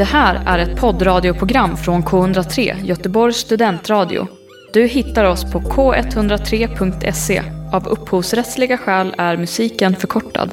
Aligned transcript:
Det 0.00 0.04
här 0.04 0.42
är 0.46 0.58
ett 0.58 0.80
poddradioprogram 0.80 1.76
från 1.76 2.02
K103, 2.02 2.84
Göteborgs 2.84 3.36
studentradio. 3.36 4.26
Du 4.72 4.86
hittar 4.86 5.24
oss 5.24 5.52
på 5.52 5.60
k103.se. 5.60 7.42
Av 7.72 7.88
upphovsrättsliga 7.88 8.78
skäl 8.78 9.14
är 9.18 9.36
musiken 9.36 9.96
förkortad. 9.96 10.52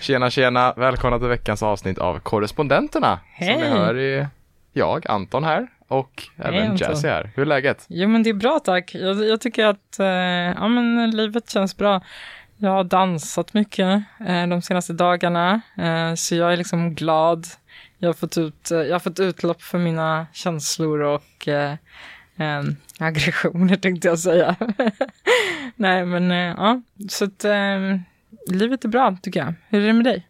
Tjena 0.00 0.30
tjena, 0.30 0.72
välkomna 0.76 1.18
till 1.18 1.28
veckans 1.28 1.62
avsnitt 1.62 1.98
av 1.98 2.18
Korrespondenterna. 2.18 3.20
Som 3.38 3.46
Hej. 3.46 3.56
ni 3.56 3.68
hör 3.68 3.94
är 3.94 4.28
jag, 4.72 5.06
Anton 5.10 5.44
här 5.44 5.68
och 5.88 6.22
även 6.36 6.70
Anton. 6.70 6.76
Jazzy 6.76 7.08
här. 7.08 7.30
Hur 7.34 7.42
är 7.42 7.46
läget? 7.46 7.84
Jo 7.88 8.08
men 8.08 8.22
det 8.22 8.30
är 8.30 8.34
bra 8.34 8.58
tack. 8.64 8.94
Jag, 8.94 9.24
jag 9.24 9.40
tycker 9.40 9.66
att 9.66 9.98
eh, 9.98 10.06
ja, 10.06 10.68
men, 10.68 11.10
livet 11.10 11.50
känns 11.50 11.76
bra. 11.76 12.00
Jag 12.56 12.70
har 12.70 12.84
dansat 12.84 13.54
mycket 13.54 14.02
eh, 14.26 14.46
de 14.46 14.62
senaste 14.62 14.92
dagarna, 14.92 15.60
eh, 15.78 16.14
så 16.14 16.34
jag 16.34 16.52
är 16.52 16.56
liksom 16.56 16.94
glad. 16.94 17.46
Jag 17.98 18.08
har 18.08 18.14
fått, 18.14 18.38
ut, 18.38 18.70
eh, 18.70 18.78
jag 18.78 18.94
har 18.94 19.00
fått 19.00 19.20
utlopp 19.20 19.62
för 19.62 19.78
mina 19.78 20.26
känslor 20.32 21.00
och 21.00 21.48
eh, 21.48 21.72
eh, 22.36 22.62
aggressioner 22.98 23.76
tänkte 23.82 24.08
jag 24.08 24.18
säga. 24.18 24.56
Nej 25.76 26.06
men 26.06 26.30
eh, 26.30 26.54
ja, 26.56 26.82
så 27.08 27.24
att 27.24 27.44
eh, 27.44 27.98
livet 28.46 28.84
är 28.84 28.88
bra 28.88 29.16
tycker 29.22 29.40
jag. 29.40 29.54
Hur 29.68 29.82
är 29.82 29.86
det 29.86 29.92
med 29.92 30.04
dig? 30.04 30.26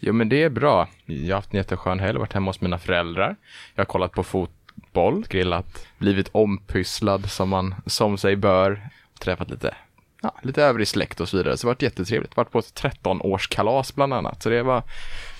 Jo 0.00 0.12
men 0.12 0.28
det 0.28 0.42
är 0.42 0.50
bra. 0.50 0.88
Jag 1.04 1.26
har 1.26 1.34
haft 1.34 1.52
en 1.52 1.56
jätteskön 1.56 2.00
helg, 2.00 2.18
varit 2.18 2.32
hemma 2.32 2.48
hos 2.48 2.60
mina 2.60 2.78
föräldrar. 2.78 3.36
Jag 3.74 3.80
har 3.80 3.86
kollat 3.86 4.12
på 4.12 4.22
fotboll, 4.22 5.26
grillat, 5.28 5.86
blivit 5.98 6.28
ompysslad 6.32 7.30
som 7.30 7.48
man 7.48 7.74
som 7.86 8.18
sig 8.18 8.36
bör. 8.36 8.88
Träffat 9.20 9.50
lite, 9.50 9.74
ja, 10.22 10.34
lite 10.42 10.62
övrig 10.62 10.88
släkt 10.88 11.20
och 11.20 11.28
så 11.28 11.36
vidare. 11.36 11.56
Så 11.56 11.66
det 11.66 11.70
varit 11.70 11.82
jättetrevligt. 11.82 12.36
Varit 12.36 12.50
på 12.50 12.58
ett 12.58 12.82
13-årskalas 12.82 13.94
bland 13.94 14.14
annat. 14.14 14.42
Så 14.42 14.48
det 14.48 14.62
var 14.62 14.82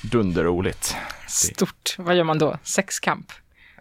dunderroligt. 0.02 0.96
Stort. 1.28 1.94
Vad 1.98 2.16
gör 2.16 2.24
man 2.24 2.38
då? 2.38 2.58
Sexkamp? 2.62 3.32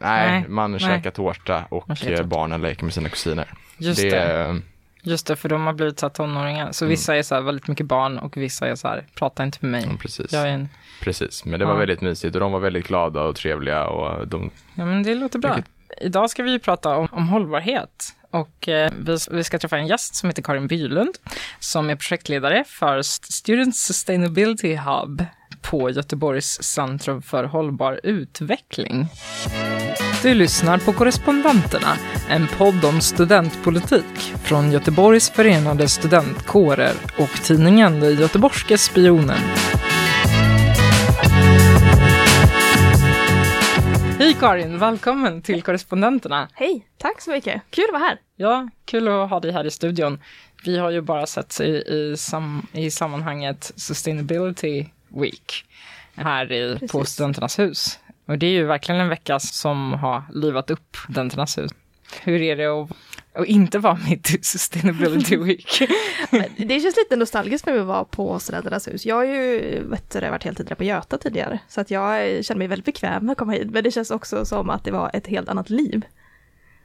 Nej, 0.02 0.32
Nej, 0.32 0.50
man 0.50 0.72
nej. 0.72 0.80
käkar 0.80 1.12
tårta 1.12 1.66
och 1.70 1.98
käkar 1.98 2.24
barnen 2.24 2.62
leker 2.62 2.84
med 2.84 2.94
sina 2.94 3.10
kusiner. 3.10 3.54
Just 3.78 4.02
det. 4.02 4.10
det. 4.10 4.62
Just 5.02 5.28
det, 5.28 5.36
för 5.36 5.50
de 5.50 5.66
har 5.66 5.74
blivit 5.74 6.00
så 6.00 6.10
tonåringar. 6.10 6.72
Så 6.72 6.86
vissa 6.86 7.16
är 7.16 7.24
så 7.24 7.42
väldigt 7.42 7.68
mycket 7.68 7.86
barn 7.86 8.18
och 8.20 8.38
vissa 8.38 8.68
är 8.68 8.76
så 8.76 8.88
här, 8.88 9.06
prata 9.16 9.44
inte 9.44 9.58
med 9.62 9.72
mig. 9.72 9.86
Ja, 9.92 9.98
precis. 10.02 10.34
En, 10.34 10.70
Precis, 11.02 11.46
men 11.46 11.60
det 11.60 11.66
var 11.66 11.74
Ja. 11.74 11.80
väldigt 11.80 12.02
mysigt 12.02 12.36
och 12.36 12.42
de 12.42 12.52
var 12.52 12.60
väldigt 12.60 12.88
glada 12.88 13.22
och 13.22 13.36
trevliga 13.36 13.88
och 13.88 14.28
de, 14.28 14.52
ja 14.76 14.86
men 14.86 15.04
det 15.04 15.16
låter 15.16 15.40
bra. 15.40 15.54
Vilket- 15.56 15.72
Idag 16.02 16.30
ska 16.30 16.44
vi 16.44 16.52
ju 16.52 16.60
prata 16.60 16.96
om, 16.98 17.08
om 17.12 17.28
hållbarhet. 17.28 18.16
Och 18.36 18.70
eh, 18.70 18.92
vi, 19.00 19.18
vi 19.32 19.44
ska 19.44 19.60
träffa 19.60 19.78
en 19.78 19.88
gäst 19.88 20.16
som 20.16 20.30
heter 20.30 20.42
Karin 20.42 20.68
Bylund, 20.68 21.16
som 21.60 21.90
är 21.90 21.96
projektledare 21.96 22.64
för 22.68 23.02
Student 23.32 23.76
Sustainability 23.76 24.76
Hub 24.76 25.26
på 25.62 25.90
Göteborgs 25.90 26.64
centrum 26.64 27.22
för 27.22 27.44
hållbar 27.44 28.00
utveckling. 28.04 29.08
Du 30.22 30.34
lyssnar 30.34 30.78
på 30.78 30.94
Korrespondenterna, 30.94 31.98
en 32.30 32.48
podd 32.48 32.86
om 32.86 33.02
studentpolitik 33.02 34.34
från 34.44 34.72
Göteborgs 34.72 35.30
förenade 35.30 35.90
studentkårer 35.90 36.94
och 37.18 37.44
tidningen 37.44 38.00
De 38.00 38.12
Göteborgske 38.12 38.78
Spionen. 38.78 39.40
Hej 44.18 44.34
Karin, 44.34 44.80
välkommen 44.80 45.42
till 45.42 45.62
Korrespondenterna. 45.64 46.50
Hej, 46.54 46.88
tack 46.98 47.22
så 47.22 47.32
mycket. 47.32 47.62
Kul 47.70 47.86
att 47.86 47.94
vara 47.94 48.04
här. 48.04 48.20
Ja, 48.36 48.70
kul 48.86 49.08
att 49.08 49.30
ha 49.30 49.40
dig 49.40 49.52
här 49.52 49.66
i 49.66 49.72
studion. 49.72 50.20
Vi 50.66 50.78
har 50.78 50.92
ju 50.92 51.02
bara 51.02 51.26
sett 51.26 51.60
i, 51.62 51.64
i, 51.64 52.16
sam, 52.18 52.68
i 52.72 52.92
sammanhanget 52.92 53.72
Sustainability 53.76 54.86
Week 55.08 55.66
här 56.16 56.52
i, 56.52 56.88
på. 56.92 57.06
Studenternas 57.06 57.60
hus. 57.60 58.00
Och 58.26 58.38
det 58.38 58.46
är 58.46 58.52
ju 58.52 58.66
verkligen 58.66 59.02
en 59.02 59.10
vecka 59.10 59.40
som 59.40 59.94
har 59.94 60.24
livat 60.34 60.70
upp 60.70 60.96
Studenternas 61.04 61.58
hus. 61.58 61.72
Hur 62.22 62.42
är 62.42 62.56
det 62.56 62.66
att, 62.66 62.90
att 63.36 63.46
inte 63.46 63.80
vara 63.80 64.00
mitt 64.10 64.30
i 64.30 64.40
Sustainability 64.44 65.38
Week? 65.44 65.82
Det 66.58 66.80
känns 66.80 66.98
lite 66.98 67.16
nostalgiskt 67.16 67.66
med 67.66 67.80
att 67.80 67.88
vara 67.88 68.04
på 68.06 68.40
Studenternas 68.40 68.88
hus. 68.88 69.06
Jag 69.06 69.16
har 69.16 69.24
ju 69.24 69.60
vet 69.84 70.10
du, 70.10 70.30
varit 70.30 70.44
heltidare 70.44 70.76
på 70.76 70.84
Göta 70.84 71.18
tidigare, 71.18 71.60
så 71.68 71.82
att 71.82 71.92
jag 71.92 72.46
känner 72.46 72.60
mig 72.60 72.68
väldigt 72.68 72.86
bekväm 72.86 73.26
med 73.26 73.32
att 73.32 73.38
komma 73.38 73.52
hit. 73.52 73.72
Men 73.72 73.84
det 73.84 73.92
känns 73.92 74.12
också 74.12 74.46
som 74.46 74.70
att 74.70 74.84
det 74.84 74.92
var 74.92 75.12
ett 75.14 75.28
helt 75.28 75.50
annat 75.50 75.70
liv. 75.70 76.06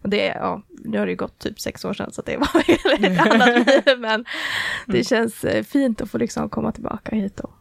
Och 0.02 0.08
det, 0.08 0.24
ja, 0.26 0.62
nu 0.84 0.98
har 0.98 1.06
det 1.06 1.12
ju 1.12 1.16
gått 1.16 1.38
typ 1.38 1.60
sex 1.60 1.84
år 1.84 1.94
sedan, 1.94 2.12
så 2.12 2.22
det 2.22 2.36
var 2.36 2.48
ett 3.04 3.26
annat 3.26 3.66
liv. 3.66 3.98
Men 3.98 4.24
det 4.86 5.04
känns 5.04 5.44
eh, 5.44 5.64
fint 5.64 6.00
att 6.00 6.10
få 6.10 6.18
liksom 6.18 6.48
komma 6.48 6.72
tillbaka 6.72 7.16
hit 7.16 7.40
och 7.40 7.59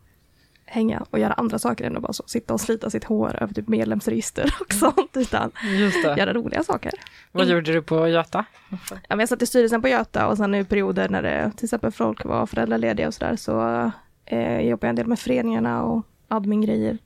hänga 0.69 1.05
och 1.09 1.19
göra 1.19 1.33
andra 1.33 1.59
saker 1.59 1.85
än 1.85 1.95
att 1.95 2.01
bara 2.01 2.13
så, 2.13 2.23
sitta 2.27 2.53
och 2.53 2.61
slita 2.61 2.89
sitt 2.89 3.03
hår 3.03 3.43
över 3.43 3.53
typ 3.53 3.67
medlemsregister 3.67 4.55
och 4.59 4.73
sånt, 4.73 5.17
utan 5.17 5.51
göra 6.17 6.33
roliga 6.33 6.63
saker. 6.63 6.91
Vad 7.31 7.47
gjorde 7.47 7.73
du 7.73 7.81
på 7.81 8.07
Göta? 8.07 8.45
Ja, 8.69 8.97
men 9.09 9.19
jag 9.19 9.29
satt 9.29 9.41
i 9.41 9.45
styrelsen 9.45 9.81
på 9.81 9.87
Göta 9.87 10.27
och 10.27 10.37
sen 10.37 10.55
i 10.55 10.63
perioder 10.63 11.09
när 11.09 11.21
det 11.21 11.51
till 11.57 11.65
exempel 11.65 11.91
folk 11.91 12.25
var 12.25 12.45
föräldralediga 12.45 13.07
och 13.07 13.13
sådär 13.13 13.35
så 13.35 13.91
eh, 14.25 14.61
jobbade 14.61 14.87
jag 14.87 14.89
en 14.89 14.95
del 14.95 15.07
med 15.07 15.19
föreningarna 15.19 15.83
och 15.83 16.05
admin-grejer. 16.27 16.97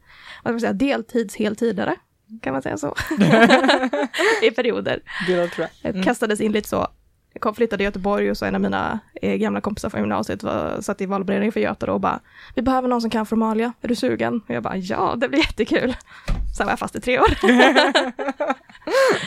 Vad 0.44 0.44
ska 0.44 0.52
man 0.52 0.60
säga, 0.60 0.74
deltids 0.74 1.36
heltidare, 1.36 1.96
kan 2.42 2.54
man 2.54 2.62
säga 2.62 2.78
så? 2.78 2.96
I 4.44 4.52
perioder. 4.52 5.02
Det 5.28 5.48
tror 5.48 5.68
jag. 5.82 5.96
Jag 5.96 6.04
kastades 6.04 6.42
in 6.42 6.52
lite 6.52 6.70
så. 6.70 6.88
Jag 7.34 7.42
kom, 7.42 7.56
flyttade 7.56 7.78
till 7.78 7.86
Göteborg 7.86 8.32
och 8.32 8.38
så 8.38 8.46
en 8.46 8.56
av 8.56 8.62
mina 8.62 9.00
eh, 9.22 9.36
gamla 9.36 9.62
kompisar 9.62 9.90
från 9.90 10.02
gymnasiet 10.02 10.44
var, 10.44 10.82
satt 10.82 11.02
i 11.02 11.06
valberedning 11.06 11.52
för 11.52 11.60
Göta 11.60 11.86
då 11.86 11.94
och 11.94 12.00
bara 12.02 12.20
Vi 12.56 12.62
behöver 12.62 12.88
någon 12.88 13.02
som 13.02 13.10
kan 13.10 13.26
formalia, 13.26 13.74
är 13.82 13.88
du 13.88 13.96
sugen? 13.96 14.42
Och 14.48 14.56
jag 14.56 14.64
bara 14.64 14.78
ja, 14.78 15.16
det 15.18 15.30
blir 15.30 15.40
jättekul. 15.40 15.96
Sen 16.58 16.66
var 16.66 16.72
jag 16.72 16.80
fast 16.80 16.96
i 16.96 17.00
tre 17.00 17.20
år. 17.20 17.28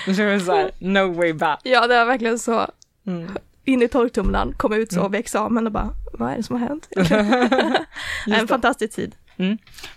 Det 0.07 0.25
var 0.25 0.39
så 0.39 0.53
här, 0.53 0.71
no 0.79 1.13
way 1.13 1.33
back. 1.33 1.61
ja, 1.63 1.87
det 1.87 1.99
var 1.99 2.05
verkligen 2.05 2.39
så. 2.39 2.67
Mm. 3.07 3.37
in 3.65 3.83
i 3.83 3.89
torktumlaren, 3.89 4.53
kom 4.53 4.73
ut 4.73 4.93
så 4.93 5.09
vid 5.09 5.21
examen 5.21 5.67
och 5.67 5.73
bara, 5.73 5.91
vad 6.13 6.33
är 6.33 6.37
det 6.37 6.43
som 6.43 6.61
har 6.61 6.69
hänt? 6.69 6.89
en 8.41 8.49
fantastisk 8.49 8.95
tid. 8.95 9.15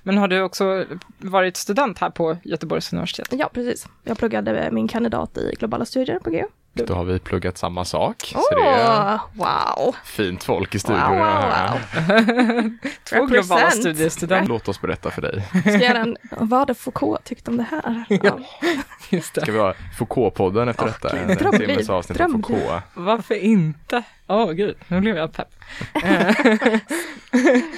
Men 0.04 0.18
har 0.18 0.28
du 0.28 0.42
också 0.42 0.86
varit 1.18 1.58
student 1.58 2.00
här 2.00 2.10
på 2.10 2.38
Göteborgs 2.44 2.94
universitet? 2.94 3.28
Ja, 3.32 3.50
precis. 3.54 3.88
Jag 4.04 4.18
pluggade 4.18 4.70
min 4.72 4.88
kandidat 4.88 5.38
i 5.38 5.56
globala 5.60 5.86
studier 5.86 6.20
på 6.20 6.30
GU. 6.30 6.44
Då 6.74 6.94
har 6.94 7.04
vi 7.04 7.20
pluggat 7.20 7.58
samma 7.58 7.86
sak. 7.86 8.34
Åh, 8.36 8.42
Så 8.50 8.56
det 8.56 8.66
är 8.70 9.20
wow! 9.34 9.96
fint 10.06 10.44
folk 10.44 10.76
i 10.76 10.78
Wow, 10.78 10.80
studion. 10.80 11.10
wow, 11.10 11.26
här. 11.26 11.80
wow. 12.08 12.72
Två 13.10 13.26
globala 13.26 13.72
studiestudenter. 13.72 14.50
Låt 14.50 14.68
oss 14.68 14.82
berätta 14.82 15.12
för 15.12 15.22
dig. 15.22 15.44
Ska 15.62 15.70
jag 15.72 15.82
göra 15.82 15.98
en, 15.98 16.18
vad 16.32 16.60
hade 16.60 16.74
Foucault 16.76 17.24
tyckt 17.24 17.48
om 17.48 17.58
det 17.58 17.64
här? 17.72 18.06
Ja. 18.24 18.40
Just 19.10 19.34
det. 19.34 19.42
Ska 19.42 19.52
vi 19.52 19.60
ha 19.60 19.74
Foucault-podden 20.00 20.70
efter 20.70 20.86
detta? 20.86 21.18
En 21.18 21.38
drömliv, 21.38 21.68
timmes 21.68 21.90
avsnitt 21.90 22.22
av 22.22 22.28
drömliv. 22.30 22.44
Foucault. 22.58 22.84
Varför 22.94 23.36
inte? 23.36 24.04
Åh 24.28 24.52
gud, 24.52 24.76
nu 24.88 25.00
blev 25.02 25.18
jag 25.18 25.34
pepp. 25.34 25.48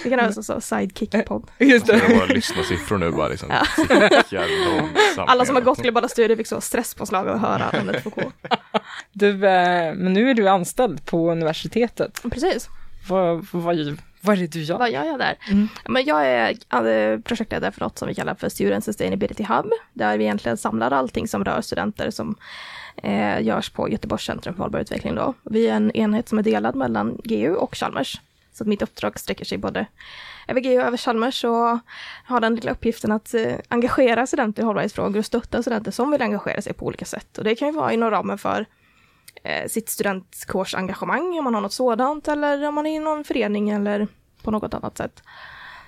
Det 0.03 0.09
kan 0.09 0.18
vara 0.19 0.31
så, 0.31 0.62
sidekick-podd. 0.62 1.47
Just 1.58 1.88
Så 1.88 1.94
jag 1.94 2.18
bara 2.18 2.25
lyssna 2.25 2.63
siffror 2.63 2.97
nu 2.97 3.12
bara 3.12 3.28
liksom. 3.28 3.50
Alla 5.18 5.46
som 5.46 5.56
har 5.56 5.62
gått 5.63 5.79
globala 5.81 6.08
studier 6.08 6.38
fick 6.38 6.47
så 6.47 6.62
stresspåslag 6.62 7.28
av 7.28 7.35
att 7.35 7.41
höra 7.41 7.72
namnet 7.73 8.03
Foucault. 8.03 8.35
Du, 9.12 9.30
eh, 9.30 9.94
men 9.94 10.14
nu 10.14 10.30
är 10.30 10.34
du 10.34 10.47
anställd 10.47 11.06
på 11.06 11.31
universitetet. 11.31 12.22
Precis. 12.31 12.69
Vad, 13.08 13.47
vad, 13.52 13.97
vad 14.22 14.38
är 14.38 14.42
det 14.42 14.47
du 14.47 14.62
gör? 14.62 14.78
Vad 14.78 14.92
gör 14.92 15.03
jag 15.03 15.19
där? 15.19 15.38
Mm. 15.47 15.68
Men 15.86 16.06
jag 16.06 16.25
är 16.25 16.50
eh, 16.72 17.20
projektledare 17.20 17.72
för 17.72 17.81
något 17.81 17.97
som 17.97 18.08
vi 18.08 18.16
kallar 18.16 18.36
för 18.36 18.50
Student 18.50 18.86
Sustainability 18.86 19.44
Hub, 19.44 19.72
där 19.94 20.18
vi 20.18 20.24
egentligen 20.24 20.58
samlar 20.58 20.91
allting 20.91 21.28
som 21.28 21.46
rör 21.46 21.62
studenter 21.62 22.12
som 22.12 22.36
eh, 23.03 23.41
görs 23.41 23.70
på 23.70 23.90
Göteborgs 23.90 24.24
centrum 24.24 24.56
för 24.56 24.64
hållbar 24.64 24.80
utveckling. 24.80 25.16
Då. 25.16 25.34
Vi 25.44 25.68
är 25.68 25.75
en 25.75 25.91
enhet 25.91 26.30
som 26.30 26.40
är 26.40 26.44
delad 26.44 26.75
mellan 26.75 27.18
GU 27.24 27.56
och 27.56 27.75
Chalmers. 27.75 28.22
Så 28.53 28.64
att 28.64 28.68
mitt 28.68 28.81
uppdrag 28.81 29.20
sträcker 29.20 29.46
sig 29.46 29.58
både 29.58 29.86
över 30.52 30.62
GU 30.62 30.78
och 30.78 30.84
över 30.84 30.98
Chalmers 30.98 31.44
och 31.44 31.80
har 32.26 32.40
den 32.40 32.56
lilla 32.56 32.72
uppgiften 32.72 33.12
att 33.12 33.34
eh, 33.34 33.56
engagera 33.68 34.28
studenter 34.28 34.64
i 34.64 34.66
hållbarhetsfrågor 34.66 35.20
och 35.20 35.26
stötta 35.26 35.62
studenter 35.62 35.92
som 35.92 36.12
vill 36.12 36.22
engagera 36.22 36.62
sig 36.62 36.74
på 36.74 36.86
olika 36.86 37.06
sätt. 37.06 37.38
Och 37.38 37.44
det 37.44 37.56
kan 37.56 37.68
ju 37.68 37.74
vara 37.74 37.94
inom 37.94 38.12
ramen 38.12 38.38
för 38.38 38.66
eh, 39.44 39.68
sitt 39.68 39.90
studentkårsengagemang, 39.90 41.38
om 41.38 41.44
man 41.44 41.53
har 41.53 41.62
något 41.62 41.74
sådant, 41.74 42.28
eller 42.28 42.68
om 42.68 42.76
man 42.76 42.86
är 42.86 42.96
i 42.96 43.00
någon 43.00 43.24
förening 43.24 43.70
eller 43.70 44.08
på 44.44 44.52
något 44.52 44.74
annat 44.74 44.98
sätt. 44.98 45.24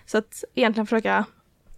Så 0.06 0.18
att 0.18 0.44
egentligen 0.56 0.88
försöka 0.88 1.26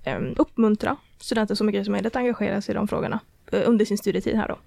eh, 0.03 0.19
uppmuntra 0.37 0.97
studenter 1.19 1.55
så 1.55 1.63
mycket 1.63 1.85
som 1.85 1.91
möjligt 1.91 2.13
att 2.13 2.15
engagera 2.15 2.61
sig 2.61 2.71
i 2.71 2.75
de 2.75 2.87
frågorna 2.87 3.19
eh, 3.51 3.61
under 3.65 3.85
sin 3.85 3.97
studietid 3.97 4.35
här 4.35 4.47
då. 4.47 4.57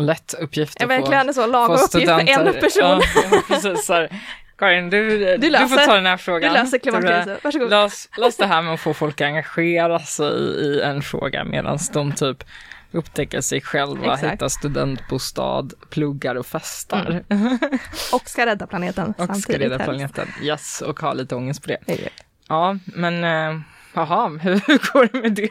Lätt 0.00 0.34
uppgift 0.34 0.80
Jag 0.80 0.92
att 0.92 0.96
få, 0.96 1.10
verkligen 1.10 1.34
så 1.34 1.46
lagom 1.46 1.76
uppgift 1.76 2.10
för 2.10 2.28
en 2.28 2.44
person. 2.60 2.82
Ja, 2.82 3.00
ja, 3.30 3.42
precis. 3.48 3.86
Så 3.86 3.92
här. 3.92 4.20
Karin, 4.56 4.90
du, 4.90 5.18
du, 5.18 5.40
får 5.40 5.50
löser- 5.50 5.86
ta 5.86 5.94
den 5.94 6.06
här 6.06 6.16
frågan. 6.16 6.52
Du 6.52 6.58
löser 6.58 6.78
klimatkrisen, 6.78 7.38
varsågod. 7.42 7.70
Lös, 7.70 8.08
lös 8.18 8.36
det 8.36 8.46
här 8.46 8.62
med 8.62 8.74
att 8.74 8.80
få 8.80 8.94
folk 8.94 9.20
att 9.20 9.26
engagera 9.26 9.98
sig 9.98 10.32
i 10.36 10.80
en 10.80 11.02
fråga 11.02 11.44
medan 11.44 11.78
de 11.92 12.12
typ 12.12 12.44
upptäcker 12.92 13.40
sig 13.40 13.60
själva, 13.60 14.14
Exakt. 14.14 14.32
hittar 14.32 14.48
studentbostad, 14.48 15.68
pluggar 15.90 16.34
och 16.34 16.46
festar. 16.46 17.22
Och 18.12 18.28
ska 18.28 18.46
rädda 18.46 18.66
planeten 18.66 19.14
och 19.18 19.24
ska 19.24 19.26
samtidigt 19.26 19.60
reda 19.60 19.76
helst. 19.78 19.84
planeten. 19.84 20.28
Yes, 20.42 20.80
och 20.80 21.00
ha 21.00 21.12
lite 21.12 21.34
ångest 21.34 21.62
på 21.62 21.68
det. 21.68 21.78
Exakt. 21.86 22.24
Ja, 22.48 22.78
men 22.84 23.24
eh, 23.24 23.60
Jaha, 23.94 24.28
hur 24.42 24.92
går 24.92 25.08
det 25.12 25.22
med 25.22 25.32
det? 25.32 25.48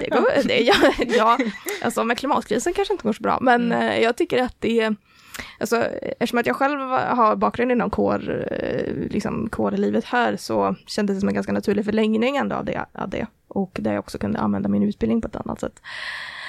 det 0.00 0.08
går, 0.10 0.48
det, 0.48 0.60
ja, 0.60 0.74
ja, 1.16 1.38
alltså 1.82 2.04
med 2.04 2.18
klimatkrisen 2.18 2.72
kanske 2.72 2.94
inte 2.94 3.04
går 3.04 3.12
så 3.12 3.22
bra, 3.22 3.38
men 3.40 3.72
mm. 3.72 4.02
jag 4.02 4.16
tycker 4.16 4.42
att 4.42 4.56
det 4.58 4.80
är 4.80 4.96
Alltså, 5.58 5.76
eftersom 6.18 6.38
att 6.38 6.46
jag 6.46 6.56
själv 6.56 6.80
har 6.90 7.36
bakgrund 7.36 7.72
inom 7.72 7.90
kår, 7.90 8.46
eh, 8.50 8.94
liksom 9.10 9.48
kårlivet 9.48 10.04
här 10.04 10.36
så 10.36 10.74
kändes 10.86 11.16
det 11.16 11.20
som 11.20 11.28
en 11.28 11.34
ganska 11.34 11.52
naturlig 11.52 11.84
förlängning 11.84 12.36
ändå 12.36 12.56
av 12.56 12.64
det, 12.64 12.84
av 12.92 13.08
det. 13.08 13.26
Och 13.48 13.78
där 13.80 13.92
jag 13.92 13.98
också 13.98 14.18
kunde 14.18 14.38
använda 14.38 14.68
min 14.68 14.82
utbildning 14.82 15.20
på 15.20 15.28
ett 15.28 15.36
annat 15.36 15.60
sätt. 15.60 15.82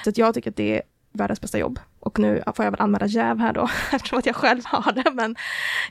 Så 0.04 0.10
att 0.10 0.18
jag 0.18 0.34
tycker 0.34 0.50
att 0.50 0.56
det 0.56 0.76
är 0.76 0.82
världens 1.12 1.40
bästa 1.40 1.58
jobb. 1.58 1.78
Och 2.00 2.18
nu 2.18 2.42
får 2.56 2.64
jag 2.64 2.72
väl 2.72 2.80
anmäla 2.80 3.06
jäv 3.06 3.38
här 3.38 3.52
då, 3.52 3.68
eftersom 3.92 4.18
att 4.18 4.26
jag 4.26 4.36
själv 4.36 4.62
har 4.64 4.92
det. 4.92 5.10
Men 5.14 5.36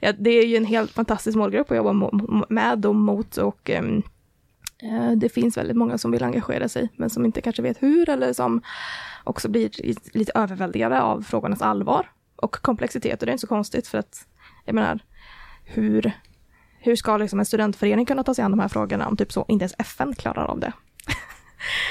ja, 0.02 0.14
det 0.20 0.30
är 0.30 0.46
ju 0.46 0.58
en 0.58 0.66
helt 0.66 0.92
fantastisk 0.92 1.38
målgrupp 1.38 1.72
att 1.72 1.78
jobba 1.78 2.10
med 2.50 2.86
och 2.86 2.96
mot. 2.96 3.38
Och 3.38 3.70
um, 3.80 4.04
det 5.16 5.30
finns 5.30 5.58
väldigt 5.58 5.78
många 5.78 5.98
som 5.98 6.12
vill 6.12 6.24
engagera 6.24 6.70
sig, 6.70 6.90
men 6.96 7.10
som 7.10 7.26
inte 7.26 7.42
kanske 7.42 7.62
vet 7.62 7.84
hur, 7.84 8.10
eller 8.10 8.34
som 8.34 8.62
också 9.24 9.50
blir 9.50 9.70
lite 10.18 10.32
överväldigade 10.36 11.02
av 11.02 11.22
frågornas 11.22 11.62
allvar 11.62 12.08
och 12.42 12.56
komplexitet. 12.56 13.22
Och 13.22 13.26
det 13.26 13.30
är 13.30 13.34
inte 13.34 13.42
så 13.42 13.48
konstigt, 13.48 13.88
för 13.88 13.98
att 13.98 14.28
jag 14.66 14.76
menar, 14.76 15.00
hur, 15.64 16.12
hur 16.80 16.96
ska 16.96 17.18
liksom 17.18 17.40
en 17.40 17.46
studentförening 17.46 18.06
kunna 18.06 18.24
ta 18.24 18.34
sig 18.34 18.44
an 18.46 18.52
de 18.52 18.60
här 18.60 18.68
frågorna 18.68 19.08
om 19.08 19.18
typ 19.18 19.32
så 19.32 19.46
inte 19.48 19.64
ens 19.64 19.76
FN 19.78 20.16
klarar 20.16 20.46
av 20.46 20.60
det? 20.60 20.74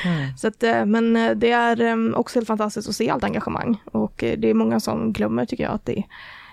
Mm. 0.04 0.36
Så 0.36 0.48
att, 0.48 0.62
eh, 0.62 0.84
men 0.84 1.16
eh, 1.16 1.30
det 1.30 1.50
är 1.50 1.80
ehm, 1.80 2.14
också 2.14 2.38
helt 2.38 2.46
fantastiskt 2.46 2.88
att 2.88 2.96
se 2.96 3.10
allt 3.10 3.24
engagemang 3.24 3.82
och 3.84 4.24
eh, 4.24 4.38
det 4.38 4.50
är 4.50 4.54
många 4.54 4.80
som 4.80 5.12
glömmer 5.12 5.46
tycker 5.46 5.64
jag 5.64 5.72
att 5.72 5.84
det, 5.84 6.04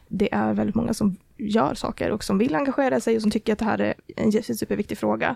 det 0.08 0.34
är 0.34 0.54
väldigt 0.54 0.76
många 0.76 0.94
som 0.94 1.18
gör 1.38 1.74
saker 1.74 2.12
och 2.12 2.24
som 2.24 2.38
vill 2.38 2.56
engagera 2.56 3.00
sig 3.00 3.16
och 3.16 3.22
som 3.22 3.32
tycker 3.32 3.54
att 3.54 3.60
det 3.60 3.66
här 3.66 3.82
är 3.82 3.94
en 4.16 4.32
superviktig 4.32 4.98
fråga. 4.98 5.36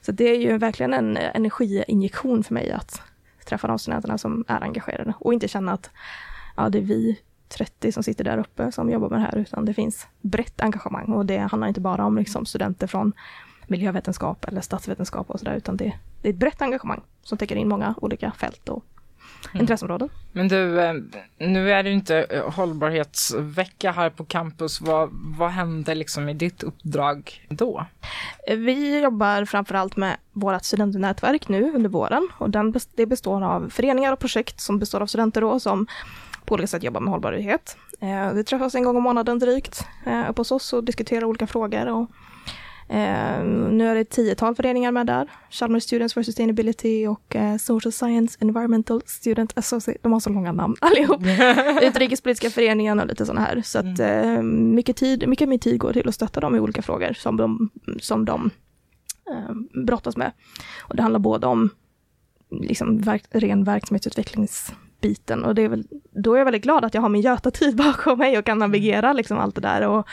Så 0.00 0.12
det 0.12 0.24
är 0.24 0.38
ju 0.38 0.58
verkligen 0.58 0.94
en 0.94 1.16
energiinjektion 1.16 2.44
för 2.44 2.54
mig 2.54 2.70
att 2.70 3.02
träffa 3.44 3.68
de 3.68 3.78
studenterna 3.78 4.18
som 4.18 4.44
är 4.48 4.62
engagerade 4.64 5.14
och 5.18 5.34
inte 5.34 5.48
känna 5.48 5.72
att 5.72 5.90
ja, 6.56 6.68
det 6.68 6.78
är 6.78 6.82
vi 6.82 7.20
30 7.48 7.92
som 7.92 8.02
sitter 8.02 8.24
där 8.24 8.38
uppe 8.38 8.72
som 8.72 8.90
jobbar 8.90 9.08
med 9.08 9.18
det 9.18 9.22
här, 9.22 9.36
utan 9.36 9.64
det 9.64 9.74
finns 9.74 10.06
brett 10.20 10.60
engagemang 10.60 11.12
och 11.12 11.26
det 11.26 11.38
handlar 11.38 11.68
inte 11.68 11.80
bara 11.80 12.04
om 12.04 12.18
liksom, 12.18 12.46
studenter 12.46 12.86
från 12.86 13.12
miljövetenskap 13.66 14.44
eller 14.44 14.60
statsvetenskap 14.60 15.30
och 15.30 15.38
sådär, 15.38 15.54
utan 15.54 15.76
det, 15.76 15.92
det 16.22 16.28
är 16.28 16.32
ett 16.32 16.38
brett 16.38 16.62
engagemang 16.62 17.00
som 17.22 17.38
täcker 17.38 17.56
in 17.56 17.68
många 17.68 17.94
olika 18.00 18.32
fält 18.32 18.68
och 18.68 18.84
mm. 19.50 19.60
intresseområden. 19.60 20.08
Men 20.32 20.48
du, 20.48 20.80
eh, 20.80 20.94
nu 21.38 21.72
är 21.72 21.82
det 21.82 21.88
ju 21.88 21.94
inte 21.94 22.22
eh, 22.22 22.50
hållbarhetsvecka 22.50 23.92
här 23.92 24.10
på 24.10 24.24
campus. 24.24 24.80
Vad, 24.80 25.08
vad 25.12 25.50
händer 25.50 25.94
liksom 25.94 26.28
i 26.28 26.34
ditt 26.34 26.62
uppdrag 26.62 27.46
då? 27.48 27.86
Vi 28.46 29.00
jobbar 29.00 29.44
framförallt 29.44 29.96
med 29.96 30.16
vårt 30.32 30.64
studentnätverk 30.64 31.48
nu 31.48 31.72
under 31.72 31.90
våren 31.90 32.28
och 32.38 32.50
den, 32.50 32.74
det 32.94 33.06
består 33.06 33.44
av 33.44 33.68
föreningar 33.68 34.12
och 34.12 34.18
projekt 34.18 34.60
som 34.60 34.78
består 34.78 35.00
av 35.00 35.06
studenter 35.06 35.40
då 35.40 35.60
som 35.60 35.86
på 36.48 36.54
olika 36.54 36.66
sätt 36.66 36.82
jobbar 36.82 37.00
med 37.00 37.10
hållbarhet. 37.10 37.76
Eh, 38.00 38.32
vi 38.32 38.44
träffas 38.44 38.74
en 38.74 38.84
gång 38.84 38.96
om 38.96 39.02
månaden 39.02 39.38
drygt 39.38 39.84
uppe 40.28 40.40
hos 40.40 40.52
oss 40.52 40.72
och 40.72 40.84
diskuterar 40.84 41.24
olika 41.24 41.46
frågor 41.46 41.88
och 41.88 42.10
Eh, 42.90 43.44
nu 43.44 43.88
är 43.88 43.94
det 43.94 44.00
ett 44.00 44.10
tiotal 44.10 44.54
föreningar 44.54 44.92
med 44.92 45.06
där. 45.06 45.30
Chalmers 45.50 45.82
Students 45.82 46.14
for 46.14 46.22
Sustainability 46.22 47.06
och 47.06 47.36
eh, 47.36 47.56
Social 47.56 47.92
Science 47.92 48.38
Environmental 48.40 49.02
Student 49.06 49.58
Association. 49.58 50.00
De 50.02 50.12
har 50.12 50.20
så 50.20 50.30
långa 50.30 50.52
namn 50.52 50.76
allihop. 50.80 51.22
Utrikespolitiska 51.82 52.50
föreningen 52.50 53.00
och 53.00 53.06
lite 53.06 53.26
sådana 53.26 53.40
här. 53.40 53.62
Så 53.64 53.78
att 53.78 53.98
mm. 53.98 54.36
eh, 54.36 54.42
mycket, 54.42 54.96
tid, 54.96 55.28
mycket 55.28 55.48
min 55.48 55.58
tid 55.58 55.78
går 55.78 55.92
till 55.92 56.08
att 56.08 56.14
stötta 56.14 56.40
dem 56.40 56.56
i 56.56 56.60
olika 56.60 56.82
frågor 56.82 57.12
som 57.12 57.36
de, 57.36 57.70
som 58.00 58.24
de 58.24 58.50
eh, 59.30 59.82
brottas 59.84 60.16
med. 60.16 60.32
Och 60.80 60.96
det 60.96 61.02
handlar 61.02 61.20
både 61.20 61.46
om 61.46 61.70
liksom, 62.50 62.98
verk, 62.98 63.24
ren 63.30 63.64
verksamhetsutvecklings 63.64 64.72
och 65.44 65.54
det 65.54 65.62
är 65.62 65.68
väl, 65.68 65.86
då 66.10 66.34
är 66.34 66.38
jag 66.38 66.44
väldigt 66.44 66.62
glad 66.62 66.84
att 66.84 66.94
jag 66.94 67.02
har 67.02 67.08
min 67.08 67.22
Göta-tid 67.22 67.76
bakom 67.84 68.18
mig 68.18 68.38
och 68.38 68.44
kan 68.44 68.58
navigera 68.58 69.12
liksom 69.12 69.38
allt 69.38 69.54
det 69.54 69.60
där. 69.60 69.88
Och 69.88 70.08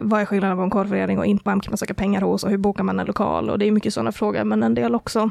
vad 0.00 0.20
är 0.20 0.24
skillnaden 0.24 0.56
på 0.56 0.62
en 0.62 0.70
korvförening 0.70 1.18
och 1.18 1.26
inte 1.26 1.42
vem 1.44 1.60
kan 1.60 1.70
man 1.70 1.78
söka 1.78 1.94
pengar 1.94 2.20
hos? 2.20 2.44
Och 2.44 2.50
hur 2.50 2.58
bokar 2.58 2.84
man 2.84 3.00
en 3.00 3.06
lokal? 3.06 3.50
Och 3.50 3.58
det 3.58 3.66
är 3.66 3.70
mycket 3.70 3.94
sådana 3.94 4.12
frågor. 4.12 4.44
Men 4.44 4.62
en 4.62 4.74
del 4.74 4.94
också 4.94 5.30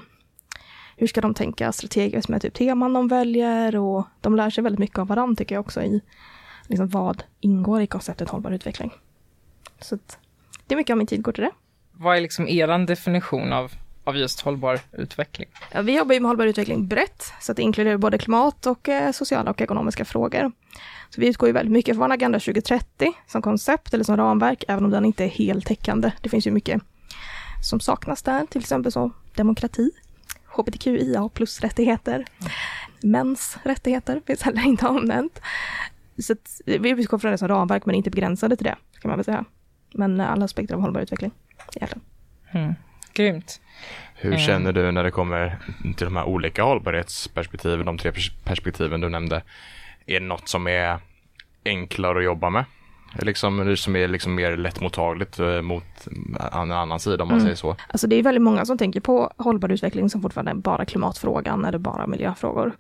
hur 1.00 1.08
ska 1.08 1.22
de 1.22 1.34
tänka 1.34 1.72
strategiskt 1.72 2.30
med 2.30 2.42
typ 2.42 2.54
teman 2.54 2.94
de 2.94 3.08
väljer? 3.08 3.76
Och 3.76 4.08
de 4.22 4.36
lär 4.36 4.50
sig 4.50 4.64
väldigt 4.64 4.80
mycket 4.80 5.00
av 5.00 5.08
varandra 5.08 5.36
tycker 5.36 5.56
jag 5.56 5.60
också 5.60 5.82
i 5.82 6.02
liksom 6.68 6.88
vad 6.88 7.24
ingår 7.40 7.82
i 7.82 7.88
konceptet 7.88 8.30
hållbar 8.30 8.52
utveckling. 8.52 8.92
Så 9.80 9.98
det 10.68 10.76
är 10.76 10.78
mycket 10.78 10.94
av 10.94 10.98
min 10.98 11.08
tid 11.08 11.22
går 11.22 11.32
till 11.32 11.44
det. 11.44 11.52
Vad 11.92 12.18
är 12.18 12.22
liksom 12.22 12.48
er 12.48 12.86
definition 12.86 13.54
av 13.54 13.72
av 14.10 14.18
just 14.18 14.42
hållbar 14.42 14.80
utveckling? 14.92 15.50
Ja, 15.72 15.82
vi 15.82 15.98
jobbar 15.98 16.14
ju 16.14 16.20
med 16.20 16.30
hållbar 16.30 16.46
utveckling 16.46 16.88
brett, 16.88 17.34
så 17.42 17.52
att 17.52 17.56
det 17.56 17.62
inkluderar 17.62 17.98
både 17.98 18.18
klimat 18.18 18.66
och 18.66 18.90
eh, 18.90 19.12
sociala 19.12 19.52
och 19.52 19.62
ekonomiska 19.62 20.06
frågor. 20.06 20.52
Så 21.10 21.22
vi 21.22 21.28
utgår 21.28 21.50
ju 21.50 21.54
väldigt 21.54 21.74
mycket 21.74 21.98
från 21.98 22.12
Agenda 22.12 22.40
2030 22.40 23.14
som 23.28 23.42
koncept 23.42 23.94
eller 23.94 24.04
som 24.04 24.18
ramverk, 24.18 24.64
även 24.68 24.86
om 24.86 24.92
den 24.92 25.06
inte 25.06 25.24
är 25.24 25.28
heltäckande. 25.28 26.12
Det 26.22 26.30
finns 26.30 26.48
ju 26.48 26.52
mycket 26.52 26.82
som 27.64 27.80
saknas 27.80 28.24
där, 28.24 28.46
till 28.46 28.62
exempel 28.62 28.92
så 28.92 29.12
demokrati, 29.36 29.92
hbtqia 30.46 31.30
plus 31.30 31.62
rättigheter, 31.62 32.16
mm. 32.16 32.52
mäns 33.02 33.58
rättigheter 33.64 34.22
finns 34.28 34.42
heller 34.42 34.68
inte 34.68 34.88
omnämnt. 34.88 35.42
Så 36.18 36.36
vi 36.66 36.90
utgår 36.90 37.18
från 37.18 37.32
det 37.32 37.38
som 37.38 37.48
ramverk, 37.48 37.86
men 37.86 37.96
inte 37.96 38.10
begränsade 38.10 38.56
till 38.56 38.66
det, 38.66 38.76
kan 39.02 39.10
man 39.10 39.18
väl 39.18 39.26
säga. 39.26 39.46
Men 39.94 40.22
alla 40.22 40.46
aspekter 40.46 40.76
av 40.76 40.82
hållbar 40.82 41.02
utveckling 41.02 41.32
egentligen. 41.76 42.02
Mm. 42.52 42.74
Grymt. 43.14 43.62
Hur 44.16 44.32
mm. 44.32 44.40
känner 44.40 44.72
du 44.72 44.92
när 44.92 45.04
det 45.04 45.12
kommer 45.12 45.58
till 45.98 46.06
de 46.06 46.16
här 46.16 46.24
olika 46.24 46.64
hållbarhetsperspektiven, 46.64 47.86
de 47.86 47.98
tre 47.98 48.12
perspektiven 48.44 49.02
du 49.02 49.10
nämnde? 49.10 49.42
Är 50.06 50.20
det 50.20 50.26
något 50.26 50.48
som 50.48 50.68
är 50.68 51.00
enklare 51.66 52.18
att 52.18 52.24
jobba 52.24 52.50
med? 52.50 52.66
Liksom, 53.14 53.78
som 53.78 53.96
är 53.96 54.08
liksom 54.08 54.36
mer 54.36 54.58
lättmottagligt 54.58 55.40
eh, 55.40 55.62
mot 55.62 56.08
en 56.54 56.72
annan 56.72 57.00
sida 57.00 57.24
om 57.24 57.28
man 57.28 57.38
mm. 57.38 57.46
säger 57.46 57.56
så. 57.56 57.76
Alltså 57.88 58.08
det 58.08 58.16
är 58.16 58.24
väldigt 58.24 58.42
många 58.42 58.66
som 58.66 58.78
tänker 58.78 59.00
på 59.00 59.34
hållbar 59.38 59.70
utveckling 59.70 60.10
som 60.10 60.22
fortfarande 60.22 60.56
bara 60.56 60.86
klimatfrågan 60.86 61.66
eller 61.66 61.78
bara 61.78 62.08
miljöfrågor. 62.08 62.74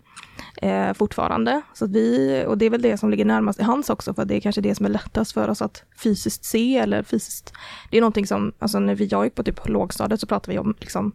Eh, 0.61 0.93
fortfarande. 0.93 1.61
Så 1.73 1.87
vi, 1.87 2.43
och 2.47 2.57
det 2.57 2.65
är 2.65 2.69
väl 2.69 2.81
det 2.81 2.97
som 2.97 3.09
ligger 3.09 3.25
närmast 3.25 3.59
i 3.59 3.63
hands 3.63 3.89
också, 3.89 4.13
för 4.13 4.25
det 4.25 4.35
är 4.35 4.39
kanske 4.39 4.61
det 4.61 4.75
som 4.75 4.85
är 4.85 4.89
lättast 4.89 5.31
för 5.31 5.49
oss 5.49 5.61
att 5.61 5.83
fysiskt 6.03 6.45
se 6.45 6.77
eller 6.77 7.03
fysiskt. 7.03 7.53
Det 7.89 7.97
är 7.97 8.01
någonting 8.01 8.27
som, 8.27 8.53
alltså 8.59 8.79
när 8.79 8.95
vi 8.95 9.05
jag 9.05 9.25
gick 9.25 9.35
på 9.35 9.43
typ 9.43 9.67
lågstadiet 9.69 10.19
så 10.19 10.27
pratade 10.27 10.51
vi 10.51 10.59
om 10.59 10.75
liksom 10.79 11.11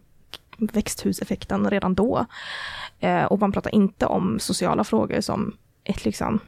växthuseffekten 0.57 1.69
redan 1.69 1.95
då. 1.95 2.25
Eh, 2.99 3.23
och 3.23 3.39
man 3.39 3.51
pratar 3.51 3.75
inte 3.75 4.05
om 4.05 4.39
sociala 4.39 4.83
frågor 4.83 5.21
som 5.21 5.57
ett, 5.83 6.05
liksom, 6.05 6.39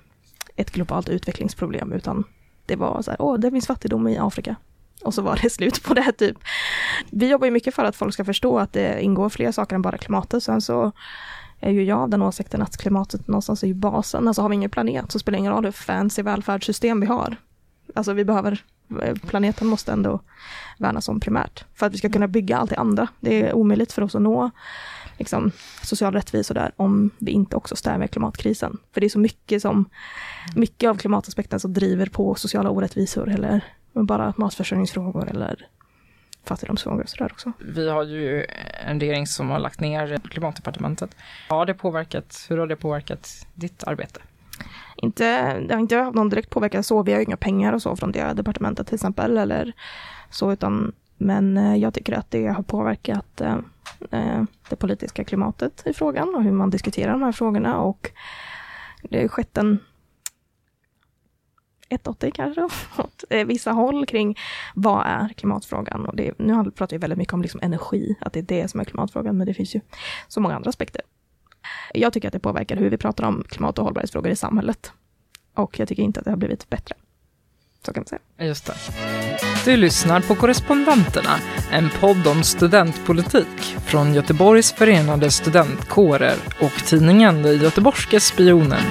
ett 0.55 0.71
globalt 0.71 1.09
utvecklingsproblem, 1.09 1.91
utan 1.93 2.23
det 2.67 2.75
var 2.75 3.01
så 3.01 3.11
här, 3.11 3.21
åh, 3.21 3.39
det 3.39 3.51
finns 3.51 3.67
fattigdom 3.67 4.07
i 4.07 4.17
Afrika. 4.17 4.55
Och 5.03 5.13
så 5.13 5.21
var 5.21 5.39
det 5.41 5.49
slut 5.51 5.83
på 5.83 5.93
det 5.93 6.11
typ. 6.11 6.37
Vi 7.11 7.29
jobbar 7.29 7.45
ju 7.45 7.51
mycket 7.51 7.75
för 7.75 7.83
att 7.83 7.95
folk 7.95 8.13
ska 8.13 8.25
förstå 8.25 8.59
att 8.59 8.73
det 8.73 9.01
ingår 9.01 9.29
fler 9.29 9.51
saker 9.51 9.75
än 9.75 9.81
bara 9.81 9.97
klimatet. 9.97 10.43
Sen 10.43 10.61
så 10.61 10.91
är 11.59 11.71
ju 11.71 11.83
jag 11.83 11.99
av 11.99 12.09
den 12.09 12.21
åsikten 12.21 12.61
att 12.61 12.77
klimatet 12.77 13.27
någonstans 13.27 13.63
är 13.63 13.67
ju 13.67 13.73
basen. 13.73 14.27
Alltså 14.27 14.41
har 14.41 14.49
vi 14.49 14.55
ingen 14.55 14.69
planet 14.69 15.11
så 15.11 15.19
spelar 15.19 15.37
det 15.37 15.39
ingen 15.39 15.53
roll 15.53 15.65
hur 15.65 15.71
fancy 15.71 16.21
välfärdssystem 16.21 16.99
vi 16.99 17.07
har. 17.07 17.35
Alltså 17.95 18.13
vi 18.13 18.25
behöver, 18.25 18.63
eh, 19.01 19.15
planeten 19.15 19.67
måste 19.67 19.91
ändå 19.91 20.19
värnas 20.77 21.09
om 21.09 21.19
primärt. 21.19 21.65
För 21.73 21.85
att 21.85 21.93
vi 21.93 21.97
ska 21.97 22.09
kunna 22.09 22.27
bygga 22.27 22.57
allt 22.57 22.69
det 22.69 22.77
andra. 22.77 23.07
Det 23.19 23.41
är 23.41 23.53
omöjligt 23.53 23.91
för 23.91 24.01
oss 24.01 24.15
att 24.15 24.21
nå 24.21 24.51
liksom, 25.17 25.51
social 25.83 26.13
rättvisa 26.13 26.53
där 26.53 26.71
om 26.75 27.09
vi 27.17 27.31
inte 27.31 27.55
också 27.55 27.75
stävjar 27.75 28.07
klimatkrisen. 28.07 28.77
För 28.91 29.01
det 29.01 29.07
är 29.07 29.09
så 29.09 29.19
mycket 29.19 29.61
som, 29.61 29.89
mycket 30.55 30.89
av 30.89 30.95
klimataspekten 30.95 31.59
som 31.59 31.73
driver 31.73 32.05
på 32.05 32.35
sociala 32.35 32.69
orättvisor 32.69 33.29
eller 33.29 33.61
bara 33.93 34.33
matförsörjningsfrågor 34.37 35.29
eller 35.29 35.67
fattigdomsfrågor 36.43 37.03
och 37.03 37.09
sådär 37.09 37.31
också. 37.31 37.51
Vi 37.59 37.89
har 37.89 38.03
ju 38.03 38.45
en 38.87 38.99
regering 38.99 39.27
som 39.27 39.49
har 39.49 39.59
lagt 39.59 39.79
ner 39.79 40.19
klimatdepartementet. 40.29 41.15
Har 41.49 41.65
det 41.65 41.73
påverkat, 41.73 42.45
hur 42.49 42.57
har 42.57 42.67
det 42.67 42.75
påverkat 42.75 43.47
ditt 43.53 43.83
arbete? 43.83 44.19
Inte, 44.95 45.59
det 45.59 45.73
har 45.73 45.81
inte 45.81 45.95
haft 45.95 46.15
någon 46.15 46.29
direkt 46.29 46.49
påverkan 46.49 46.83
så, 46.83 47.03
vi 47.03 47.13
har 47.13 47.19
inga 47.19 47.37
pengar 47.37 47.73
och 47.73 47.81
så 47.81 47.95
från 47.95 48.11
det 48.11 48.33
departementet 48.33 48.87
till 48.87 48.95
exempel, 48.95 49.37
eller 49.37 49.73
så, 50.29 50.51
utan 50.51 50.93
men 51.17 51.57
eh, 51.57 51.75
jag 51.75 51.93
tycker 51.93 52.13
att 52.13 52.31
det 52.31 52.47
har 52.47 52.63
påverkat 52.63 53.41
eh, 53.41 53.57
Eh, 54.11 54.43
det 54.69 54.75
politiska 54.75 55.23
klimatet 55.23 55.83
i 55.85 55.93
frågan 55.93 56.35
och 56.35 56.43
hur 56.43 56.51
man 56.51 56.69
diskuterar 56.69 57.11
de 57.11 57.21
här 57.21 57.31
frågorna 57.31 57.79
och 57.79 58.11
det 59.03 59.21
har 59.21 59.27
skett 59.27 59.57
en 59.57 59.79
180 61.89 62.31
kanske, 62.35 62.61
åt 62.97 63.23
eh, 63.29 63.45
vissa 63.45 63.71
håll 63.71 64.05
kring 64.05 64.37
vad 64.75 65.05
är 65.05 65.29
klimatfrågan. 65.29 66.05
Och 66.05 66.15
det, 66.15 66.39
nu 66.39 66.71
pratar 66.71 66.97
vi 66.97 66.97
väldigt 66.97 67.17
mycket 67.17 67.33
om 67.33 67.41
liksom 67.41 67.59
energi, 67.63 68.15
att 68.21 68.33
det 68.33 68.39
är 68.39 68.43
det 68.43 68.67
som 68.67 68.79
är 68.79 68.83
klimatfrågan, 68.83 69.37
men 69.37 69.47
det 69.47 69.53
finns 69.53 69.75
ju 69.75 69.81
så 70.27 70.41
många 70.41 70.55
andra 70.55 70.69
aspekter. 70.69 71.01
Jag 71.93 72.13
tycker 72.13 72.27
att 72.27 72.33
det 72.33 72.39
påverkar 72.39 72.75
hur 72.75 72.89
vi 72.89 72.97
pratar 72.97 73.23
om 73.23 73.43
klimat 73.47 73.79
och 73.79 73.85
hållbarhetsfrågor 73.85 74.31
i 74.31 74.35
samhället. 74.35 74.91
Och 75.53 75.79
jag 75.79 75.87
tycker 75.87 76.03
inte 76.03 76.19
att 76.19 76.23
det 76.23 76.31
har 76.31 76.37
blivit 76.37 76.69
bättre. 76.69 76.95
Så 77.85 77.93
kan 77.93 78.01
man 78.01 78.07
säga. 78.07 78.47
Just 78.47 78.65
det. 78.65 78.73
Du 79.67 79.77
lyssnar 79.77 80.21
på 80.21 80.35
Korrespondenterna, 80.35 81.39
en 81.71 81.89
podd 81.89 82.27
om 82.27 82.43
studentpolitik 82.43 83.77
från 83.85 84.13
Göteborgs 84.13 84.71
förenade 84.71 85.31
studentkårer 85.31 86.35
och 86.61 86.85
tidningen 86.85 87.43
Den 87.43 87.57
Göteborgske 87.57 88.19
Spionen. 88.19 88.81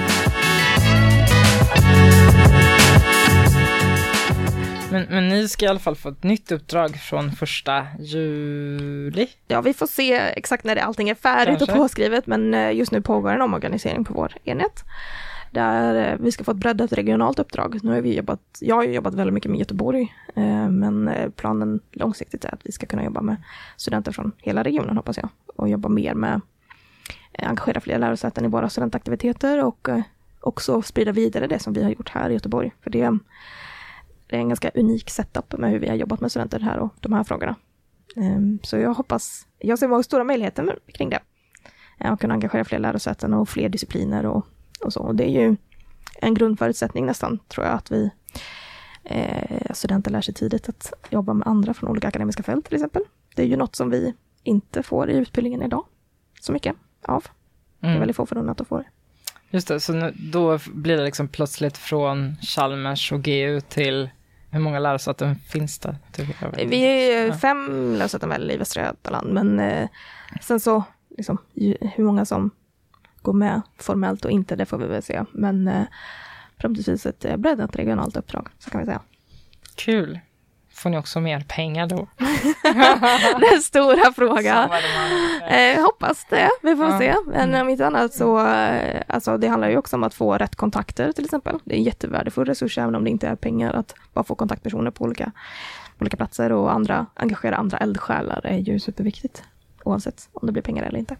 Men, 4.91 5.03
men 5.09 5.29
ni 5.29 5.47
ska 5.47 5.65
i 5.65 5.67
alla 5.67 5.79
fall 5.79 5.95
få 5.95 6.09
ett 6.09 6.23
nytt 6.23 6.51
uppdrag 6.51 6.95
från 6.95 7.31
första 7.31 7.87
juli. 7.99 9.27
Ja, 9.47 9.61
vi 9.61 9.73
får 9.73 9.87
se 9.87 10.13
exakt 10.13 10.63
när 10.63 10.75
det, 10.75 10.83
allting 10.83 11.09
är 11.09 11.15
färdigt 11.15 11.57
Kanske. 11.57 11.73
och 11.73 11.77
påskrivet, 11.77 12.27
men 12.27 12.53
eh, 12.53 12.71
just 12.71 12.91
nu 12.91 13.01
pågår 13.01 13.31
en 13.31 13.41
omorganisering 13.41 14.05
på 14.05 14.13
vår 14.13 14.33
enhet. 14.43 14.83
Där 15.51 16.11
eh, 16.11 16.17
vi 16.19 16.31
ska 16.31 16.43
få 16.43 16.51
ett 16.51 16.57
breddat 16.57 16.93
regionalt 16.93 17.39
uppdrag. 17.39 17.79
Nu 17.83 17.91
har 17.91 18.01
vi 18.01 18.15
jobbat, 18.15 18.57
jag 18.61 18.75
har 18.75 18.83
jobbat 18.83 19.13
väldigt 19.13 19.33
mycket 19.33 19.51
med 19.51 19.59
Göteborg, 19.59 20.13
eh, 20.35 20.69
men 20.69 21.07
eh, 21.07 21.29
planen 21.29 21.79
långsiktigt 21.91 22.45
är 22.45 22.53
att 22.53 22.61
vi 22.63 22.71
ska 22.71 22.85
kunna 22.85 23.03
jobba 23.03 23.21
med 23.21 23.35
studenter 23.77 24.11
från 24.11 24.31
hela 24.37 24.63
regionen 24.63 24.97
hoppas 24.97 25.17
jag. 25.17 25.29
Och 25.55 25.69
jobba 25.69 25.89
mer 25.89 26.13
med, 26.13 26.41
engagera 27.39 27.81
fler 27.81 27.99
lärosäten 27.99 28.45
i 28.45 28.47
våra 28.47 28.69
studentaktiviteter 28.69 29.63
och 29.63 29.89
också 30.41 30.81
sprida 30.81 31.11
vidare 31.11 31.47
det 31.47 31.59
som 31.59 31.73
vi 31.73 31.83
har 31.83 31.89
gjort 31.89 32.09
här 32.09 32.29
i 32.29 32.33
Göteborg. 32.33 32.73
För 32.81 32.89
det, 32.89 33.17
det 34.27 34.35
är 34.35 34.39
en 34.39 34.49
ganska 34.49 34.71
unik 34.75 35.09
setup 35.09 35.57
med 35.57 35.71
hur 35.71 35.79
vi 35.79 35.89
har 35.89 35.95
jobbat 35.95 36.21
med 36.21 36.31
studenter 36.31 36.59
här 36.59 36.79
och 36.79 36.93
de 36.99 37.13
här 37.13 37.23
frågorna. 37.23 37.55
Ehm, 38.15 38.59
så 38.63 38.77
jag 38.77 38.93
hoppas, 38.93 39.47
jag 39.59 39.79
ser 39.79 39.87
många 39.87 40.03
stora 40.03 40.23
möjligheter 40.23 40.79
kring 40.93 41.09
det. 41.09 41.19
Att 41.99 42.19
kunna 42.19 42.33
engagera 42.33 42.65
fler 42.65 42.79
lärosäten 42.79 43.33
och 43.33 43.49
fler 43.49 43.69
discipliner 43.69 44.25
och, 44.25 44.45
och 44.87 44.93
så. 44.93 44.99
Och 44.99 45.15
det 45.15 45.23
är 45.23 45.41
ju 45.41 45.55
en 46.21 46.33
grundförutsättning 46.33 47.05
nästan, 47.05 47.39
tror 47.47 47.65
jag, 47.65 47.75
att 47.75 47.91
vi 47.91 48.11
eh, 49.03 49.71
studenter 49.73 50.11
lär 50.11 50.21
sig 50.21 50.33
tidigt 50.33 50.69
att 50.69 50.93
jobba 51.09 51.33
med 51.33 51.47
andra 51.47 51.73
från 51.73 51.89
olika 51.89 52.07
akademiska 52.07 52.43
fält 52.43 52.65
till 52.65 52.75
exempel. 52.75 53.01
Det 53.35 53.41
är 53.41 53.45
ju 53.47 53.55
något 53.55 53.75
som 53.75 53.89
vi 53.89 54.13
inte 54.43 54.83
får 54.83 55.09
i 55.09 55.13
utbildningen 55.17 55.61
idag, 55.61 55.85
så 56.41 56.51
mycket 56.51 56.75
av. 57.05 57.23
Det 57.79 57.87
är 57.87 57.89
Mm. 57.89 57.99
väldigt 57.99 58.15
få 58.15 58.25
förunnat 58.25 58.61
att 58.61 58.67
få 58.67 58.77
det. 58.77 58.85
Just 59.49 59.67
det, 59.67 59.79
så 59.79 59.93
nu, 59.93 60.13
då 60.31 60.59
blir 60.73 60.97
det 60.97 61.03
liksom 61.03 61.27
plötsligt 61.27 61.77
från 61.77 62.35
Chalmers 62.41 63.11
och 63.11 63.21
GU 63.23 63.61
till 63.61 64.09
hur 64.49 64.59
många 64.59 64.79
lärosäten 64.79 65.35
finns 65.35 65.79
det? 65.79 65.95
Vi 66.65 66.83
är 67.13 67.31
fem 67.31 67.95
lärosäten 67.97 68.29
väl 68.29 68.51
i 68.51 68.57
Västra 68.57 68.83
Götaland, 68.83 69.33
men 69.33 69.59
eh, 69.59 69.89
sen 70.41 70.59
så, 70.59 70.83
liksom, 71.17 71.37
ju, 71.53 71.77
hur 71.81 72.03
många 72.03 72.25
som 72.25 72.51
går 73.27 73.33
med 73.33 73.61
formellt 73.77 74.25
och 74.25 74.31
inte, 74.31 74.55
det 74.55 74.65
får 74.65 74.77
vi 74.77 74.85
väl 74.87 75.03
se. 75.03 75.23
Men 75.31 75.67
eh, 75.67 75.83
förhoppningsvis 76.61 77.05
ett 77.05 77.25
eh, 77.25 77.37
breddat 77.37 77.75
regionalt 77.75 78.17
uppdrag, 78.17 78.47
så 78.59 78.69
kan 78.69 78.79
vi 78.79 78.85
säga. 78.85 79.01
Kul. 79.75 80.19
Får 80.73 80.89
ni 80.89 80.97
också 80.97 81.19
mer 81.19 81.45
pengar 81.47 81.87
då? 81.87 82.07
Den 83.51 83.61
stora 83.61 84.11
frågan. 84.15 84.69
Eh, 85.49 85.81
hoppas 85.83 86.25
det, 86.29 86.49
vi 86.63 86.75
får 86.75 86.85
Ja. 86.85 86.99
se. 86.99 87.15
Men 87.25 87.55
om 87.61 87.69
inte 87.69 87.87
annat 87.87 88.13
så, 88.13 88.47
eh, 88.47 89.01
alltså 89.07 89.37
det 89.37 89.47
handlar 89.47 89.69
ju 89.69 89.77
också 89.77 89.95
om 89.95 90.03
att 90.03 90.13
få 90.13 90.37
rätt 90.37 90.55
kontakter 90.55 91.11
till 91.11 91.25
exempel. 91.25 91.59
Det 91.63 91.73
är 91.75 91.77
en 91.77 91.83
jättevärdefull 91.83 92.45
resurs 92.45 92.77
även 92.77 92.95
om 92.95 93.03
det 93.03 93.09
inte 93.09 93.27
är 93.27 93.35
pengar 93.35 93.73
att 93.73 93.93
bara 94.13 94.23
få 94.23 94.35
kontaktpersoner 94.35 94.91
på 94.91 95.03
olika, 95.03 95.31
olika 95.99 96.17
platser 96.17 96.51
och 96.51 96.73
andra, 96.73 97.05
engagera 97.13 97.55
andra 97.55 97.77
eldsjälar 97.77 98.45
är 98.45 98.57
ju 98.57 98.79
superviktigt. 98.79 99.43
Oavsett 99.83 100.29
om 100.33 100.45
det 100.45 100.51
blir 100.51 100.63
pengar 100.63 100.83
eller 100.83 100.99
inte. 100.99 101.15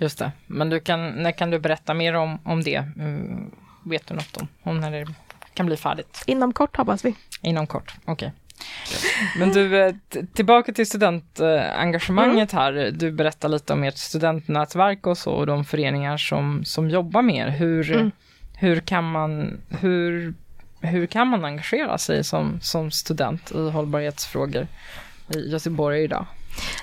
Just 0.00 0.18
det. 0.18 0.32
Men 0.46 0.70
du 0.70 0.80
kan, 0.80 1.10
när 1.10 1.32
kan 1.32 1.50
du 1.50 1.58
berätta 1.58 1.94
mer 1.94 2.14
om, 2.14 2.38
om 2.44 2.62
det? 2.62 2.76
Mm, 2.76 3.50
vet 3.84 4.06
du 4.06 4.14
något 4.14 4.36
om, 4.36 4.48
om 4.62 4.80
när 4.80 4.90
det 4.90 5.06
kan 5.54 5.66
bli 5.66 5.76
färdigt? 5.76 6.22
Inom 6.26 6.52
kort 6.52 6.76
hoppas 6.76 7.04
vi. 7.04 7.14
Inom 7.42 7.66
kort, 7.66 7.94
okej. 8.04 8.32
Men 9.38 9.52
du, 9.52 9.76
eh, 9.82 9.94
tillbaka 10.34 10.72
till 10.72 10.86
studentengagemanget 10.86 12.52
här. 12.52 12.90
Du 12.92 13.10
berättar 13.12 13.48
lite 13.48 13.72
om 13.72 13.84
ert 13.84 13.96
studentnätverk 13.96 15.06
och 15.06 15.18
så 15.18 15.32
och 15.32 15.46
de 15.46 15.64
föreningar 15.64 16.16
som, 16.16 16.64
som 16.64 16.90
jobbar 16.90 17.22
med 17.22 17.36
er. 17.36 17.48
Hur, 17.50 17.92
Mm. 17.92 18.10
hur, 18.56 18.80
kan 18.80 19.10
man, 19.10 19.60
hur, 19.80 20.34
hur 20.80 21.06
kan 21.06 21.28
man 21.28 21.44
engagera 21.44 21.98
sig 21.98 22.24
som, 22.24 22.60
som 22.60 22.90
student 22.90 23.50
i 23.50 23.70
hållbarhetsfrågor 23.70 24.66
i 25.34 25.50
Göteborg 25.50 26.02
idag? 26.04 26.26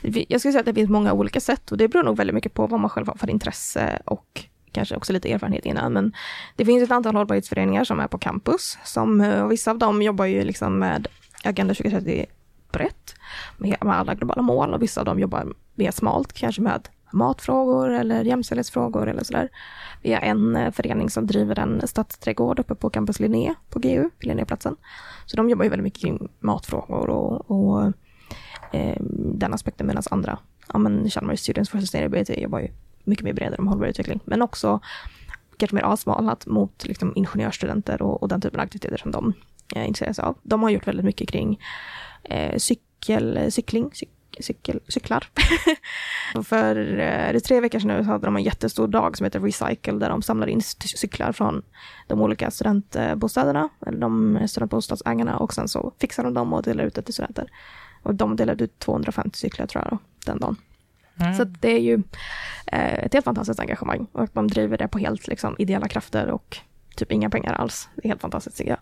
Jag 0.01 0.41
skulle 0.41 0.51
säga 0.51 0.59
att 0.59 0.65
det 0.65 0.73
finns 0.73 0.89
många 0.89 1.13
olika 1.13 1.39
sätt 1.39 1.71
och 1.71 1.77
det 1.77 1.87
beror 1.87 2.03
nog 2.03 2.17
väldigt 2.17 2.33
mycket 2.33 2.53
på 2.53 2.67
vad 2.67 2.79
man 2.79 2.89
själv 2.89 3.07
har 3.07 3.15
för 3.15 3.29
intresse 3.29 4.01
och 4.05 4.45
kanske 4.71 4.95
också 4.95 5.13
lite 5.13 5.31
erfarenhet 5.31 5.65
innan. 5.65 5.93
Men 5.93 6.13
det 6.55 6.65
finns 6.65 6.83
ett 6.83 6.91
antal 6.91 7.15
hållbarhetsföreningar 7.15 7.83
som 7.83 7.99
är 7.99 8.07
på 8.07 8.17
campus. 8.17 8.77
Som, 8.83 9.21
eh, 9.21 9.43
och 9.43 9.51
vissa 9.51 9.71
av 9.71 9.77
dem 9.77 10.01
jobbar 10.01 10.25
ju 10.25 10.43
liksom 10.43 10.79
med 10.79 11.07
Agenda 11.43 11.73
2030 11.73 12.25
brett, 12.71 13.15
med, 13.57 13.77
med 13.81 13.99
alla 13.99 14.13
globala 14.13 14.41
mål 14.41 14.73
och 14.73 14.81
vissa 14.81 15.01
av 15.01 15.05
dem 15.05 15.19
jobbar 15.19 15.53
mer 15.75 15.91
smalt, 15.91 16.33
kanske 16.33 16.61
med 16.61 16.89
matfrågor 17.11 17.91
eller 17.91 18.23
jämställdhetsfrågor 18.23 19.07
eller 19.07 19.23
sådär. 19.23 19.49
Vi 20.01 20.13
har 20.13 20.21
en 20.21 20.55
eh, 20.55 20.71
förening 20.71 21.09
som 21.09 21.27
driver 21.27 21.59
en 21.59 21.87
stadsträdgård 21.87 22.59
uppe 22.59 22.75
på 22.75 22.89
campus 22.89 23.19
Linné 23.19 23.53
på 23.69 23.79
GU, 23.79 24.09
Linnéplatsen. 24.19 24.75
Så 25.25 25.37
de 25.37 25.49
jobbar 25.49 25.63
ju 25.63 25.69
väldigt 25.69 25.83
mycket 25.83 26.01
kring 26.01 26.29
matfrågor 26.39 27.09
och, 27.09 27.51
och 27.51 27.93
eh, 28.73 28.97
den 29.33 29.53
aspekten 29.53 29.87
medan 29.87 30.03
andra, 30.11 30.39
ja 30.73 30.79
men 30.79 31.09
Chalmers 31.09 31.39
Students 31.39 31.69
for 31.69 31.79
Sustainability 31.79 32.41
jobbar 32.41 32.59
ju 32.59 32.67
mycket 33.03 33.25
mer 33.25 33.33
bredare 33.33 33.59
om 33.59 33.67
hållbar 33.67 33.87
utveckling, 33.87 34.19
men 34.25 34.41
också 34.41 34.79
kanske 35.57 35.75
mer 35.75 35.83
avsmalnat 35.83 36.45
mot 36.45 36.85
liksom, 36.85 37.13
ingenjörsstudenter 37.15 38.01
och, 38.01 38.21
och 38.21 38.29
den 38.29 38.41
typen 38.41 38.59
av 38.59 38.63
aktiviteter 38.63 38.97
som 38.97 39.11
de 39.11 39.33
eh, 39.75 39.87
intresserar 39.87 40.13
sig 40.13 40.23
av. 40.23 40.37
De 40.43 40.63
har 40.63 40.69
gjort 40.69 40.87
väldigt 40.87 41.05
mycket 41.05 41.29
kring 41.29 41.59
eh, 42.23 42.57
cykel, 42.57 43.51
cykling, 43.51 43.89
cyk, 43.93 44.09
cykel, 44.39 44.79
cyklar. 44.87 45.27
För 46.43 46.99
eh, 46.99 47.39
tre 47.39 47.59
veckor 47.59 47.79
sedan 47.79 47.97
nu 47.97 48.03
så 48.03 48.09
hade 48.09 48.27
de 48.27 48.35
en 48.35 48.43
jättestor 48.43 48.87
dag 48.87 49.17
som 49.17 49.23
heter 49.23 49.39
Recycle 49.39 49.93
där 49.93 50.09
de 50.09 50.21
samlar 50.21 50.47
in 50.47 50.61
cyklar 50.61 51.31
från 51.31 51.63
de 52.07 52.21
olika 52.21 52.51
studentbostäderna, 52.51 53.69
eller 53.87 53.99
de 53.99 54.39
studentbostadsägarna 54.47 55.37
och 55.37 55.53
sen 55.53 55.67
så 55.67 55.93
fixar 56.01 56.23
de 56.23 56.33
dem 56.33 56.53
och 56.53 56.63
delar 56.63 56.83
ut 56.83 56.95
det 56.95 57.01
till 57.01 57.13
studenter. 57.13 57.47
Och 58.07 58.15
de 58.15 58.35
delade 58.35 58.63
ut 58.63 58.79
250 58.79 59.37
cyklar 59.37 59.67
tror 59.67 59.83
jag 59.83 59.91
då, 59.91 59.97
den 60.25 60.39
dagen. 60.39 60.55
Mm. 61.19 61.33
Så 61.33 61.43
det 61.43 61.71
är 61.71 61.79
ju 61.79 62.03
eh, 62.67 62.93
ett 62.93 63.13
helt 63.13 63.25
fantastiskt 63.25 63.59
engagemang 63.59 64.07
och 64.11 64.23
att 64.23 64.35
man 64.35 64.47
driver 64.47 64.77
det 64.77 64.87
på 64.87 64.99
helt 64.99 65.27
liksom, 65.27 65.55
ideella 65.59 65.87
krafter 65.87 66.27
och 66.27 66.57
typ 66.95 67.11
inga 67.11 67.29
pengar 67.29 67.53
alls. 67.53 67.89
Det 67.95 68.05
är 68.05 68.09
helt 68.09 68.21
fantastiskt 68.21 68.57
tycker 68.57 68.71
jag. 68.71 68.79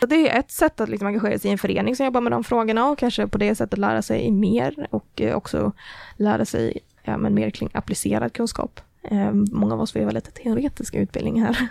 Så 0.00 0.06
det 0.06 0.30
är 0.30 0.38
ett 0.38 0.50
sätt 0.50 0.80
att 0.80 0.88
liksom, 0.88 1.08
engagera 1.08 1.38
sig 1.38 1.48
i 1.48 1.52
en 1.52 1.58
förening 1.58 1.96
som 1.96 2.06
jobbar 2.06 2.20
med 2.20 2.32
de 2.32 2.44
frågorna 2.44 2.88
och 2.88 2.98
kanske 2.98 3.26
på 3.26 3.38
det 3.38 3.54
sättet 3.54 3.78
lära 3.78 4.02
sig 4.02 4.30
mer 4.30 4.86
och 4.90 5.20
eh, 5.20 5.36
också 5.36 5.72
lära 6.16 6.44
sig 6.44 6.78
ja, 7.02 7.16
men 7.16 7.34
mer 7.34 7.50
kring 7.50 7.70
applicerad 7.74 8.32
kunskap. 8.32 8.80
Eh, 9.10 9.32
många 9.32 9.74
av 9.74 9.80
oss 9.80 9.92
får 9.92 10.00
ju 10.00 10.04
väldigt 10.04 10.34
teoretiska 10.34 10.98
utbildningar 10.98 11.52
här. 11.52 11.68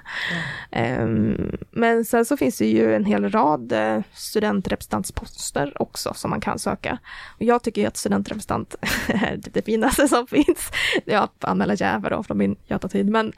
Ehm, 0.71 1.57
men 1.71 2.05
sen 2.05 2.25
så 2.25 2.37
finns 2.37 2.57
det 2.57 2.65
ju 2.65 2.95
en 2.95 3.05
hel 3.05 3.29
rad 3.29 3.71
eh, 3.71 4.01
studentrepresentantsposter 4.13 5.81
också 5.81 6.13
som 6.13 6.29
man 6.29 6.41
kan 6.41 6.59
söka. 6.59 6.97
Och 7.27 7.43
jag 7.43 7.63
tycker 7.63 7.81
ju 7.81 7.87
att 7.87 7.97
studentrepresentant 7.97 8.75
är 9.07 9.37
typ 9.37 9.53
det 9.53 9.61
finaste 9.61 10.07
som 10.07 10.27
finns. 10.27 10.71
Jag 11.05 11.29
anmäler 11.39 11.81
jävar 11.81 12.09
då 12.09 12.23
från 12.23 12.37
min 12.37 12.55
Göta-tid, 12.67 13.09
men 13.09 13.33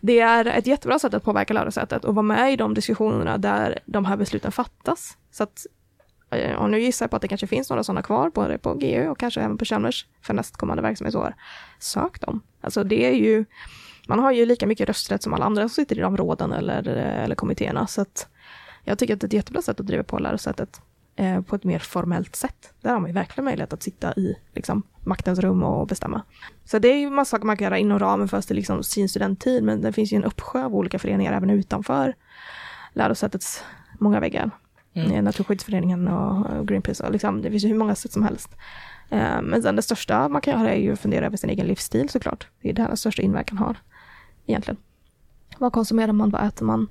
det 0.00 0.20
är 0.20 0.44
ett 0.44 0.66
jättebra 0.66 0.98
sätt 0.98 1.14
att 1.14 1.24
påverka 1.24 1.54
lärosätet 1.54 2.04
och 2.04 2.14
vara 2.14 2.22
med 2.22 2.52
i 2.52 2.56
de 2.56 2.74
diskussionerna 2.74 3.38
där 3.38 3.78
de 3.86 4.04
här 4.04 4.16
besluten 4.16 4.52
fattas. 4.52 5.16
Så 5.30 5.42
att, 5.42 5.66
Eh, 6.32 6.56
och 6.56 6.70
nu 6.70 6.80
gissar 6.80 7.04
jag 7.04 7.10
på 7.10 7.16
att 7.16 7.22
det 7.22 7.28
kanske 7.28 7.46
finns 7.46 7.70
några 7.70 7.84
sådana 7.84 8.02
kvar, 8.02 8.30
både 8.30 8.58
på 8.58 8.74
GU 8.74 9.08
och 9.08 9.18
kanske 9.18 9.40
även 9.40 9.58
på 9.58 9.64
Chalmers 9.64 10.06
för 10.22 10.34
nästkommande 10.34 10.82
verksamhetsår. 10.82 11.34
Sök 11.78 12.20
dem. 12.20 12.40
Alltså 12.60 12.84
det 12.84 13.06
är 13.06 13.14
ju, 13.14 13.44
man 14.08 14.18
har 14.18 14.32
ju 14.32 14.46
lika 14.46 14.66
mycket 14.66 14.88
rösträtt 14.88 15.22
som 15.22 15.34
alla 15.34 15.44
andra 15.44 15.62
som 15.62 15.68
sitter 15.68 15.98
i 15.98 16.00
de 16.00 16.16
råden 16.16 16.52
eller, 16.52 16.88
eh, 16.88 17.24
eller 17.24 17.34
kommittéerna. 17.34 17.86
Så 17.86 18.00
att 18.00 18.28
jag 18.84 18.98
tycker 18.98 19.14
att 19.14 19.20
det 19.20 19.24
är 19.24 19.28
ett 19.28 19.32
jättebra 19.32 19.62
sätt 19.62 19.80
att 19.80 19.86
driva 19.86 20.02
på 20.02 20.18
lärosätet 20.18 20.80
eh, 21.16 21.40
på 21.40 21.56
ett 21.56 21.64
mer 21.64 21.78
formellt 21.78 22.36
sätt. 22.36 22.74
Där 22.80 22.92
har 22.92 23.00
man 23.00 23.10
ju 23.10 23.14
verkligen 23.14 23.44
möjlighet 23.44 23.72
att 23.72 23.82
sitta 23.82 24.12
i 24.12 24.36
liksom, 24.54 24.82
maktens 25.00 25.38
rum 25.38 25.62
och 25.62 25.86
bestämma. 25.86 26.22
Så 26.64 26.78
det 26.78 26.88
är 26.88 26.98
ju 26.98 27.10
massa 27.10 27.30
saker 27.30 27.46
man 27.46 27.56
kan 27.56 27.64
göra 27.64 27.78
inom 27.78 27.98
ramen 27.98 28.28
för 28.28 28.54
liksom, 28.54 28.82
sin 28.82 29.08
studenttid, 29.08 29.64
men 29.64 29.80
det 29.80 29.92
finns 29.92 30.12
ju 30.12 30.16
en 30.16 30.24
uppsjö 30.24 30.64
av 30.64 30.74
olika 30.74 30.98
föreningar 30.98 31.32
även 31.32 31.50
utanför 31.50 32.14
lärosätets 32.92 33.64
många 33.98 34.20
väggar. 34.20 34.50
Mm. 34.94 35.12
Eh, 35.12 35.22
Naturskyddsföreningen 35.22 36.08
och 36.08 36.66
Greenpeace, 36.68 37.04
och 37.06 37.12
liksom, 37.12 37.42
det 37.42 37.50
finns 37.50 37.64
ju 37.64 37.68
hur 37.68 37.74
många 37.78 37.94
sätt 37.94 38.12
som 38.12 38.22
helst. 38.22 38.50
Eh, 39.10 39.42
Men 39.42 39.62
sen 39.62 39.76
det 39.76 39.82
största 39.82 40.28
man 40.28 40.40
kan 40.40 40.60
göra 40.60 40.70
är 40.72 40.80
ju 40.80 40.92
att 40.92 41.00
fundera 41.00 41.26
över 41.26 41.36
sin 41.36 41.50
egen 41.50 41.66
livsstil 41.66 42.08
såklart. 42.08 42.46
Det 42.62 42.68
är 42.70 42.72
det 42.72 42.82
här 42.82 42.88
den 42.88 42.96
största 42.96 43.22
inverkan 43.22 43.58
har 43.58 43.76
egentligen. 44.46 44.76
Vad 45.58 45.72
konsumerar 45.72 46.12
man, 46.12 46.30
vad 46.30 46.46
äter 46.46 46.66
man? 46.66 46.88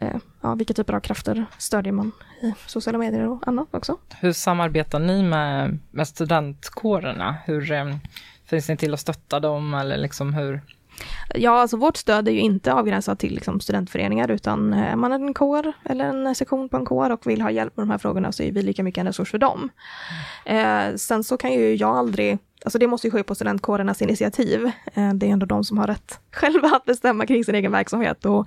Eh, 0.00 0.16
Ja, 0.40 0.54
vilka 0.54 0.74
typer 0.74 0.92
av 0.94 1.00
krafter 1.00 1.46
stödjer 1.58 1.92
man 1.92 2.12
i 2.42 2.54
sociala 2.66 2.98
medier 2.98 3.28
och 3.28 3.48
annat 3.48 3.68
också? 3.70 3.96
Hur 4.20 4.32
samarbetar 4.32 4.98
ni 4.98 5.22
med, 5.22 5.78
med 5.90 6.08
studentkårerna? 6.08 7.36
Hur 7.44 7.98
finns 8.44 8.68
ni 8.68 8.76
till 8.76 8.94
att 8.94 9.00
stötta 9.00 9.40
dem 9.40 9.74
eller 9.74 9.96
liksom 9.96 10.34
hur, 10.34 10.60
Ja, 11.34 11.60
alltså 11.60 11.76
vårt 11.76 11.96
stöd 11.96 12.28
är 12.28 12.32
ju 12.32 12.40
inte 12.40 12.72
avgränsat 12.72 13.18
till 13.18 13.34
liksom, 13.34 13.60
studentföreningar, 13.60 14.30
utan 14.30 14.72
eh, 14.72 14.92
är 14.92 14.96
man 14.96 15.12
en 15.12 15.34
kår 15.34 15.72
eller 15.84 16.04
en 16.04 16.34
sektion 16.34 16.68
på 16.68 16.76
en 16.76 16.84
kår 16.84 17.10
och 17.10 17.26
vill 17.26 17.42
ha 17.42 17.50
hjälp 17.50 17.76
med 17.76 17.86
de 17.86 17.90
här 17.90 17.98
frågorna 17.98 18.32
så 18.32 18.42
är 18.42 18.52
vi 18.52 18.62
lika 18.62 18.82
mycket 18.82 19.00
en 19.00 19.06
resurs 19.06 19.30
för 19.30 19.38
dem. 19.38 19.70
Eh, 20.44 20.94
sen 20.96 21.24
så 21.24 21.36
kan 21.36 21.52
ju 21.52 21.74
jag 21.74 21.96
aldrig, 21.96 22.38
alltså 22.64 22.78
det 22.78 22.86
måste 22.86 23.06
ju 23.06 23.10
ske 23.10 23.22
på 23.22 23.34
studentkårernas 23.34 24.02
initiativ. 24.02 24.70
Eh, 24.94 25.14
det 25.14 25.26
är 25.26 25.30
ändå 25.30 25.46
de 25.46 25.64
som 25.64 25.78
har 25.78 25.86
rätt 25.86 26.20
själva 26.32 26.68
att 26.68 26.84
bestämma 26.84 27.26
kring 27.26 27.44
sin 27.44 27.54
egen 27.54 27.72
verksamhet 27.72 28.24
och 28.24 28.46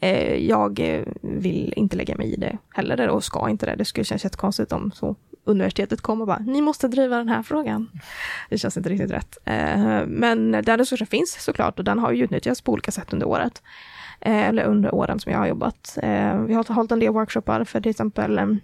eh, 0.00 0.36
jag 0.36 0.80
eh, 0.80 1.02
vill 1.20 1.74
inte 1.76 1.96
lägga 1.96 2.16
mig 2.16 2.32
i 2.32 2.36
det 2.36 2.58
heller 2.74 3.08
och 3.08 3.24
ska 3.24 3.50
inte 3.50 3.66
det. 3.66 3.76
Det 3.76 3.84
skulle 3.84 4.04
kännas 4.04 4.24
jättekonstigt 4.24 4.72
om 4.72 4.90
så 4.94 5.16
universitetet 5.44 6.00
kom 6.00 6.20
och 6.20 6.26
bara, 6.26 6.38
ni 6.38 6.60
måste 6.60 6.88
driva 6.88 7.16
den 7.16 7.28
här 7.28 7.42
frågan. 7.42 7.90
Det 8.50 8.58
känns 8.58 8.76
inte 8.76 8.88
riktigt 8.88 9.10
rätt. 9.10 9.38
Eh, 9.44 10.06
men 10.06 10.52
den 10.52 10.78
resursen 10.78 11.06
finns 11.06 11.42
såklart 11.44 11.78
och 11.78 11.84
den 11.84 11.98
har 11.98 12.12
ju 12.12 12.24
utnyttjats 12.24 12.60
på 12.60 12.72
olika 12.72 12.90
sätt 12.90 13.12
under 13.12 13.26
året. 13.26 13.62
Eh, 14.20 14.48
eller 14.48 14.64
under 14.64 14.94
åren 14.94 15.20
som 15.20 15.32
jag 15.32 15.38
har 15.38 15.46
jobbat. 15.46 15.98
Eh, 16.02 16.40
vi 16.40 16.54
har 16.54 16.74
hållit 16.74 16.92
en 16.92 17.00
del 17.00 17.12
workshoppar 17.12 17.64
för 17.64 17.80
till 17.80 17.90
exempel 17.90 18.58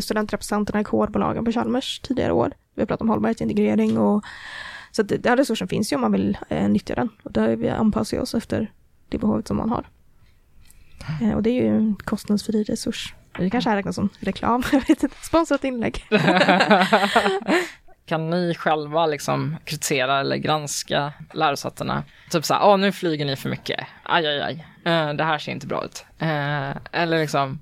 studentrepresentanterna 0.00 0.80
i 0.80 0.84
kårbolagen 0.84 1.44
på 1.44 1.52
Chalmers 1.52 2.00
tidigare 2.00 2.32
år. 2.32 2.52
Vi 2.74 2.82
har 2.82 2.86
pratat 2.86 3.02
om 3.02 3.08
hållbarhetsintegrering 3.08 3.98
och 3.98 4.24
så 4.90 5.02
att 5.02 5.08
den 5.08 5.36
resursen 5.36 5.68
finns 5.68 5.92
ju 5.92 5.96
om 5.96 6.00
man 6.00 6.12
vill 6.12 6.38
nyttja 6.68 6.94
den. 6.94 7.08
Och 7.22 7.32
där 7.32 7.56
vi 7.56 7.68
anpassar 7.68 8.20
oss 8.20 8.34
efter 8.34 8.72
det 9.08 9.18
behovet 9.18 9.48
som 9.48 9.56
man 9.56 9.70
har. 9.70 9.88
och 11.34 11.42
det 11.42 11.50
är 11.50 11.62
ju 11.62 11.76
en 11.76 11.96
kostnadsfri 12.04 12.62
resurs. 12.62 13.14
Det 13.38 13.50
kanske 13.50 13.70
här 13.70 13.76
räknas 13.76 13.94
som 13.94 14.08
reklam, 14.20 14.62
jag 14.72 14.80
vet 14.80 15.02
inte, 15.02 15.16
sponsrat 15.22 15.64
inlägg. 15.64 16.04
kan 18.06 18.30
ni 18.30 18.54
själva 18.54 19.06
liksom 19.06 19.56
kritisera 19.64 20.20
eller 20.20 20.36
granska 20.36 21.12
lärosätena? 21.34 22.04
Typ 22.30 22.44
så 22.44 22.54
här, 22.54 22.76
nu 22.76 22.92
flyger 22.92 23.24
ni 23.24 23.36
för 23.36 23.48
mycket, 23.48 23.86
aj 24.02 24.26
aj 24.26 24.40
aj, 24.40 24.54
uh, 24.86 25.14
det 25.14 25.24
här 25.24 25.38
ser 25.38 25.52
inte 25.52 25.66
bra 25.66 25.84
ut. 25.84 26.04
Uh, 26.22 26.76
eller 26.92 27.18
liksom 27.18 27.58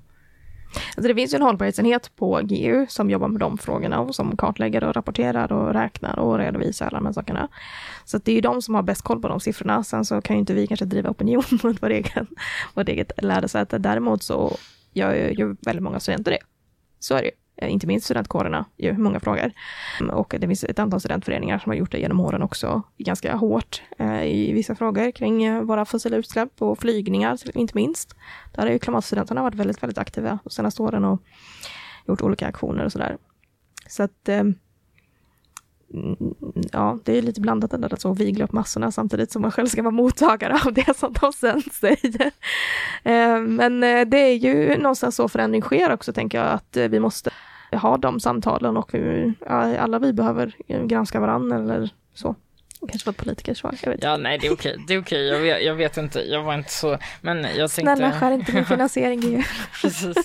Alltså 0.75 1.07
det 1.07 1.15
finns 1.15 1.33
ju 1.33 1.35
en 1.35 1.41
hållbarhetsenhet 1.41 2.15
på 2.15 2.39
GU 2.43 2.85
som 2.89 3.09
jobbar 3.09 3.27
med 3.27 3.39
de 3.39 3.57
frågorna 3.57 3.99
och 3.99 4.15
som 4.15 4.37
kartlägger 4.37 4.83
och 4.83 4.95
rapporterar 4.95 5.51
och 5.51 5.73
räknar 5.73 6.19
och 6.19 6.37
redovisar 6.37 6.87
alla 6.87 6.97
de 6.97 7.05
här 7.05 7.13
sakerna. 7.13 7.47
Så 8.05 8.17
det 8.17 8.31
är 8.31 8.35
ju 8.35 8.41
de 8.41 8.61
som 8.61 8.75
har 8.75 8.83
bäst 8.83 9.01
koll 9.01 9.21
på 9.21 9.27
de 9.27 9.39
siffrorna. 9.39 9.83
Sen 9.83 10.05
så 10.05 10.21
kan 10.21 10.35
ju 10.35 10.39
inte 10.39 10.53
vi 10.53 10.67
kanske 10.67 10.85
driva 10.85 11.09
opinion 11.09 11.43
mot 11.63 11.83
vårt 11.83 11.91
eget, 11.91 12.27
vårt 12.73 12.89
eget 12.89 13.11
lärosäte. 13.23 13.77
Däremot 13.77 14.23
så 14.23 14.57
gör 14.93 15.13
ju 15.13 15.55
väldigt 15.61 15.83
många 15.83 15.99
studenter 15.99 16.31
det. 16.31 16.39
Så 16.99 17.15
är 17.15 17.21
det 17.21 17.25
ju. 17.25 17.31
Eh, 17.55 17.73
inte 17.73 17.87
minst 17.87 18.05
studentkårerna, 18.05 18.65
ju 18.77 18.97
många 18.97 19.19
frågor. 19.19 19.51
Mm, 19.99 20.15
och 20.15 20.35
det 20.39 20.47
finns 20.47 20.63
ett 20.63 20.79
antal 20.79 20.99
studentföreningar 20.99 21.59
som 21.59 21.69
har 21.69 21.77
gjort 21.77 21.91
det 21.91 21.99
genom 21.99 22.19
åren 22.19 22.41
också, 22.41 22.81
ganska 22.97 23.35
hårt 23.35 23.81
eh, 23.99 24.23
i 24.23 24.53
vissa 24.53 24.75
frågor 24.75 25.11
kring 25.11 25.43
eh, 25.43 25.61
våra 25.61 25.85
fossila 25.85 26.17
utsläpp 26.17 26.61
och 26.61 26.79
flygningar, 26.79 27.37
inte 27.53 27.75
minst. 27.75 28.15
Där 28.53 28.63
har 28.63 28.69
ju 28.69 28.79
klimatstudenterna 28.79 29.41
varit 29.41 29.55
väldigt, 29.55 29.83
väldigt 29.83 29.97
aktiva 29.97 30.39
de 30.43 30.49
senaste 30.49 30.81
åren 30.81 31.05
och 31.05 31.21
gjort 32.07 32.21
olika 32.21 32.47
aktioner 32.47 32.85
och 32.85 32.91
sådär. 32.91 33.17
Så 33.87 34.03
att 34.03 34.29
eh, 34.29 34.43
ja, 36.71 36.99
det 37.03 37.17
är 37.17 37.21
lite 37.21 37.41
blandat 37.41 37.73
ändå, 37.73 37.85
alltså, 37.85 38.07
så 38.07 38.13
vigla 38.13 38.45
upp 38.45 38.51
massorna 38.51 38.91
samtidigt 38.91 39.31
som 39.31 39.41
man 39.41 39.51
själv 39.51 39.67
ska 39.67 39.81
vara 39.81 39.91
mottagare 39.91 40.59
av 40.65 40.73
det 40.73 40.97
som 40.97 41.13
de 41.21 41.33
sen 41.33 41.61
säger. 41.61 42.31
Eh, 43.03 43.41
men 43.41 43.83
eh, 43.83 44.07
det 44.07 44.17
är 44.17 44.33
ju 44.33 44.77
någonstans 44.77 45.15
så 45.15 45.27
förändring 45.27 45.61
sker 45.61 45.93
också, 45.93 46.13
tänker 46.13 46.37
jag, 46.37 46.47
att 46.47 46.77
eh, 46.77 46.87
vi 46.87 46.99
måste 46.99 47.29
ha 47.71 47.97
de 47.97 48.19
samtalen 48.19 48.77
och 48.77 48.95
alla 49.79 49.99
vi 49.99 50.13
behöver 50.13 50.55
granska 50.87 51.19
varandra 51.19 51.57
eller 51.57 51.89
så. 52.13 52.35
Kanske 52.89 53.05
var 53.05 53.13
politikersvar, 53.13 53.75
jag 53.81 53.91
vet 53.91 54.03
Ja, 54.03 54.17
nej 54.17 54.37
det 54.37 54.47
är 54.47 54.53
okej, 54.53 54.77
det 54.87 54.93
är 54.93 55.01
okej, 55.01 55.27
jag, 55.27 55.39
vet, 55.39 55.63
jag 55.63 55.75
vet 55.75 55.97
inte, 55.97 56.19
jag 56.19 56.43
var 56.43 56.53
inte 56.53 56.71
så, 56.71 56.97
men 57.21 57.37
jag 57.37 57.71
tänkte... 57.71 57.95
Snälla 57.95 58.11
skär 58.11 58.31
inte 58.31 58.51
min 58.51 58.65
finansiering 58.65 59.21
ju. 59.21 59.43
Precis, 59.81 60.17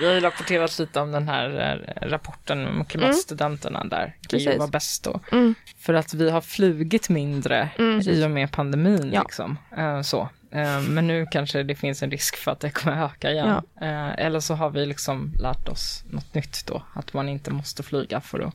vi 0.00 0.06
har 0.06 0.12
ju 0.12 0.20
rapporterat 0.20 0.78
lite 0.78 1.00
om 1.00 1.12
den 1.12 1.28
här 1.28 1.76
eh, 1.86 2.08
rapporten 2.08 2.64
med 2.64 2.88
klimatstudenterna 2.88 3.80
mm. 3.80 3.88
där, 3.88 4.16
GIO 4.28 4.58
var 4.58 4.68
bäst 4.68 5.04
då. 5.04 5.20
Mm. 5.32 5.54
För 5.78 5.94
att 5.94 6.14
vi 6.14 6.30
har 6.30 6.40
flugit 6.40 7.08
mindre 7.08 7.68
mm. 7.78 8.00
i 8.00 8.24
och 8.24 8.30
med 8.30 8.52
pandemin 8.52 9.10
ja. 9.14 9.22
liksom, 9.22 9.58
uh, 9.78 10.02
så. 10.02 10.28
Uh, 10.54 10.80
men 10.80 11.06
nu 11.06 11.26
kanske 11.30 11.62
det 11.62 11.74
finns 11.74 12.02
en 12.02 12.10
risk 12.10 12.36
för 12.36 12.50
att 12.50 12.60
det 12.60 12.70
kommer 12.70 13.04
öka 13.04 13.30
igen. 13.30 13.62
Ja. 13.80 13.86
Eller 14.18 14.40
så 14.40 14.54
har 14.54 14.70
vi 14.70 14.86
liksom 14.86 15.32
lärt 15.40 15.68
oss 15.68 16.04
något 16.10 16.34
nytt 16.34 16.66
då, 16.66 16.82
att 16.94 17.12
man 17.12 17.28
inte 17.28 17.50
måste 17.50 17.82
flyga 17.82 18.20
för 18.20 18.40
att 18.40 18.54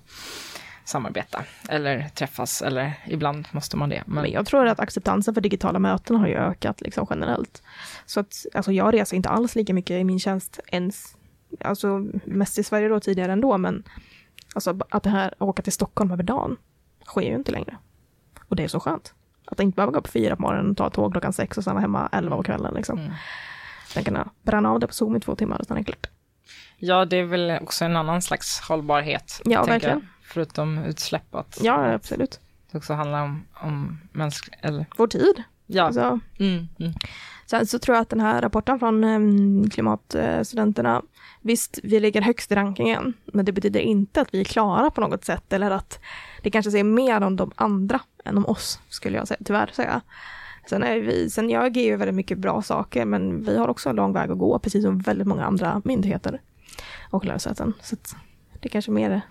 samarbeta 0.88 1.43
eller 1.69 2.10
träffas 2.10 2.62
eller 2.62 2.93
ibland 3.08 3.47
måste 3.52 3.78
man 3.78 3.89
det. 3.89 4.04
Men, 4.06 4.21
men 4.21 4.32
jag 4.32 4.45
tror 4.45 4.67
att 4.67 4.80
acceptansen 4.80 5.34
för 5.34 5.41
digitala 5.41 5.80
möten 5.80 6.15
har 6.15 6.28
ju 6.28 6.36
ökat 6.36 6.82
liksom 6.82 7.08
generellt. 7.10 7.63
Så 8.06 8.19
att 8.19 8.45
alltså 8.54 8.71
jag 8.71 8.93
reser 8.93 9.17
inte 9.17 9.30
alls 9.30 9.56
lika 9.56 9.73
mycket 9.73 10.02
i 10.02 10.04
min 10.04 10.19
tjänst 10.19 10.60
ens, 10.67 11.17
alltså 11.60 12.06
mest 12.26 12.58
i 12.58 12.63
Sverige 12.63 12.88
då 12.88 13.00
tidigare 13.00 13.32
ändå, 13.32 13.58
men 13.58 13.84
alltså 14.56 14.80
att 14.89 15.04
det 15.04 15.10
här 15.10 15.34
åka 15.39 15.62
till 15.62 15.73
Stockholm 15.73 16.12
över 16.12 16.23
dagen 16.23 16.58
sker 17.06 17.21
ju 17.21 17.36
inte 17.36 17.52
längre. 17.52 17.78
Och 18.47 18.56
det 18.56 18.63
är 18.63 18.67
så 18.67 18.80
skönt. 18.80 19.13
Att 19.45 19.60
inte 19.60 19.76
behöva 19.76 19.91
gå 19.91 20.00
upp 20.00 20.08
fyra 20.08 20.36
på 20.36 20.41
morgonen 20.41 20.71
och 20.71 20.78
ta 20.78 20.89
tåg 20.89 21.12
klockan 21.12 21.34
sex 21.34 21.58
och 21.58 21.63
stanna 21.63 21.80
hemma 21.80 22.10
elva 22.12 22.38
på 22.38 22.43
kvällen 22.43 22.73
liksom. 22.73 23.00
Mm. 23.00 23.12
Sen 23.88 24.30
bränna 24.41 24.71
av 24.71 24.80
det 24.80 24.88
på 24.88 24.93
Zoom 24.93 25.15
i 25.15 25.19
två 25.19 25.36
timmar 25.36 25.60
och 25.60 25.65
sen 25.65 25.78
är 25.78 25.82
det 25.82 25.86
klart. 25.86 26.08
Ja, 26.78 27.06
det 27.06 27.17
är 27.17 27.23
väl 27.23 27.60
också 27.62 27.86
en 27.86 27.95
annan 27.95 28.21
slags 28.21 28.60
hållbarhet. 28.60 29.41
Ja, 29.45 29.63
verkligen. 29.63 29.97
Jag 29.97 30.17
förutom 30.28 30.78
utsläpp. 30.78 31.36
Att, 31.36 31.60
ja, 31.62 31.94
absolut. 31.94 32.40
Det 32.72 32.78
också 32.78 32.94
handlar 32.94 33.24
om, 33.24 33.46
om 33.54 34.00
mänsklig, 34.12 34.60
eller... 34.62 34.86
Vår 34.98 35.08
tid. 35.08 35.44
Ja. 35.66 35.84
Alltså. 35.84 36.20
Mm, 36.40 36.68
mm. 36.80 36.94
Sen 37.46 37.68
så 37.68 37.80
tror 37.80 37.96
jag 37.96 38.02
att 38.02 38.10
den 38.10 38.20
här 38.20 38.42
rapporten 38.42 38.80
från 38.80 39.04
um, 39.04 39.70
klimatstudenterna, 39.70 41.02
visst, 41.42 41.80
vi 41.84 42.00
ligger 42.00 42.22
högst 42.22 42.52
i 42.52 42.56
rankingen, 42.56 43.13
men 43.26 43.46
det 43.46 43.52
betyder 43.52 43.80
inte 43.80 44.22
att 44.22 44.34
vi 44.34 44.40
är 44.40 44.44
klara 44.44 44.92
på 44.92 45.02
något 45.02 45.26
sätt, 45.26 45.54
eller 45.54 45.72
att 45.72 46.00
det 46.44 46.52
kanske 46.52 46.72
säger 46.72 46.84
mer 46.84 47.22
om 47.22 47.36
de 47.36 47.52
andra 47.56 48.02
än 48.26 48.38
om 48.38 48.46
oss, 48.46 48.80
skulle 48.90 49.18
jag 49.18 49.28
säga, 49.28 49.40
tyvärr 49.46 49.70
säga. 49.74 50.02
Sen, 50.70 50.84
är 50.84 51.00
vi, 51.00 51.30
sen 51.30 51.50
gör 51.50 51.70
GU 51.70 51.96
väldigt 51.96 52.16
mycket 52.16 52.38
bra 52.38 52.62
saker, 52.62 53.06
men 53.06 53.44
vi 53.44 53.58
har 53.58 53.68
också 53.68 53.90
en 53.90 53.96
lång 53.96 54.13
väg 54.13 54.32
att 54.32 54.38
gå, 54.38 54.60
precis 54.60 54.84
som 54.84 55.00
väldigt 55.00 55.28
många 55.28 55.46
andra 55.46 55.82
myndigheter 55.86 56.42
och 57.10 57.26
lärosäten. 57.26 57.74
Så 57.82 57.96
det 58.60 58.68
är 58.68 58.70
kanske 58.70 58.92
mer 58.92 59.22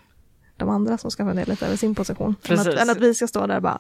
de 0.57 0.69
andra 0.69 0.99
som 0.99 1.11
ska 1.11 1.25
fundera 1.25 1.45
lite 1.45 1.67
över 1.67 1.77
sin 1.77 1.95
position. 1.95 2.37
Än 2.49 2.59
att, 2.59 2.67
än 2.67 2.91
att, 2.91 3.01
vi 3.01 3.15
ska 3.15 3.27
stå 3.27 3.47
där 3.47 3.57
och 3.57 3.63
bara, 3.63 3.79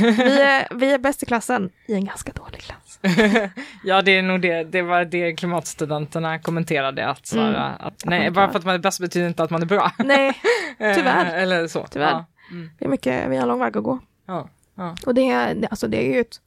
vi 0.00 0.40
är, 0.40 0.68
vi 0.74 0.92
är 0.92 0.98
bäst 0.98 1.22
i 1.22 1.26
klassen 1.26 1.70
i 1.86 1.94
en 1.94 2.04
ganska 2.04 2.32
dålig 2.32 2.60
klass. 2.60 2.98
ja, 3.84 4.02
det 4.02 4.10
är 4.10 4.22
nog 4.22 4.40
det, 4.40 4.64
det 4.64 4.82
var 4.82 5.04
det 5.04 5.32
klimatstudenterna 5.32 6.38
kommenterade, 6.38 7.08
att, 7.08 7.26
så, 7.26 7.40
mm. 7.40 7.72
att 7.80 8.04
nej, 8.04 8.30
bara 8.30 8.50
för 8.50 8.58
att 8.58 8.64
man 8.64 8.74
är 8.74 8.78
bäst 8.78 9.00
betyder 9.00 9.28
inte 9.28 9.42
att 9.42 9.50
man 9.50 9.62
är 9.62 9.66
bra. 9.66 9.92
nej, 9.98 10.32
tyvärr. 10.78 11.34
Eller 11.34 11.68
så. 11.68 11.86
Tyvärr. 11.90 12.10
Ja. 12.10 12.24
Mm. 12.50 12.70
Vi, 12.78 12.86
är 12.86 12.90
mycket, 12.90 13.30
vi 13.30 13.36
har 13.36 13.42
en 13.42 13.48
lång 13.48 13.60
väg 13.60 13.76
att 13.76 13.84
gå. 13.84 13.98
Ja. 14.26 14.48
Ja. 14.74 14.96
Och 15.06 15.14
det, 15.14 15.32
alltså 15.70 15.88
det 15.88 16.06
är 16.06 16.14
ju 16.14 16.20
ett, 16.20 16.40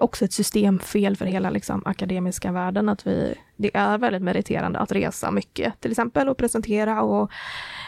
också 0.00 0.24
ett 0.24 0.32
systemfel 0.32 1.16
för 1.16 1.26
hela 1.26 1.50
liksom, 1.50 1.82
akademiska 1.84 2.52
världen, 2.52 2.88
att 2.88 3.06
vi, 3.06 3.34
det 3.56 3.76
är 3.76 3.98
väldigt 3.98 4.22
meriterande 4.22 4.78
att 4.78 4.92
resa 4.92 5.30
mycket, 5.30 5.80
till 5.80 5.90
exempel, 5.90 6.28
och 6.28 6.36
presentera 6.36 7.02
och 7.02 7.30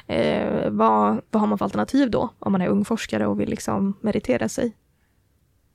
eh, 0.07 0.71
vad, 0.71 1.21
vad 1.31 1.41
har 1.41 1.47
man 1.47 1.59
för 1.59 1.65
alternativ 1.65 2.11
då 2.11 2.31
om 2.39 2.53
man 2.53 2.61
är 2.61 2.69
ung 2.69 2.85
forskare 2.85 3.27
och 3.27 3.41
vill 3.41 3.49
liksom 3.49 3.99
meritera 4.01 4.49
sig? 4.49 4.77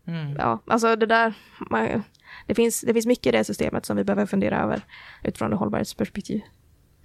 Mm. 0.08 0.36
Ja, 0.38 0.60
alltså 0.66 0.96
det 0.96 1.06
där, 1.06 1.34
man, 1.70 2.04
det, 2.48 2.56
finns, 2.56 2.82
det 2.82 2.94
finns 2.94 3.06
mycket 3.06 3.26
i 3.26 3.38
det 3.38 3.44
systemet 3.44 3.86
som 3.86 3.98
vi 3.98 4.04
behöver 4.04 4.26
fundera 4.26 4.62
över 4.62 4.86
utifrån 5.24 5.54
ett 5.54 5.60
hållbarhetsperspektiv 5.60 6.42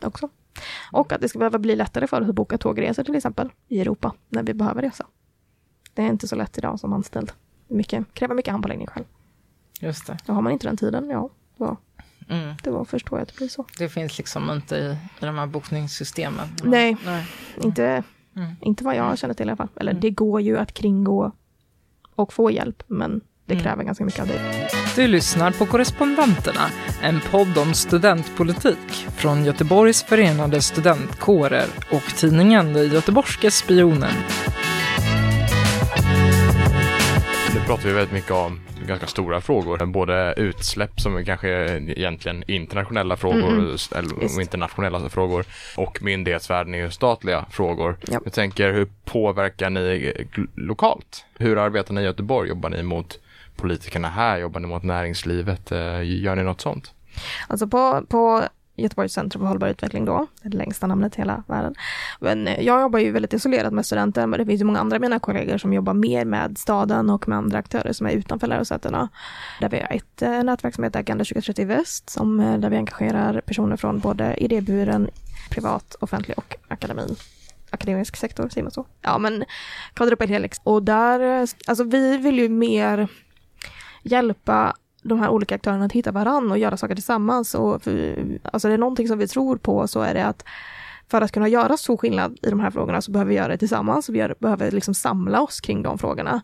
också. 0.03 0.29
Och 0.93 1.12
att 1.12 1.21
det 1.21 1.29
ska 1.29 1.39
behöva 1.39 1.59
bli 1.59 1.77
lättare 1.77 2.07
för 2.07 2.21
oss 2.21 2.29
att 2.29 2.35
boka 2.35 2.59
tågresor 2.59 3.05
till 3.05 3.15
exempel 3.15 3.53
i 3.69 3.81
Europa 3.81 4.15
när 4.29 4.43
vi 4.43 4.55
behöver 4.55 4.83
resa. 4.83 5.07
Det 5.95 6.03
är 6.03 6.07
inte 6.07 6.29
så 6.29 6.37
lätt 6.37 6.59
idag 6.59 6.81
som 6.81 6.93
anställd. 6.93 7.33
Mycket, 7.69 8.15
kräver 8.15 8.35
mycket 8.35 8.53
handpåläggning 8.53 8.87
själv. 8.87 9.05
Just 9.81 10.07
det. 10.07 10.19
Och 10.27 10.35
har 10.35 10.43
man 10.43 10.53
inte 10.53 10.67
den 10.67 10.77
tiden, 10.77 11.11
ja, 11.11 11.31
då 11.57 11.77
Mm. 12.29 12.55
Det 12.62 12.71
var 12.71 12.85
förstår 12.85 13.19
jag 13.19 13.23
att 13.23 13.29
det 13.29 13.37
blir 13.37 13.49
så. 13.49 13.65
Det 13.79 13.89
finns 13.89 14.19
liksom 14.19 14.51
inte 14.51 14.77
i, 14.77 14.91
i 15.21 15.27
de 15.27 15.39
här 15.39 15.47
bokningssystemen? 15.47 16.49
Nej, 16.62 16.97
Nej. 17.05 17.27
Inte, 17.62 18.03
mm. 18.37 18.57
inte 18.61 18.85
vad 18.85 18.97
jag 18.97 19.19
känner 19.19 19.35
till 19.35 19.47
i 19.47 19.49
alla 19.49 19.57
fall. 19.57 19.69
Eller 19.77 19.93
mm. 19.93 20.01
det 20.01 20.11
går 20.11 20.41
ju 20.41 20.59
att 20.59 20.75
kringgå 20.75 21.33
och 22.15 22.33
få 22.33 22.51
hjälp, 22.51 22.83
men 22.87 23.21
det 23.45 23.55
mm. 23.55 23.65
kräver 23.65 23.85
ganska 23.85 24.05
mycket 24.05 24.21
av 24.21 24.27
dig. 24.27 24.69
Du 24.97 25.07
lyssnar 25.07 25.51
på 25.51 25.67
Korrespondenterna, 25.67 26.71
en 27.03 27.21
podd 27.31 27.59
om 27.59 27.75
studentpolitik 27.75 28.93
från 29.17 29.45
Göteborgs 29.45 30.03
förenade 30.03 30.62
studentkårer 30.62 31.67
och 31.93 32.17
tidningen 32.17 32.73
Den 32.73 32.89
Göteborgske 32.89 33.51
Spionen. 33.51 34.15
Nu 37.55 37.61
pratar 37.67 37.85
vi 37.85 37.93
väldigt 37.93 38.12
mycket 38.12 38.31
om 38.31 38.61
ganska 38.87 39.07
stora 39.07 39.40
frågor. 39.40 39.87
Både 39.87 40.35
utsläpp 40.37 41.01
som 41.01 41.16
är 41.16 41.25
kanske 41.25 41.49
egentligen 41.79 42.44
internationella 42.46 43.16
frågor 43.16 43.53
mm. 43.53 43.77
eller 43.94 44.40
internationella 44.40 45.09
frågor 45.09 45.44
och 45.77 46.03
myndighetsvärden 46.03 46.75
är 46.75 46.79
ju 46.79 46.90
statliga 46.90 47.46
frågor. 47.51 47.96
Ja. 48.07 48.20
Jag 48.25 48.33
tänker 48.33 48.72
hur 48.72 48.88
påverkar 49.05 49.70
ni 49.70 50.12
lokalt? 50.55 51.25
Hur 51.38 51.59
arbetar 51.59 51.94
ni 51.94 52.01
i 52.01 52.05
Göteborg? 52.05 52.49
Jobbar 52.49 52.70
ni 52.70 52.83
mot 52.83 53.20
politikerna 53.57 54.09
här? 54.09 54.38
Jobbar 54.38 54.61
ni 54.61 54.66
mot 54.66 54.83
näringslivet? 54.83 55.72
Eh, 55.72 56.22
gör 56.22 56.37
ni 56.37 56.42
något 56.42 56.61
sånt? 56.61 56.92
Alltså 57.49 57.66
på, 57.66 58.03
på 58.09 58.42
Göteborgs 58.77 59.12
centrum 59.12 59.43
för 59.43 59.49
hållbar 59.49 59.69
utveckling 59.69 60.05
då, 60.05 60.27
det 60.43 60.57
längsta 60.57 60.87
namnet 60.87 61.15
i 61.15 61.21
hela 61.21 61.43
världen. 61.47 61.75
Men 62.21 62.49
eh, 62.49 62.61
jag 62.61 62.81
jobbar 62.81 62.99
ju 62.99 63.11
väldigt 63.11 63.33
isolerat 63.33 63.73
med 63.73 63.87
studenter, 63.87 64.27
men 64.27 64.41
det 64.41 64.47
finns 64.47 64.61
ju 64.61 64.65
många 64.65 64.81
andra 64.81 64.97
av 64.97 65.01
mina 65.01 65.19
kollegor 65.19 65.59
som 65.59 65.73
jobbar 65.73 65.95
mer 65.95 66.25
med 66.25 66.59
staden 66.59 67.11
och 67.11 67.29
med 67.29 67.39
andra 67.39 67.59
aktörer 67.59 67.93
som 67.93 68.07
är 68.07 68.11
utanför 68.11 68.47
lärosätena. 68.47 69.09
Där 69.61 69.69
vi 69.69 69.77
har 69.81 69.97
ett 69.97 70.23
eh, 70.23 70.43
nätverk 70.43 70.75
som 70.75 70.85
heter 70.85 71.01
Agenda 71.01 71.25
2030 71.25 71.67
Väst, 71.67 72.11
som, 72.11 72.41
eh, 72.41 72.59
där 72.59 72.71
vi 72.71 72.77
engagerar 72.77 73.41
personer 73.41 73.77
från 73.77 73.99
både 73.99 74.37
idéburen, 74.37 75.11
privat, 75.51 75.97
offentlig 76.01 76.39
och 76.39 76.57
akademin 76.69 77.17
akademisk 77.71 78.17
sektor, 78.17 78.49
säger 78.49 78.62
man 78.62 78.73
så? 78.73 78.87
Ja, 79.03 79.19
men 79.19 79.45
kvadrupel 79.95 80.29
helix. 80.29 80.61
Och 80.65 80.83
där, 80.83 81.49
alltså 81.67 81.85
vi 81.85 82.17
vill 82.17 82.39
ju 82.39 82.49
mer 82.49 83.09
hjälpa 84.03 84.77
de 85.07 85.21
här 85.21 85.29
olika 85.29 85.55
aktörerna 85.55 85.85
att 85.85 85.92
hitta 85.92 86.12
varann 86.12 86.51
och 86.51 86.59
göra 86.59 86.77
saker 86.77 86.95
tillsammans. 86.95 87.55
Och 87.55 87.83
för, 87.83 88.25
alltså 88.42 88.69
det 88.69 88.75
är 88.75 88.79
någonting 88.79 89.09
som 89.09 89.19
vi 89.19 89.29
tror 89.29 89.57
på 89.57 89.88
så 89.88 90.01
är 90.01 90.14
det 90.14 90.27
att 90.27 90.45
för 91.09 91.21
att 91.21 91.33
kunna 91.33 91.49
göra 91.49 91.77
så 91.77 91.97
skillnad 91.97 92.38
i 92.42 92.51
de 92.51 92.61
här 92.61 92.71
frågorna 92.71 93.03
så 93.03 93.11
behöver 93.11 93.29
vi 93.29 93.37
göra 93.37 93.49
det 93.49 93.59
tillsammans. 93.59 94.09
Vi 94.09 94.19
gör, 94.19 94.35
behöver 94.38 94.71
liksom 94.71 94.95
samla 94.95 95.40
oss 95.40 95.61
kring 95.61 95.83
de 95.83 95.99
frågorna. 95.99 96.42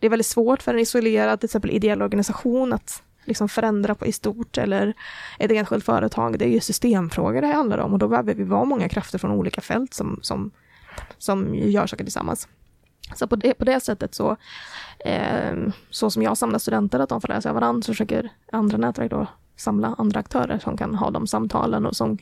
Det 0.00 0.06
är 0.06 0.10
väldigt 0.10 0.26
svårt 0.26 0.62
för 0.62 0.74
en 0.74 0.80
isolerad, 0.80 1.40
till 1.40 1.46
exempel 1.46 1.70
ideell 1.70 2.02
organisation 2.02 2.72
att 2.72 3.02
liksom 3.24 3.48
förändra 3.48 3.94
på 3.94 4.06
i 4.06 4.12
stort 4.12 4.58
eller 4.58 4.94
ett 5.38 5.50
enskilt 5.50 5.84
företag. 5.84 6.38
Det 6.38 6.44
är 6.44 6.48
ju 6.48 6.60
systemfrågor 6.60 7.40
det 7.40 7.46
handlar 7.46 7.78
om 7.78 7.92
och 7.92 7.98
då 7.98 8.08
behöver 8.08 8.34
vi 8.34 8.44
vara 8.44 8.64
många 8.64 8.88
krafter 8.88 9.18
från 9.18 9.30
olika 9.30 9.60
fält 9.60 9.94
som, 9.94 10.18
som, 10.22 10.50
som 11.18 11.54
gör 11.54 11.86
saker 11.86 12.04
tillsammans. 12.04 12.48
Så 13.14 13.26
på 13.26 13.36
det, 13.36 13.54
på 13.54 13.64
det 13.64 13.80
sättet 13.80 14.14
så, 14.14 14.36
eh, 14.98 15.54
så 15.90 16.10
som 16.10 16.22
jag 16.22 16.38
samlar 16.38 16.58
studenter, 16.58 17.00
att 17.00 17.08
de 17.08 17.20
får 17.20 17.28
lära 17.28 17.40
sig 17.40 17.48
av 17.48 17.54
varandra, 17.54 17.82
så 17.82 17.92
försöker 17.92 18.30
andra 18.52 18.78
nätverk 18.78 19.10
då 19.10 19.26
samla 19.56 19.94
andra 19.98 20.20
aktörer 20.20 20.58
som 20.58 20.76
kan 20.76 20.94
ha 20.94 21.10
de 21.10 21.26
samtalen 21.26 21.86
och 21.86 21.96
som 21.96 22.18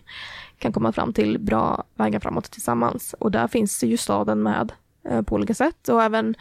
kan 0.58 0.72
komma 0.72 0.92
fram 0.92 1.12
till 1.12 1.38
bra 1.38 1.84
vägar 1.94 2.20
framåt 2.20 2.50
tillsammans. 2.50 3.14
Och 3.18 3.30
där 3.30 3.48
finns 3.48 3.84
ju 3.84 3.96
staden 3.96 4.42
med 4.42 4.72
eh, 5.08 5.22
på 5.22 5.34
olika 5.34 5.54
sätt 5.54 5.88
och 5.88 6.02
även 6.02 6.34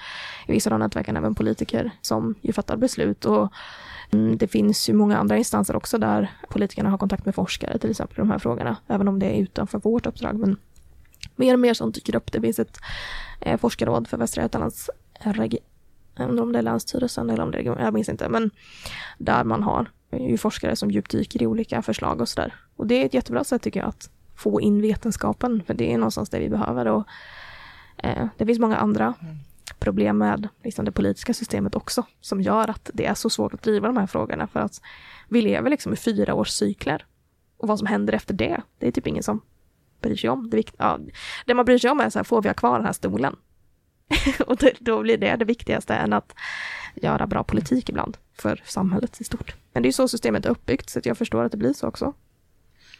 i 0.48 0.52
vissa 0.52 0.74
av 0.74 0.80
nätverken 0.80 1.18
även 1.18 1.36
politiker 1.36 1.92
som 2.02 2.36
ju 2.42 2.54
fattar 2.54 2.78
beslut. 2.78 3.26
Och 3.26 3.54
mm, 4.12 4.38
det 4.38 4.48
finns 4.48 4.90
ju 4.90 4.94
många 4.94 5.18
andra 5.18 5.38
instanser 5.38 5.76
också 5.76 5.98
där 5.98 6.32
politikerna 6.50 6.90
har 6.90 6.98
kontakt 6.98 7.26
med 7.26 7.36
forskare 7.36 7.78
till 7.78 7.90
exempel 7.90 8.18
i 8.18 8.22
de 8.22 8.32
här 8.32 8.40
frågorna, 8.40 8.78
även 8.88 9.08
om 9.08 9.20
det 9.20 9.26
är 9.26 9.42
utanför 9.42 9.80
vårt 9.80 10.06
uppdrag. 10.06 10.40
Men 10.40 10.58
mer 11.36 11.54
och 11.54 11.60
mer 11.60 11.74
sånt 11.74 11.96
dyker 11.96 12.16
upp. 12.16 12.32
Det 12.32 12.42
finns 12.42 12.60
ett 12.60 12.78
eh, 13.42 13.58
forskarråd 13.58 14.08
för 14.08 14.18
Västra 14.18 14.44
Götalands 14.44 14.90
region. 15.20 15.60
Om 16.18 16.52
det 16.52 16.60
är 16.60 16.64
Länsstyrelsen 16.64 17.30
eller 17.30 17.44
om 17.44 17.52
det 17.52 17.58
är 17.58 17.60
region, 17.60 17.78
jag 17.80 17.94
minns 17.94 18.10
inte. 18.10 18.30
Men 18.30 18.52
där 19.18 19.44
man 19.44 19.64
har 19.64 19.92
ju 20.12 20.38
forskare 20.38 20.76
som 20.76 20.92
djupdyker 20.92 21.44
i 21.44 21.48
olika 21.48 21.82
förslag 21.82 22.22
och 22.22 22.30
sådär. 22.30 22.54
Och 22.76 22.88
det 22.88 23.02
är 23.02 23.06
ett 23.06 23.14
jättebra 23.14 23.44
sätt 23.44 23.62
tycker 23.62 23.80
jag 23.80 23.90
att 23.90 24.10
få 24.36 24.62
in 24.62 24.82
vetenskapen, 24.82 25.64
för 25.68 25.74
det 25.74 25.94
är 25.94 25.98
någonstans 25.98 26.30
det 26.30 26.40
vi 26.40 26.50
behöver. 26.50 26.86
Och, 26.86 27.08
eh, 27.98 28.28
det 28.38 28.46
finns 28.46 28.60
många 28.60 28.78
andra 28.78 29.14
problem 29.80 30.18
med 30.18 30.48
liksom, 30.64 30.86
det 30.86 30.92
politiska 30.92 31.34
systemet 31.34 31.76
också, 31.76 32.06
som 32.22 32.42
gör 32.42 32.70
att 32.70 32.90
det 32.94 33.06
är 33.06 33.14
så 33.14 33.30
svårt 33.30 33.54
att 33.54 33.62
driva 33.62 33.88
de 33.88 33.98
här 33.98 34.08
frågorna, 34.08 34.48
för 34.48 34.60
att 34.60 34.82
vi 35.30 35.42
lever 35.42 35.70
liksom 35.70 35.94
i 35.94 35.96
fyra 35.96 36.34
års 36.34 36.50
cykler. 36.50 37.06
Och 37.58 37.68
vad 37.68 37.80
som 37.80 37.88
händer 37.88 38.14
efter 38.14 38.34
det, 38.34 38.62
det 38.80 38.88
är 38.88 38.92
typ 38.92 39.08
ingen 39.08 39.24
som 39.24 39.42
bryr 40.04 40.16
sig 40.16 40.30
om. 40.30 40.50
Det, 40.50 40.72
ja, 40.78 41.00
det 41.46 41.54
man 41.54 41.66
bryr 41.66 41.78
sig 41.78 41.90
om 41.90 42.00
är 42.00 42.10
så 42.10 42.20
här, 42.20 42.24
får 42.24 42.42
vi 42.42 42.50
ha 42.50 42.54
kvar 42.54 42.78
den 42.78 42.86
här 42.86 42.94
stolen? 42.94 43.36
och 44.48 44.58
det, 44.58 44.74
då 44.80 45.02
blir 45.02 45.18
det 45.18 45.36
det 45.36 45.46
viktigaste 45.46 45.94
än 45.94 46.14
att 46.14 46.36
göra 46.96 47.28
bra 47.28 47.44
politik 47.44 47.90
ibland 47.90 48.18
för 48.34 48.62
samhället 48.66 49.22
i 49.22 49.24
stort. 49.24 49.56
Men 49.74 49.84
det 49.84 49.90
är 49.90 49.94
så 49.94 50.08
systemet 50.08 50.46
är 50.46 50.50
uppbyggt, 50.50 50.90
så 50.90 51.00
jag 51.04 51.18
förstår 51.18 51.44
att 51.44 51.52
det 51.52 51.58
blir 51.58 51.74
så 51.74 51.88
också 51.88 52.14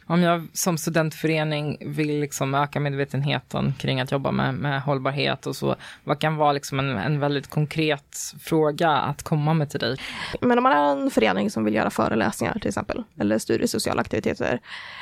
om 0.06 0.22
jag 0.22 0.48
som 0.52 0.78
studentförening 0.78 1.78
vill 1.80 2.20
liksom 2.20 2.54
öka 2.54 2.80
medvetenheten 2.80 3.74
kring 3.78 4.00
att 4.00 4.12
jobba 4.12 4.30
med, 4.30 4.54
med 4.54 4.82
hållbarhet 4.82 5.46
och 5.46 5.56
så, 5.56 5.76
vad 6.04 6.20
kan 6.20 6.36
vara 6.36 6.52
liksom 6.52 6.78
en, 6.78 6.90
en 6.90 7.20
väldigt 7.20 7.50
konkret 7.50 8.34
fråga 8.40 8.90
att 8.90 9.22
komma 9.22 9.54
med 9.54 9.70
till 9.70 9.80
dig? 9.80 9.96
Men 10.40 10.58
om 10.58 10.62
man 10.62 10.72
är 10.72 10.92
en 10.92 11.10
förening 11.10 11.50
som 11.50 11.64
vill 11.64 11.74
göra 11.74 11.90
föreläsningar 11.90 12.58
till 12.58 12.68
exempel, 12.68 13.02
eller 13.20 13.38
studiesociala 13.38 14.00
aktiviteter 14.00 14.60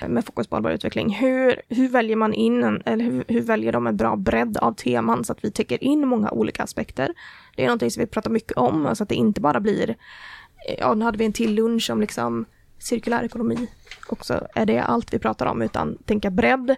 med 0.09 0.25
fokus 0.25 0.47
på 0.47 0.57
hållbar 0.57 0.71
utveckling, 0.71 1.15
hur, 1.15 1.61
hur 1.69 1.89
väljer 1.89 2.17
man 2.17 2.35
in, 2.35 2.83
eller 2.85 3.05
hur, 3.05 3.25
hur 3.29 3.41
väljer 3.41 3.73
de 3.73 3.87
en 3.87 3.97
bra 3.97 4.17
bredd 4.17 4.57
av 4.57 4.73
teman 4.73 5.25
så 5.25 5.33
att 5.33 5.45
vi 5.45 5.51
täcker 5.51 5.85
in 5.85 6.09
många 6.09 6.31
olika 6.31 6.63
aspekter? 6.63 7.15
Det 7.57 7.63
är 7.63 7.67
någonting 7.67 7.91
som 7.91 8.01
vi 8.01 8.07
pratar 8.07 8.31
mycket 8.31 8.57
om, 8.57 8.83
så 8.83 8.89
alltså 8.89 9.03
att 9.03 9.09
det 9.09 9.15
inte 9.15 9.41
bara 9.41 9.61
blir, 9.61 9.97
ja, 10.79 10.95
nu 10.95 11.05
hade 11.05 11.19
vi 11.19 11.25
en 11.25 11.33
till 11.33 11.55
lunch 11.55 11.91
om 11.91 12.01
liksom 12.01 12.47
cirkulär 12.83 13.23
ekonomi 13.23 13.69
också 14.09 14.47
är 14.55 14.67
det 14.67 14.79
allt 14.79 15.15
vi 15.15 15.19
pratar 15.19 15.47
om, 15.47 15.63
utan 15.63 15.99
tänka 16.05 16.31
bredd, 16.31 16.77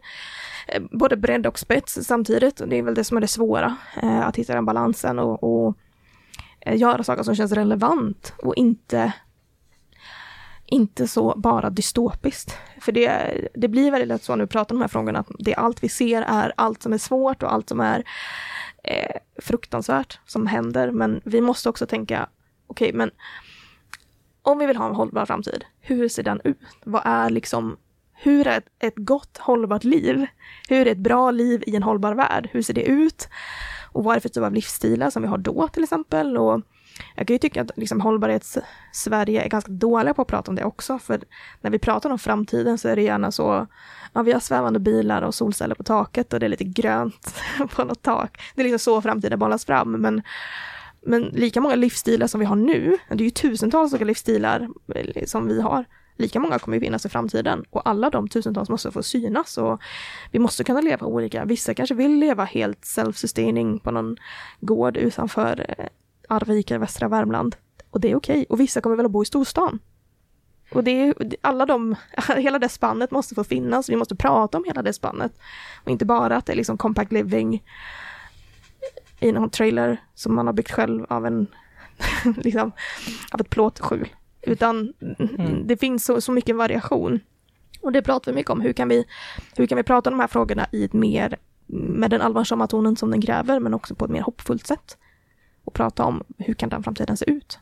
eh, 0.68 0.82
både 0.90 1.16
bredd 1.16 1.46
och 1.46 1.58
spets 1.58 1.98
samtidigt. 2.02 2.62
Det 2.66 2.76
är 2.76 2.82
väl 2.82 2.94
det 2.94 3.04
som 3.04 3.16
är 3.16 3.20
det 3.20 3.28
svåra, 3.28 3.76
eh, 4.02 4.20
att 4.20 4.36
hitta 4.36 4.54
den 4.54 4.64
balansen 4.64 5.18
och, 5.18 5.42
och 5.42 5.74
eh, 6.60 6.76
göra 6.76 7.04
saker 7.04 7.22
som 7.22 7.34
känns 7.34 7.52
relevant 7.52 8.34
och 8.38 8.54
inte 8.54 9.12
inte 10.66 11.08
så 11.08 11.34
bara 11.36 11.70
dystopiskt. 11.70 12.58
För 12.80 12.92
det, 12.92 13.48
det 13.54 13.68
blir 13.68 13.90
väldigt 13.90 14.08
lätt 14.08 14.22
så 14.22 14.36
när 14.36 14.44
vi 14.44 14.48
pratar 14.48 14.74
om 14.74 14.78
de 14.78 14.82
här 14.82 14.88
frågorna, 14.88 15.18
att 15.18 15.30
det 15.38 15.54
allt 15.54 15.84
vi 15.84 15.88
ser 15.88 16.22
är 16.22 16.52
allt 16.56 16.82
som 16.82 16.92
är 16.92 16.98
svårt 16.98 17.42
och 17.42 17.52
allt 17.52 17.68
som 17.68 17.80
är 17.80 18.04
eh, 18.84 19.16
fruktansvärt 19.42 20.18
som 20.26 20.46
händer. 20.46 20.90
Men 20.90 21.20
vi 21.24 21.40
måste 21.40 21.68
också 21.68 21.86
tänka, 21.86 22.28
okej, 22.66 22.88
okay, 22.88 22.98
men 22.98 23.10
om 24.44 24.58
vi 24.58 24.66
vill 24.66 24.76
ha 24.76 24.88
en 24.88 24.94
hållbar 24.94 25.26
framtid, 25.26 25.64
hur 25.80 26.08
ser 26.08 26.22
den 26.22 26.40
ut? 26.44 26.58
Vad 26.84 27.02
är 27.04 27.30
liksom, 27.30 27.76
hur 28.12 28.46
är 28.46 28.58
ett, 28.58 28.68
ett 28.78 28.94
gott 28.96 29.38
hållbart 29.38 29.84
liv? 29.84 30.26
Hur 30.68 30.86
är 30.86 30.92
ett 30.92 30.98
bra 30.98 31.30
liv 31.30 31.64
i 31.66 31.76
en 31.76 31.82
hållbar 31.82 32.14
värld? 32.14 32.48
Hur 32.52 32.62
ser 32.62 32.74
det 32.74 32.84
ut? 32.84 33.28
Och 33.92 34.04
vad 34.04 34.12
är 34.12 34.16
det 34.16 34.20
för 34.20 34.28
typ 34.28 34.44
av 34.44 34.52
livsstilar 34.52 35.10
som 35.10 35.22
vi 35.22 35.28
har 35.28 35.38
då 35.38 35.68
till 35.68 35.82
exempel? 35.82 36.38
Och 36.38 36.60
jag 37.14 37.26
kan 37.26 37.34
ju 37.34 37.38
tycka 37.38 37.62
att 37.62 37.70
liksom 37.76 38.00
hållbarhets-Sverige 38.00 39.44
är 39.44 39.48
ganska 39.48 39.72
dåliga 39.72 40.14
på 40.14 40.22
att 40.22 40.28
prata 40.28 40.50
om 40.50 40.54
det 40.54 40.64
också, 40.64 40.98
för 40.98 41.20
när 41.60 41.70
vi 41.70 41.78
pratar 41.78 42.10
om 42.10 42.18
framtiden 42.18 42.78
så 42.78 42.88
är 42.88 42.96
det 42.96 43.02
gärna 43.02 43.32
så, 43.32 43.66
ja 44.12 44.22
vi 44.22 44.32
har 44.32 44.40
svävande 44.40 44.78
bilar 44.78 45.22
och 45.22 45.34
solceller 45.34 45.74
på 45.74 45.82
taket 45.82 46.32
och 46.32 46.40
det 46.40 46.46
är 46.46 46.50
lite 46.50 46.64
grönt 46.64 47.34
på 47.74 47.84
något 47.84 48.02
tak. 48.02 48.40
Det 48.54 48.62
är 48.62 48.64
liksom 48.64 48.92
så 48.92 49.02
framtiden 49.02 49.38
bollas 49.38 49.64
fram, 49.64 49.92
men 49.92 50.22
men 51.06 51.22
lika 51.22 51.60
många 51.60 51.74
livsstilar 51.74 52.26
som 52.26 52.40
vi 52.40 52.46
har 52.46 52.56
nu, 52.56 52.98
det 53.08 53.14
är 53.14 53.24
ju 53.24 53.30
tusentals 53.30 53.92
olika 53.92 54.04
livsstilar 54.04 54.68
eh, 54.94 55.24
som 55.24 55.48
vi 55.48 55.60
har, 55.60 55.84
lika 56.16 56.40
många 56.40 56.58
kommer 56.58 56.76
ju 56.76 56.80
finnas 56.80 57.06
i 57.06 57.08
framtiden 57.08 57.64
och 57.70 57.88
alla 57.88 58.10
de 58.10 58.28
tusentals 58.28 58.68
måste 58.68 58.90
få 58.90 59.02
synas 59.02 59.58
och 59.58 59.82
vi 60.30 60.38
måste 60.38 60.64
kunna 60.64 60.80
leva 60.80 61.06
olika. 61.06 61.44
Vissa 61.44 61.74
kanske 61.74 61.94
vill 61.94 62.18
leva 62.18 62.44
helt 62.44 62.80
self-sustaining 62.84 63.78
på 63.78 63.90
någon 63.90 64.16
gård 64.60 64.96
utanför 64.96 65.74
eh, 65.78 65.86
Arvika 66.28 66.74
i 66.74 66.78
västra 66.78 67.08
Värmland 67.08 67.56
och 67.90 68.00
det 68.00 68.10
är 68.10 68.16
okej. 68.16 68.34
Okay. 68.34 68.46
Och 68.48 68.60
vissa 68.60 68.80
kommer 68.80 68.96
väl 68.96 69.06
att 69.06 69.12
bo 69.12 69.22
i 69.22 69.26
storstan. 69.26 69.78
Och 70.70 70.84
det 70.84 70.90
är 70.90 71.14
alla 71.40 71.66
de, 71.66 71.96
hela 72.36 72.58
det 72.58 72.68
spannet 72.68 73.10
måste 73.10 73.34
få 73.34 73.44
finnas. 73.44 73.88
Vi 73.88 73.96
måste 73.96 74.16
prata 74.16 74.58
om 74.58 74.64
hela 74.64 74.82
det 74.82 74.92
spannet. 74.92 75.32
Och 75.84 75.90
inte 75.90 76.04
bara 76.04 76.36
att 76.36 76.46
det 76.46 76.52
är 76.52 76.56
liksom 76.56 76.78
compact 76.78 77.12
living 77.12 77.62
i 79.24 79.32
någon 79.32 79.50
trailer 79.50 80.00
som 80.14 80.34
man 80.34 80.46
har 80.46 80.54
byggt 80.54 80.70
själv 80.70 81.06
av 81.08 81.26
en, 81.26 81.46
liksom, 82.36 82.72
av 83.32 83.40
ett 83.40 83.50
plåtskjul. 83.50 84.08
Utan 84.42 84.92
mm. 85.18 85.66
det 85.66 85.76
finns 85.76 86.04
så, 86.04 86.20
så 86.20 86.32
mycket 86.32 86.56
variation. 86.56 87.20
Och 87.80 87.92
det 87.92 88.02
pratar 88.02 88.32
vi 88.32 88.36
mycket 88.36 88.50
om. 88.50 88.60
Hur 88.60 88.72
kan 88.72 88.88
vi, 88.88 89.04
hur 89.56 89.66
kan 89.66 89.76
vi 89.76 89.82
prata 89.82 90.10
om 90.10 90.16
de 90.16 90.20
här 90.20 90.28
frågorna 90.28 90.66
i 90.72 90.84
ett 90.84 90.92
mer, 90.92 91.36
med 91.66 92.10
den 92.10 92.20
allvarsamma 92.20 92.66
tonen 92.66 92.96
som 92.96 93.10
den 93.10 93.22
kräver, 93.22 93.60
men 93.60 93.74
också 93.74 93.94
på 93.94 94.04
ett 94.04 94.10
mer 94.10 94.22
hoppfullt 94.22 94.66
sätt. 94.66 94.98
Och 95.64 95.74
prata 95.74 96.04
om 96.04 96.22
hur 96.38 96.54
kan 96.54 96.68
den 96.68 96.82
framtiden 96.82 97.16
se 97.16 97.30
ut? 97.30 97.58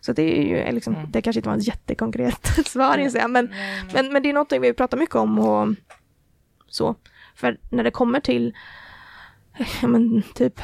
Så 0.00 0.12
det 0.12 0.38
är 0.38 0.42
ju 0.42 0.72
liksom, 0.72 0.94
mm. 0.94 1.10
det 1.10 1.22
kanske 1.22 1.38
inte 1.38 1.48
var 1.48 1.56
ett 1.56 1.66
jättekonkret 1.66 2.46
svar, 2.66 2.98
mm. 2.98 3.32
men, 3.32 3.50
men, 3.92 4.12
men 4.12 4.22
det 4.22 4.28
är 4.28 4.32
något 4.32 4.52
vi 4.52 4.72
pratar 4.72 4.98
mycket 4.98 5.16
om 5.16 5.38
och 5.38 5.68
så. 6.68 6.94
För 7.34 7.58
när 7.70 7.84
det 7.84 7.90
kommer 7.90 8.20
till 8.20 8.54
ja 9.82 9.88
men 9.88 10.22
typ, 10.34 10.60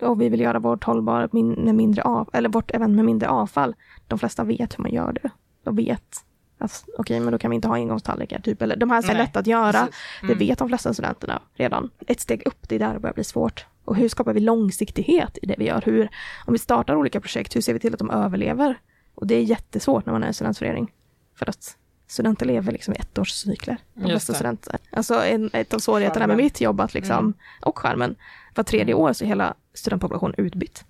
och 0.00 0.20
vi 0.20 0.28
vill 0.28 0.40
göra 0.40 0.58
vårt 0.58 0.84
hållbart 0.84 1.32
med 1.32 1.74
mindre 1.74 2.02
av, 2.02 2.30
eller 2.32 2.48
vårt 2.48 2.70
event 2.70 2.96
med 2.96 3.04
mindre 3.04 3.28
avfall. 3.28 3.74
De 4.06 4.18
flesta 4.18 4.44
vet 4.44 4.78
hur 4.78 4.82
man 4.82 4.92
gör 4.92 5.12
det. 5.12 5.30
De 5.64 5.76
vet 5.76 6.24
att 6.58 6.84
okej, 6.86 7.00
okay, 7.00 7.20
men 7.20 7.32
då 7.32 7.38
kan 7.38 7.50
vi 7.50 7.54
inte 7.54 7.68
ha 7.68 7.74
engångstallrikar, 7.74 8.40
typ. 8.40 8.62
Eller 8.62 8.76
de 8.76 8.90
här 8.90 9.10
är 9.10 9.14
lätt 9.14 9.36
att 9.36 9.46
göra. 9.46 9.78
Mm. 9.78 9.90
Det 10.22 10.34
vet 10.34 10.58
de 10.58 10.68
flesta 10.68 10.94
studenterna 10.94 11.42
redan. 11.54 11.90
Ett 12.06 12.20
steg 12.20 12.46
upp, 12.46 12.68
det 12.68 12.74
är 12.74 12.78
där 12.78 12.94
det 12.94 13.00
börjar 13.00 13.14
bli 13.14 13.24
svårt. 13.24 13.66
Och 13.84 13.96
hur 13.96 14.08
skapar 14.08 14.32
vi 14.32 14.40
långsiktighet 14.40 15.38
i 15.42 15.46
det 15.46 15.54
vi 15.58 15.64
gör? 15.64 15.82
Hur, 15.86 16.08
om 16.46 16.52
vi 16.52 16.58
startar 16.58 16.96
olika 16.96 17.20
projekt, 17.20 17.56
hur 17.56 17.60
ser 17.60 17.72
vi 17.72 17.78
till 17.78 17.92
att 17.92 17.98
de 17.98 18.10
överlever? 18.10 18.78
Och 19.14 19.26
det 19.26 19.34
är 19.34 19.42
jättesvårt 19.42 20.06
när 20.06 20.12
man 20.12 20.22
är 20.22 20.26
en 20.26 20.34
studentförening. 20.34 20.92
För 21.38 21.48
att 21.48 21.76
studenter 22.14 22.46
lever 22.46 22.72
liksom 22.72 22.94
i 22.94 22.96
ettårscykler. 22.96 23.76
De 23.94 24.08
flesta 24.08 24.34
studenter. 24.34 24.78
Alltså 24.90 25.14
en, 25.14 25.50
ett 25.52 25.74
av 25.74 25.78
svårigheterna 25.78 26.26
med 26.26 26.36
mitt 26.36 26.60
jobb 26.60 26.80
att 26.80 26.94
liksom, 26.94 27.18
mm. 27.18 27.34
och 27.62 27.78
skärmen, 27.78 28.16
var 28.54 28.64
tredje 28.64 28.94
år 28.94 29.12
så 29.12 29.24
är 29.24 29.28
hela 29.28 29.54
studentpopulationen 29.74 30.34
utbytt. 30.38 30.84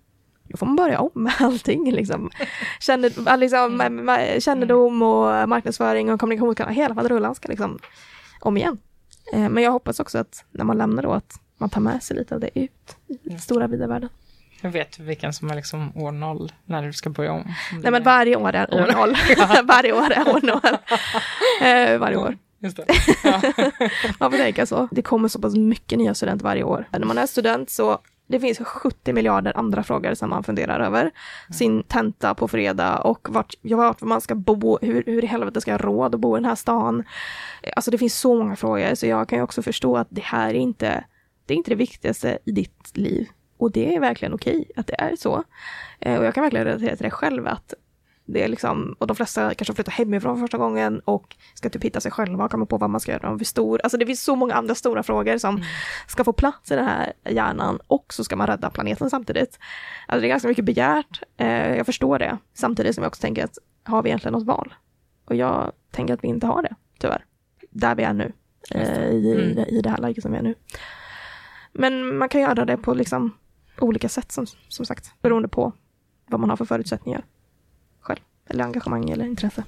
då 0.48 0.56
får 0.56 0.66
man 0.66 0.76
börja 0.76 1.00
om 1.00 1.10
med 1.14 1.34
allting. 1.40 1.92
Liksom. 1.92 2.30
Känner, 2.80 3.36
liksom, 3.36 3.80
Mm. 3.80 4.40
kännedom 4.40 5.02
och 5.02 5.48
marknadsföring 5.48 6.12
och 6.12 6.20
kommunikationskanaler, 6.20 6.74
hela 6.74 6.94
faderullan 6.94 7.34
ska 7.34 7.48
liksom 7.48 7.78
om 8.40 8.56
igen. 8.56 8.78
Eh, 9.32 9.48
Men 9.48 9.62
jag 9.62 9.72
hoppas 9.72 10.00
också 10.00 10.18
att 10.18 10.44
när 10.50 10.64
man 10.64 10.78
lämnar 10.78 11.02
då 11.02 11.12
att 11.12 11.40
man 11.58 11.70
tar 11.70 11.80
med 11.80 12.02
sig 12.02 12.16
lite 12.16 12.34
av 12.34 12.40
det 12.40 12.58
ut 12.58 12.96
i 13.08 13.18
den 13.28 13.38
stora 13.38 13.66
vida 13.66 13.86
världen. 13.86 14.08
Jag 14.64 14.70
vet 14.70 14.98
vilken 14.98 15.32
som 15.32 15.50
är 15.50 15.54
liksom 15.54 15.96
år 15.96 16.12
noll 16.12 16.52
när 16.64 16.82
du 16.82 16.92
ska 16.92 17.10
börja 17.10 17.32
om. 17.32 17.54
Nej 17.82 17.92
men 17.92 18.02
varje 18.02 18.36
år 18.36 18.52
är 18.52 18.74
år 18.74 18.92
noll. 18.92 19.16
varje 19.66 19.92
år 19.92 20.10
är 20.12 20.28
år 20.28 20.40
noll. 20.42 20.78
Eh, 21.62 21.98
varje 21.98 22.16
år. 22.16 22.38
Just 22.58 22.76
det. 22.76 22.84
Ja. 23.24 23.40
Man 24.20 24.30
får 24.30 24.38
tänka 24.38 24.66
så. 24.66 24.88
Det 24.90 25.02
kommer 25.02 25.28
så 25.28 25.40
pass 25.40 25.54
mycket 25.54 25.98
nya 25.98 26.14
studenter 26.14 26.44
varje 26.44 26.62
år. 26.62 26.88
När 26.90 27.06
man 27.06 27.18
är 27.18 27.26
student 27.26 27.70
så 27.70 27.98
det 28.26 28.40
finns 28.40 28.58
70 28.58 29.12
miljarder 29.12 29.56
andra 29.56 29.82
frågor 29.82 30.14
som 30.14 30.30
man 30.30 30.44
funderar 30.44 30.80
över. 30.80 31.10
Sin 31.52 31.82
tenta 31.82 32.34
på 32.34 32.48
fredag 32.48 32.98
och 32.98 33.28
vart, 33.30 33.54
ja, 33.62 33.76
vart 33.76 34.00
man 34.00 34.20
ska 34.20 34.34
bo, 34.34 34.78
hur, 34.82 35.02
hur 35.06 35.24
i 35.24 35.26
helvete 35.26 35.60
ska 35.60 35.70
jag 35.70 35.84
råd 35.84 36.14
att 36.14 36.20
bo 36.20 36.36
i 36.36 36.40
den 36.40 36.48
här 36.48 36.54
stan? 36.54 37.04
Alltså 37.76 37.90
det 37.90 37.98
finns 37.98 38.18
så 38.18 38.34
många 38.34 38.56
frågor 38.56 38.94
så 38.94 39.06
jag 39.06 39.28
kan 39.28 39.38
ju 39.38 39.42
också 39.42 39.62
förstå 39.62 39.96
att 39.96 40.08
det 40.10 40.24
här 40.24 40.48
är 40.48 40.54
inte, 40.54 41.04
det 41.46 41.54
är 41.54 41.56
inte 41.56 41.70
det 41.70 41.74
viktigaste 41.74 42.38
i 42.44 42.52
ditt 42.52 42.96
liv. 42.96 43.28
Och 43.56 43.72
det 43.72 43.94
är 43.96 44.00
verkligen 44.00 44.34
okej 44.34 44.70
att 44.76 44.86
det 44.86 45.00
är 45.00 45.16
så. 45.16 45.42
Eh, 46.00 46.18
och 46.18 46.24
jag 46.24 46.34
kan 46.34 46.42
verkligen 46.42 46.66
relatera 46.66 46.96
till 46.96 47.04
det 47.04 47.10
själv 47.10 47.46
att 47.46 47.74
det 48.26 48.44
är 48.44 48.48
liksom, 48.48 48.96
och 48.98 49.06
de 49.06 49.16
flesta 49.16 49.54
kanske 49.54 49.74
flyttar 49.74 49.92
hemifrån 49.92 50.40
första 50.40 50.58
gången 50.58 51.00
och 51.00 51.36
ska 51.54 51.70
typ 51.70 51.84
hitta 51.84 52.00
sig 52.00 52.10
själva 52.12 52.44
och 52.44 52.50
komma 52.50 52.66
på 52.66 52.76
vad 52.76 52.90
man 52.90 53.00
ska 53.00 53.12
göra 53.12 53.28
när 53.30 53.36
blir 53.36 53.46
stor. 53.46 53.80
Alltså 53.84 53.98
det 53.98 54.06
finns 54.06 54.22
så 54.24 54.36
många 54.36 54.54
andra 54.54 54.74
stora 54.74 55.02
frågor 55.02 55.38
som 55.38 55.62
ska 56.06 56.24
få 56.24 56.32
plats 56.32 56.70
i 56.70 56.74
den 56.74 56.84
här 56.84 57.12
hjärnan 57.28 57.78
och 57.86 58.12
så 58.14 58.24
ska 58.24 58.36
man 58.36 58.46
rädda 58.46 58.70
planeten 58.70 59.10
samtidigt. 59.10 59.58
Alltså 60.06 60.20
det 60.20 60.26
är 60.26 60.28
ganska 60.28 60.48
mycket 60.48 60.64
begärt, 60.64 61.22
eh, 61.36 61.76
jag 61.76 61.86
förstår 61.86 62.18
det. 62.18 62.38
Samtidigt 62.54 62.94
som 62.94 63.02
jag 63.04 63.08
också 63.08 63.20
tänker 63.20 63.44
att 63.44 63.58
har 63.84 64.02
vi 64.02 64.08
egentligen 64.08 64.32
något 64.32 64.46
val? 64.46 64.74
Och 65.24 65.34
jag 65.34 65.72
tänker 65.90 66.14
att 66.14 66.24
vi 66.24 66.28
inte 66.28 66.46
har 66.46 66.62
det, 66.62 66.74
tyvärr. 66.98 67.24
Där 67.70 67.94
vi 67.94 68.02
är 68.02 68.12
nu, 68.12 68.32
eh, 68.70 69.08
i, 69.10 69.54
det- 69.56 69.66
i 69.66 69.80
det 69.80 69.90
här 69.90 69.98
läget 69.98 70.22
som 70.22 70.32
vi 70.32 70.38
är 70.38 70.42
nu. 70.42 70.54
Men 71.72 72.16
man 72.18 72.28
kan 72.28 72.40
göra 72.40 72.64
det 72.64 72.76
på 72.76 72.94
liksom 72.94 73.36
olika 73.78 74.08
sätt 74.08 74.32
som, 74.32 74.46
som 74.68 74.86
sagt, 74.86 75.12
beroende 75.22 75.48
på 75.48 75.72
vad 76.26 76.40
man 76.40 76.50
har 76.50 76.56
för 76.56 76.64
förutsättningar 76.64 77.24
själv, 78.00 78.20
eller 78.48 78.64
engagemang 78.64 79.10
eller 79.10 79.24
intresse. 79.24 79.64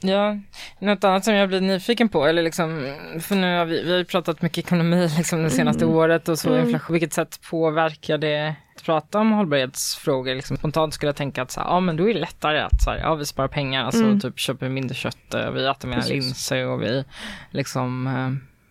Ja, 0.00 0.38
något 0.78 1.04
annat 1.04 1.24
som 1.24 1.34
jag 1.34 1.48
blir 1.48 1.60
nyfiken 1.60 2.08
på, 2.08 2.26
eller 2.26 2.42
liksom, 2.42 2.94
för 3.20 3.34
nu 3.36 3.58
har 3.58 3.64
vi, 3.64 3.82
vi 3.82 3.90
har 3.90 3.98
ju 3.98 4.04
pratat 4.04 4.42
mycket 4.42 4.58
ekonomi 4.58 5.08
liksom 5.16 5.42
det 5.42 5.50
senaste 5.50 5.84
året 5.86 6.28
och 6.28 6.38
så 6.38 6.48
Mm. 6.54 6.64
inflation, 6.64 6.92
vilket 6.92 7.12
sätt 7.12 7.40
påverkar 7.50 8.18
det 8.18 8.54
att 8.76 8.82
prata 8.82 9.18
om 9.18 9.32
hållbarhetsfrågor? 9.32 10.34
Liksom, 10.34 10.56
spontant 10.56 10.94
skulle 10.94 11.08
jag 11.08 11.16
tänka 11.16 11.42
att 11.42 11.50
så 11.50 11.60
här, 11.60 11.68
ja 11.68 11.80
men 11.80 11.96
då 11.96 12.08
är 12.10 12.14
det 12.14 12.20
lättare 12.20 12.60
att 12.60 12.82
så 12.82 12.90
här, 12.90 12.98
ja 12.98 13.14
vi 13.14 13.26
sparar 13.26 13.48
pengar, 13.48 13.84
alltså 13.84 14.02
Mm. 14.04 14.20
typ 14.20 14.38
köper 14.38 14.68
mindre 14.68 14.94
kött, 14.94 15.34
vi 15.54 15.66
äter 15.66 15.88
mer 15.88 16.02
linser 16.08 16.66
och 16.66 16.82
vi 16.82 17.04
liksom, 17.50 18.06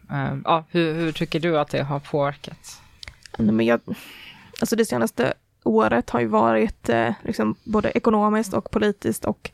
eh, 0.10 0.24
eh, 0.28 0.36
ja 0.44 0.64
hur, 0.72 0.94
hur 0.94 1.12
tycker 1.12 1.40
du 1.40 1.60
att 1.60 1.70
det 1.70 1.84
har 1.84 2.00
påverkat? 2.00 2.82
Men 3.38 3.66
jag, 3.66 3.80
alltså 4.64 4.76
det 4.76 4.86
senaste 4.86 5.34
året 5.64 6.10
har 6.10 6.20
ju 6.20 6.28
varit 6.28 6.90
eh, 6.90 7.14
liksom 7.24 7.56
både 7.64 7.92
ekonomiskt 7.92 8.54
och 8.54 8.72
politiskt 8.72 9.26
och 9.26 9.52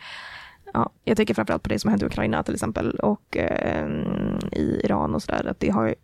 ja, 0.73 0.89
jag 1.03 1.17
tänker 1.17 1.33
framförallt 1.33 1.63
på 1.63 1.69
det 1.69 1.79
som 1.79 1.89
hänt 1.89 2.03
i 2.03 2.05
Ukraina 2.05 2.43
till 2.43 2.53
exempel 2.53 2.99
och 2.99 3.37
eh, 3.37 3.87
i 4.51 4.81
Iran 4.83 5.15
och 5.15 5.23
sådär. 5.23 5.47
Att 5.47 5.59
det 5.59 5.69
har 5.69 5.87
ju, 5.87 5.95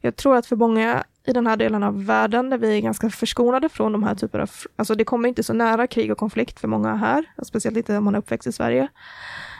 jag 0.00 0.16
tror 0.16 0.36
att 0.36 0.46
för 0.46 0.56
många 0.56 1.04
i 1.24 1.32
den 1.32 1.46
här 1.46 1.56
delen 1.56 1.82
av 1.82 2.04
världen 2.04 2.50
där 2.50 2.58
vi 2.58 2.76
är 2.76 2.80
ganska 2.80 3.10
förskonade 3.10 3.68
från 3.68 3.92
de 3.92 4.02
här 4.02 4.14
typerna 4.14 4.42
av, 4.42 4.50
alltså 4.76 4.94
det 4.94 5.04
kommer 5.04 5.28
inte 5.28 5.42
så 5.42 5.52
nära 5.52 5.86
krig 5.86 6.12
och 6.12 6.18
konflikt 6.18 6.60
för 6.60 6.68
många 6.68 6.94
här, 6.94 7.24
speciellt 7.42 7.76
inte 7.76 7.98
om 7.98 8.04
man 8.04 8.14
är 8.14 8.18
uppväxt 8.18 8.46
i 8.46 8.52
Sverige. 8.52 8.88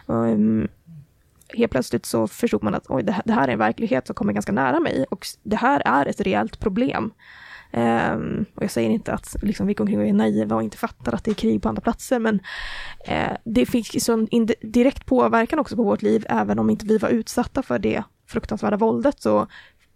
Um, 0.06 0.68
helt 1.54 1.72
plötsligt 1.72 2.06
så 2.06 2.28
förstod 2.28 2.62
man 2.62 2.74
att 2.74 2.86
oj, 2.88 3.02
det 3.02 3.12
här, 3.12 3.22
det 3.24 3.32
här 3.32 3.48
är 3.48 3.52
en 3.52 3.58
verklighet 3.58 4.06
som 4.06 4.14
kommer 4.14 4.32
ganska 4.32 4.52
nära 4.52 4.80
mig 4.80 5.06
och 5.10 5.26
det 5.42 5.56
här 5.56 5.82
är 5.84 6.06
ett 6.06 6.20
reellt 6.20 6.60
problem. 6.60 7.12
Ehm, 7.72 8.44
och 8.54 8.62
jag 8.62 8.70
säger 8.70 8.90
inte 8.90 9.12
att 9.12 9.36
liksom, 9.42 9.66
vi 9.66 9.74
går 9.74 9.84
omkring 9.84 10.00
och 10.00 10.06
är 10.06 10.12
naiva 10.12 10.56
och 10.56 10.62
inte 10.62 10.76
fattar 10.76 11.12
att 11.12 11.24
det 11.24 11.30
är 11.30 11.34
krig 11.34 11.62
på 11.62 11.68
andra 11.68 11.82
platser, 11.82 12.18
men 12.18 12.40
eh, 13.04 13.36
det 13.44 13.66
fick 13.66 14.02
sån 14.02 14.28
direkt 14.60 15.06
påverkan 15.06 15.58
också 15.58 15.76
på 15.76 15.82
vårt 15.82 16.02
liv, 16.02 16.26
även 16.28 16.58
om 16.58 16.70
inte 16.70 16.86
vi 16.86 16.98
var 16.98 17.08
utsatta 17.08 17.62
för 17.62 17.78
det 17.78 18.02
fruktansvärda 18.26 18.76
våldet, 18.76 19.22
så 19.22 19.46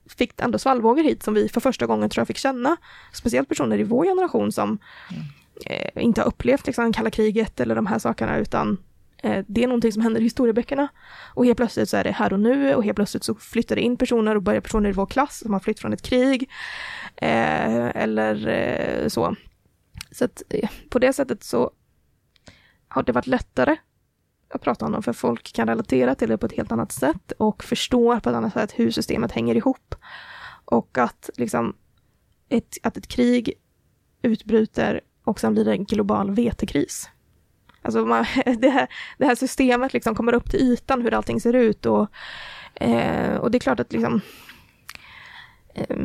fick 0.08 0.40
ändå 0.40 0.58
svallvågor 0.58 1.02
hit 1.02 1.22
som 1.22 1.34
vi 1.34 1.48
för 1.48 1.60
första 1.60 1.86
gången 1.86 2.10
tror 2.10 2.20
jag 2.20 2.28
fick 2.28 2.36
känna. 2.36 2.76
Speciellt 3.12 3.48
personer 3.48 3.78
i 3.78 3.84
vår 3.84 4.04
generation 4.04 4.52
som 4.52 4.78
eh, 5.66 6.02
inte 6.02 6.20
har 6.20 6.28
upplevt 6.28 6.66
liksom, 6.66 6.92
kalla 6.92 7.10
kriget 7.10 7.60
eller 7.60 7.74
de 7.74 7.86
här 7.86 7.98
sakerna, 7.98 8.38
utan 8.38 8.78
Eh, 9.22 9.44
det 9.48 9.62
är 9.62 9.66
någonting 9.66 9.92
som 9.92 10.02
händer 10.02 10.20
i 10.20 10.24
historieböckerna. 10.24 10.88
Och 11.34 11.44
helt 11.44 11.56
plötsligt 11.56 11.88
så 11.88 11.96
är 11.96 12.04
det 12.04 12.10
här 12.10 12.32
och 12.32 12.40
nu 12.40 12.74
och 12.74 12.84
helt 12.84 12.96
plötsligt 12.96 13.24
så 13.24 13.34
flyttar 13.34 13.76
det 13.76 13.82
in 13.82 13.96
personer 13.96 14.34
och 14.34 14.42
börjar 14.42 14.60
personer 14.60 14.90
i 14.90 14.92
vår 14.92 15.06
klass 15.06 15.38
som 15.38 15.52
har 15.52 15.60
flytt 15.60 15.80
från 15.80 15.92
ett 15.92 16.02
krig. 16.02 16.50
Eh, 17.16 17.96
eller 17.96 18.48
eh, 18.48 19.08
så. 19.08 19.36
Så 20.10 20.24
att 20.24 20.42
eh, 20.48 20.70
på 20.90 20.98
det 20.98 21.12
sättet 21.12 21.44
så 21.44 21.70
har 22.88 23.02
det 23.02 23.12
varit 23.12 23.26
lättare 23.26 23.76
att 24.54 24.62
prata 24.62 24.86
om 24.86 24.92
dem 24.92 25.02
för 25.02 25.12
folk 25.12 25.52
kan 25.52 25.68
relatera 25.68 26.14
till 26.14 26.28
det 26.28 26.38
på 26.38 26.46
ett 26.46 26.56
helt 26.56 26.72
annat 26.72 26.92
sätt 26.92 27.32
och 27.38 27.64
förstår 27.64 28.20
på 28.20 28.30
ett 28.30 28.36
annat 28.36 28.52
sätt 28.52 28.72
hur 28.76 28.90
systemet 28.90 29.32
hänger 29.32 29.54
ihop. 29.54 29.94
Och 30.64 30.98
att 30.98 31.30
liksom 31.36 31.76
ett, 32.48 32.76
att 32.82 32.96
ett 32.96 33.08
krig 33.08 33.52
utbryter 34.22 35.00
och 35.24 35.40
sen 35.40 35.52
blir 35.52 35.64
det 35.64 35.72
en 35.72 35.84
global 35.84 36.30
vetekris. 36.30 37.10
Alltså 37.82 38.06
man, 38.06 38.24
det, 38.58 38.70
här, 38.70 38.88
det 39.18 39.26
här 39.26 39.34
systemet 39.34 39.92
liksom 39.92 40.14
kommer 40.14 40.34
upp 40.34 40.50
till 40.50 40.60
ytan 40.60 41.02
hur 41.02 41.14
allting 41.14 41.40
ser 41.40 41.52
ut 41.52 41.86
och, 41.86 42.08
eh, 42.74 43.36
och 43.36 43.50
det 43.50 43.58
är 43.58 43.60
klart 43.60 43.80
att 43.80 43.92
liksom 43.92 44.20
eh, 45.74 45.96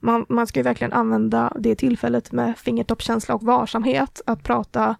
man, 0.00 0.26
man 0.28 0.46
ska 0.46 0.58
ju 0.58 0.64
verkligen 0.64 0.92
använda 0.92 1.52
det 1.58 1.74
tillfället 1.74 2.32
med 2.32 2.58
fingertoppskänsla 2.58 3.34
och 3.34 3.42
varsamhet 3.42 4.20
att 4.26 4.42
prata 4.42 4.96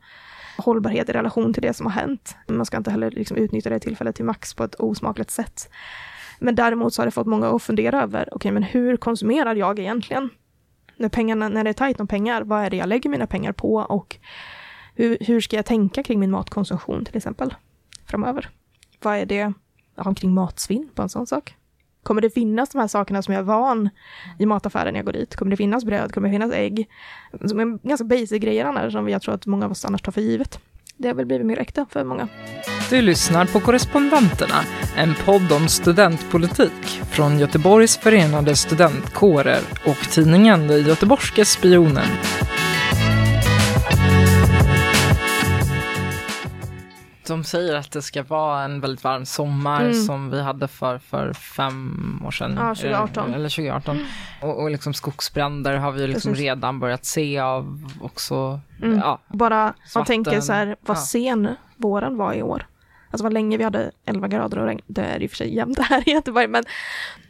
hållbarhet 0.56 1.08
i 1.08 1.12
relation 1.12 1.54
till 1.54 1.62
det 1.62 1.74
som 1.74 1.86
har 1.86 1.92
hänt. 1.92 2.36
Man 2.48 2.66
ska 2.66 2.76
inte 2.76 2.90
heller 2.90 3.10
liksom 3.10 3.36
utnyttja 3.36 3.70
det 3.70 3.78
tillfället 3.78 4.16
till 4.16 4.24
max 4.24 4.54
på 4.54 4.64
ett 4.64 4.74
osmakligt 4.74 5.30
sätt. 5.30 5.70
Men 6.38 6.54
däremot 6.54 6.94
så 6.94 7.02
har 7.02 7.06
det 7.06 7.10
fått 7.10 7.26
många 7.26 7.48
att 7.48 7.62
fundera 7.62 8.02
över, 8.02 8.28
okej 8.32 8.52
men 8.52 8.62
hur 8.62 8.96
konsumerar 8.96 9.54
jag 9.54 9.78
egentligen? 9.78 10.30
När, 10.96 11.08
pengarna, 11.08 11.48
när 11.48 11.64
det 11.64 11.70
är 11.70 11.74
tajt 11.74 12.00
om 12.00 12.06
pengar, 12.06 12.42
vad 12.42 12.64
är 12.64 12.70
det 12.70 12.76
jag 12.76 12.88
lägger 12.88 13.10
mina 13.10 13.26
pengar 13.26 13.52
på 13.52 13.74
och 13.74 14.16
hur, 14.94 15.18
hur 15.20 15.40
ska 15.40 15.56
jag 15.56 15.66
tänka 15.66 16.02
kring 16.02 16.20
min 16.20 16.30
matkonsumtion 16.30 17.04
till 17.04 17.16
exempel 17.16 17.54
framöver? 18.06 18.50
Vad 19.02 19.16
är 19.16 19.26
det 19.26 19.52
ja, 19.96 20.14
kring 20.14 20.34
matsvinn 20.34 20.88
på 20.94 21.02
en 21.02 21.08
sån 21.08 21.26
sak? 21.26 21.54
Kommer 22.02 22.20
det 22.20 22.30
finnas 22.30 22.70
de 22.70 22.78
här 22.78 22.88
sakerna 22.88 23.22
som 23.22 23.34
jag 23.34 23.40
är 23.40 23.44
van 23.44 23.90
i 24.38 24.46
mataffären 24.46 24.92
när 24.92 24.98
jag 24.98 25.06
går 25.06 25.12
dit? 25.12 25.36
Kommer 25.36 25.50
det 25.50 25.56
finnas 25.56 25.84
bröd? 25.84 26.14
Kommer 26.14 26.28
det 26.28 26.32
finnas 26.32 26.52
ägg? 26.52 26.88
Som 27.44 27.60
är 27.60 27.88
ganska 27.88 28.04
basic 28.04 28.40
grejer 28.40 28.64
annars 28.64 28.92
som 28.92 29.08
jag 29.08 29.22
tror 29.22 29.34
att 29.34 29.46
många 29.46 29.64
av 29.64 29.70
oss 29.70 29.84
annars 29.84 30.02
tar 30.02 30.12
för 30.12 30.20
givet. 30.20 30.60
Det 30.96 31.08
har 31.08 31.14
väl 31.14 31.26
blivit 31.26 31.46
mer 31.46 31.58
äkta 31.58 31.86
för 31.90 32.04
många. 32.04 32.28
Du 32.90 33.02
lyssnar 33.02 33.46
på 33.46 33.60
Korrespondenterna, 33.60 34.54
en 34.96 35.14
podd 35.24 35.52
om 35.52 35.68
studentpolitik 35.68 37.02
från 37.10 37.38
Göteborgs 37.38 37.96
förenade 37.96 38.56
studentkårer 38.56 39.60
och 39.86 40.10
tidningen 40.10 40.68
Den 40.68 40.82
Göteborgske 40.82 41.44
Spionen. 41.44 42.08
De 47.30 47.44
säger 47.44 47.74
att 47.74 47.90
det 47.90 48.02
ska 48.02 48.22
vara 48.22 48.62
en 48.62 48.80
väldigt 48.80 49.04
varm 49.04 49.26
sommar 49.26 49.80
Mm. 49.80 49.94
som 49.94 50.30
vi 50.30 50.42
hade 50.42 50.68
för, 50.68 50.98
för 50.98 51.32
fem 51.32 52.22
år 52.26 52.30
sedan. 52.30 52.54
Ja, 52.56 52.74
2018. 52.74 53.24
Eller, 53.24 53.34
eller 53.34 53.48
2018. 53.48 54.06
Och, 54.42 54.62
och 54.62 54.70
liksom 54.70 54.94
skogsbränder 54.94 55.76
har 55.76 55.92
vi 55.92 56.06
liksom 56.06 56.32
Precis. 56.32 56.44
redan 56.44 56.80
börjat 56.80 57.04
se 57.04 57.38
av 57.38 57.92
också. 58.02 58.60
Mm. 58.82 58.98
Ja, 58.98 59.20
Bara 59.28 59.74
man 59.94 60.04
tänker 60.04 60.40
så 60.40 60.52
här, 60.52 60.76
vad 60.80 60.96
ja. 60.96 61.00
sen 61.00 61.54
våren 61.76 62.16
var 62.16 62.34
i 62.34 62.42
år. 62.42 62.66
Alltså 63.10 63.22
vad 63.22 63.32
länge 63.32 63.56
vi 63.56 63.64
hade 63.64 63.90
11 64.04 64.28
grader 64.28 64.58
och 64.58 64.66
regn. 64.66 64.80
Det 64.86 65.02
är 65.02 65.22
i 65.22 65.26
och 65.26 65.30
för 65.30 65.36
sig 65.36 65.54
jämnt 65.56 65.78
här 65.88 66.08
i 66.08 66.12
Göteborg, 66.12 66.46
men 66.48 66.64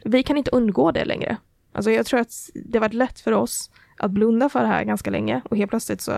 vi 0.05 0.23
kan 0.23 0.37
inte 0.37 0.51
undgå 0.51 0.91
det 0.91 1.05
längre. 1.05 1.37
Alltså 1.73 1.91
jag 1.91 2.05
tror 2.05 2.19
att 2.19 2.31
det 2.55 2.77
har 2.77 2.81
varit 2.81 2.93
lätt 2.93 3.19
för 3.19 3.31
oss 3.31 3.71
att 3.97 4.11
blunda 4.11 4.49
för 4.49 4.61
det 4.61 4.67
här 4.67 4.83
ganska 4.83 5.09
länge 5.11 5.41
och 5.49 5.57
helt 5.57 5.69
plötsligt 5.69 6.01
så 6.01 6.11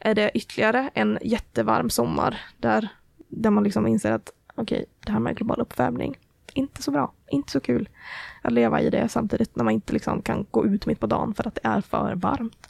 är 0.00 0.14
det 0.14 0.30
ytterligare 0.34 0.90
en 0.94 1.18
jättevarm 1.22 1.90
sommar 1.90 2.40
där, 2.56 2.88
där 3.30 3.50
man 3.50 3.64
liksom 3.64 3.86
inser 3.86 4.12
att 4.12 4.32
okej, 4.54 4.84
det 5.06 5.12
här 5.12 5.20
med 5.20 5.36
global 5.36 5.60
uppvärmning, 5.60 6.18
inte 6.54 6.82
så 6.82 6.90
bra, 6.90 7.12
inte 7.28 7.52
så 7.52 7.60
kul 7.60 7.88
att 8.42 8.52
leva 8.52 8.80
i 8.80 8.90
det 8.90 9.08
samtidigt 9.08 9.56
när 9.56 9.64
man 9.64 9.74
inte 9.74 9.92
liksom 9.92 10.22
kan 10.22 10.46
gå 10.50 10.66
ut 10.66 10.86
mitt 10.86 11.00
på 11.00 11.06
dagen 11.06 11.34
för 11.34 11.48
att 11.48 11.54
det 11.54 11.60
är 11.64 11.80
för 11.80 12.14
varmt. 12.14 12.68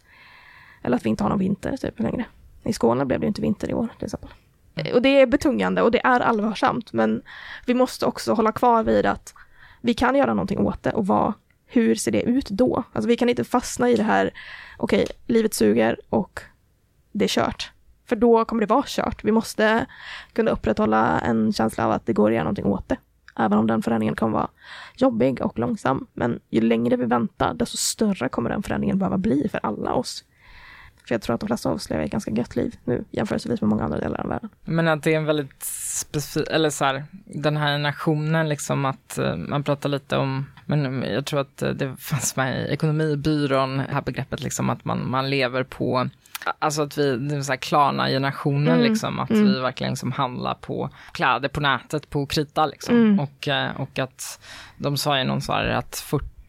Eller 0.83 0.96
att 0.96 1.05
vi 1.05 1.11
inte 1.11 1.25
har 1.25 1.31
någon 1.31 1.38
vinter 1.38 1.77
typ 1.77 2.01
längre. 2.01 2.25
I 2.62 2.73
Skåne 2.73 3.05
blev 3.05 3.20
det 3.20 3.25
ju 3.25 3.29
inte 3.29 3.42
vinter 3.42 3.70
i 3.70 3.75
år 3.75 3.88
till 3.99 4.05
exempel. 4.05 4.31
Eh, 4.75 4.94
och 4.94 5.03
det 5.03 5.20
är 5.20 5.27
betungande 5.27 5.83
och 5.83 5.90
det 5.90 6.07
är 6.07 6.20
allvarsamt 6.20 6.92
men 6.92 7.23
vi 7.66 7.75
måste 7.75 8.07
också 8.07 8.33
hålla 8.33 8.53
kvar 8.53 8.83
vid 8.83 9.07
att 9.07 9.35
vi 9.81 9.94
kan 9.94 10.14
göra 10.14 10.35
någonting 10.35 10.59
åt 10.59 10.83
det 10.83 10.92
och 10.92 11.07
vad, 11.07 11.33
hur 11.66 11.94
ser 11.94 12.12
det 12.12 12.23
ut 12.23 12.49
då? 12.51 12.85
Alltså 12.92 13.09
vi 13.09 13.16
kan 13.16 13.29
inte 13.29 13.44
fastna 13.44 13.90
i 13.90 13.96
det 13.96 14.03
här, 14.03 14.31
okej, 14.79 15.03
okay, 15.03 15.16
livet 15.27 15.55
suger 15.55 16.01
och 16.09 16.40
det 17.12 17.25
är 17.25 17.29
kört. 17.29 17.73
För 18.11 18.16
då 18.16 18.44
kommer 18.44 18.61
det 18.61 18.66
vara 18.66 18.85
kört. 18.87 19.25
Vi 19.25 19.33
måste 19.33 19.87
kunna 20.33 20.51
upprätthålla 20.51 21.20
en 21.20 21.53
känsla 21.53 21.85
av 21.85 21.90
att 21.90 22.07
det 22.07 22.12
går 22.12 22.31
att 22.31 22.35
göra 22.35 22.44
någonting 22.44 22.64
åt 22.64 22.88
det. 22.88 22.96
Även 23.37 23.59
om 23.59 23.66
den 23.66 23.83
förändringen 23.83 24.16
kommer 24.16 24.33
vara 24.33 24.49
jobbig 24.96 25.40
och 25.40 25.59
långsam. 25.59 26.07
Men 26.12 26.40
ju 26.49 26.61
längre 26.61 26.96
vi 26.96 27.05
väntar, 27.05 27.55
desto 27.55 27.77
större 27.77 28.29
kommer 28.29 28.51
den 28.51 28.62
förändringen 28.62 28.99
behöva 28.99 29.18
bli 29.18 29.49
för 29.49 29.61
alla 29.62 29.92
oss. 29.92 30.25
För 31.07 31.14
jag 31.14 31.23
tror 31.23 31.35
att 31.35 31.40
de 31.40 31.46
flesta 31.46 31.68
av 31.68 31.75
oss 31.75 31.90
lever 31.90 32.05
ett 32.05 32.11
ganska 32.11 32.31
gött 32.31 32.57
liv 32.57 32.77
nu 32.85 33.05
jämförelsevis 33.11 33.61
med 33.61 33.68
många 33.68 33.85
andra 33.85 33.99
delar 33.99 34.20
av 34.20 34.29
världen. 34.29 34.49
Men 34.64 34.88
att 34.88 35.03
det 35.03 35.14
är 35.14 35.16
en 35.16 35.25
väldigt 35.25 35.62
specifik, 35.62 36.49
eller 36.51 36.70
så 36.70 36.85
här, 36.85 37.05
den 37.25 37.57
här 37.57 37.79
nationen 37.79 38.49
liksom 38.49 38.85
att 38.85 39.18
eh, 39.18 39.37
man 39.37 39.64
pratar 39.64 39.88
lite 39.88 40.16
om, 40.16 40.46
men 40.66 41.03
eh, 41.03 41.12
jag 41.12 41.27
tror 41.27 41.40
att 41.40 41.62
eh, 41.62 41.70
det 41.70 41.96
fanns 41.96 42.37
med 42.37 42.61
i 42.61 42.73
ekonomibyrån, 42.73 43.77
det 43.77 43.92
här 43.92 44.03
begreppet 44.03 44.42
liksom 44.42 44.70
att 44.70 44.85
man, 44.85 45.11
man 45.11 45.31
lever 45.31 45.64
på 45.64 46.09
Alltså 46.59 46.83
att 46.83 46.98
vi, 46.98 47.16
det 47.16 47.44
så 47.44 47.53
här 47.53 47.57
Klarna-generationen 47.57 48.74
mm. 48.74 48.90
liksom, 48.90 49.18
att 49.18 49.31
mm. 49.31 49.46
vi 49.46 49.61
verkligen 49.61 49.92
liksom 49.92 50.12
handlar 50.12 50.55
på 50.55 50.90
kläder 51.12 51.48
på 51.48 51.61
nätet 51.61 52.11
på 52.11 52.26
krita 52.26 52.66
liksom. 52.66 52.96
Mm. 52.96 53.20
Och, 53.20 53.48
eh, 53.48 53.81
och 53.81 53.98
att 53.98 54.40
de 54.76 54.96
sa 54.96 55.18
ju 55.18 55.24
någon 55.24 55.40
så 55.40 55.53
här 55.53 55.64
att 55.64 55.96
40 55.96 56.39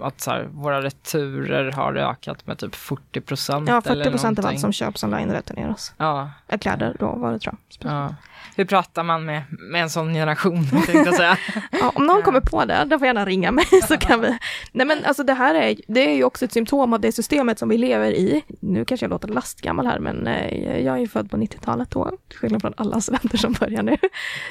att 0.00 0.20
så 0.20 0.30
här, 0.30 0.48
våra 0.52 0.82
returer 0.82 1.72
har 1.72 1.94
ökat 1.94 2.46
med 2.46 2.58
typ 2.58 2.74
40 2.74 3.20
procent. 3.20 3.68
Ja, 3.68 3.80
40 3.80 4.10
procent 4.10 4.38
av 4.38 4.46
allt 4.46 4.60
som 4.60 4.72
köps 4.72 5.04
online 5.04 5.30
returneras. 5.30 5.94
Ja. 5.96 6.30
Kläder 6.60 6.96
då 6.98 7.06
var 7.06 7.32
det 7.32 7.38
tror 7.38 7.54
jag. 7.78 7.92
Ja. 7.92 8.14
Hur 8.56 8.64
pratar 8.64 9.02
man 9.02 9.24
med, 9.24 9.42
med 9.50 9.82
en 9.82 9.90
sån 9.90 10.14
generation, 10.14 10.64
ja, 11.70 11.92
om 11.94 12.06
någon 12.06 12.22
kommer 12.22 12.40
på 12.40 12.64
det, 12.64 12.84
då 12.86 12.98
får 12.98 13.06
gärna 13.06 13.24
ringa 13.24 13.52
mig 13.52 13.64
så 13.88 13.96
kan 13.96 14.20
vi. 14.20 14.38
Nej 14.72 14.86
men 14.86 15.04
alltså 15.04 15.22
det 15.22 15.34
här 15.34 15.54
är, 15.54 15.76
det 15.88 16.00
är 16.00 16.14
ju 16.14 16.24
också 16.24 16.44
ett 16.44 16.52
symptom 16.52 16.92
av 16.92 17.00
det 17.00 17.12
systemet 17.12 17.58
som 17.58 17.68
vi 17.68 17.78
lever 17.78 18.10
i. 18.10 18.44
Nu 18.60 18.84
kanske 18.84 19.04
jag 19.04 19.10
låter 19.10 19.28
lastgammal 19.28 19.86
här, 19.86 19.98
men 19.98 20.26
eh, 20.26 20.78
jag 20.84 20.94
är 20.96 21.00
ju 21.00 21.08
född 21.08 21.30
på 21.30 21.36
90-talet 21.36 21.90
då, 21.90 22.10
till 22.28 22.38
skillnad 22.38 22.60
från 22.60 22.74
alla 22.76 23.00
studenter 23.00 23.38
som 23.38 23.52
börjar 23.52 23.82
nu. 23.82 23.96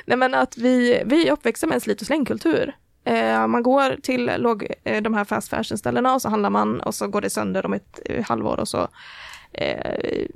Nej 0.06 0.18
men 0.18 0.34
att 0.34 0.58
vi, 0.58 1.04
vi 1.06 1.28
är 1.28 1.32
uppväxta 1.32 1.68
med 1.68 1.76
en 1.76 1.82
slit 1.82 2.02
och 2.02 2.08
slängkultur. 2.08 2.76
Eh, 3.06 3.48
man 3.48 3.64
går 3.64 3.96
till 4.02 4.32
låg, 4.38 4.68
eh, 4.84 5.02
de 5.02 5.14
här 5.14 5.24
fast 5.24 5.50
fashion-ställena 5.50 6.14
och 6.14 6.22
så 6.22 6.30
handlar 6.30 6.50
man 6.50 6.80
och 6.82 6.96
så 6.96 7.08
går 7.08 7.22
det 7.22 7.30
sönder 7.30 7.66
om 7.66 7.74
ett 7.74 8.00
eh, 8.06 8.26
halvår 8.26 8.60
och 8.60 8.68
så 8.68 8.88
eh, 9.54 10.28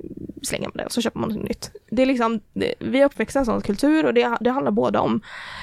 slänger 0.42 0.68
man 0.68 0.76
det 0.76 0.84
och 0.84 0.92
så 0.92 1.00
köper 1.00 1.20
man 1.20 1.28
något 1.28 1.48
nytt. 1.48 1.70
Det 1.90 2.02
är 2.02 2.06
liksom, 2.06 2.40
det, 2.52 2.74
vi 2.78 3.00
är 3.00 3.04
uppväxta 3.04 3.38
i 3.38 3.40
en 3.40 3.46
sån 3.46 3.60
kultur 3.60 4.06
och 4.06 4.14
det, 4.14 4.36
det 4.40 4.50
handlar 4.50 4.72
både 4.72 4.98
om 4.98 5.20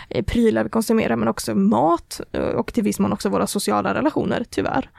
eh, 0.09 0.25
prylar 0.25 0.63
vi 0.63 0.69
konsumerar 0.69 1.15
men 1.15 1.27
också 1.27 1.55
mat 1.55 2.21
eh, 2.31 2.41
och 2.41 2.73
till 2.73 2.83
viss 2.83 2.99
mån 2.99 3.13
också 3.13 3.29
våra 3.29 3.47
sociala 3.47 3.93
relationer, 3.93 4.45
tyvärr. 4.49 4.89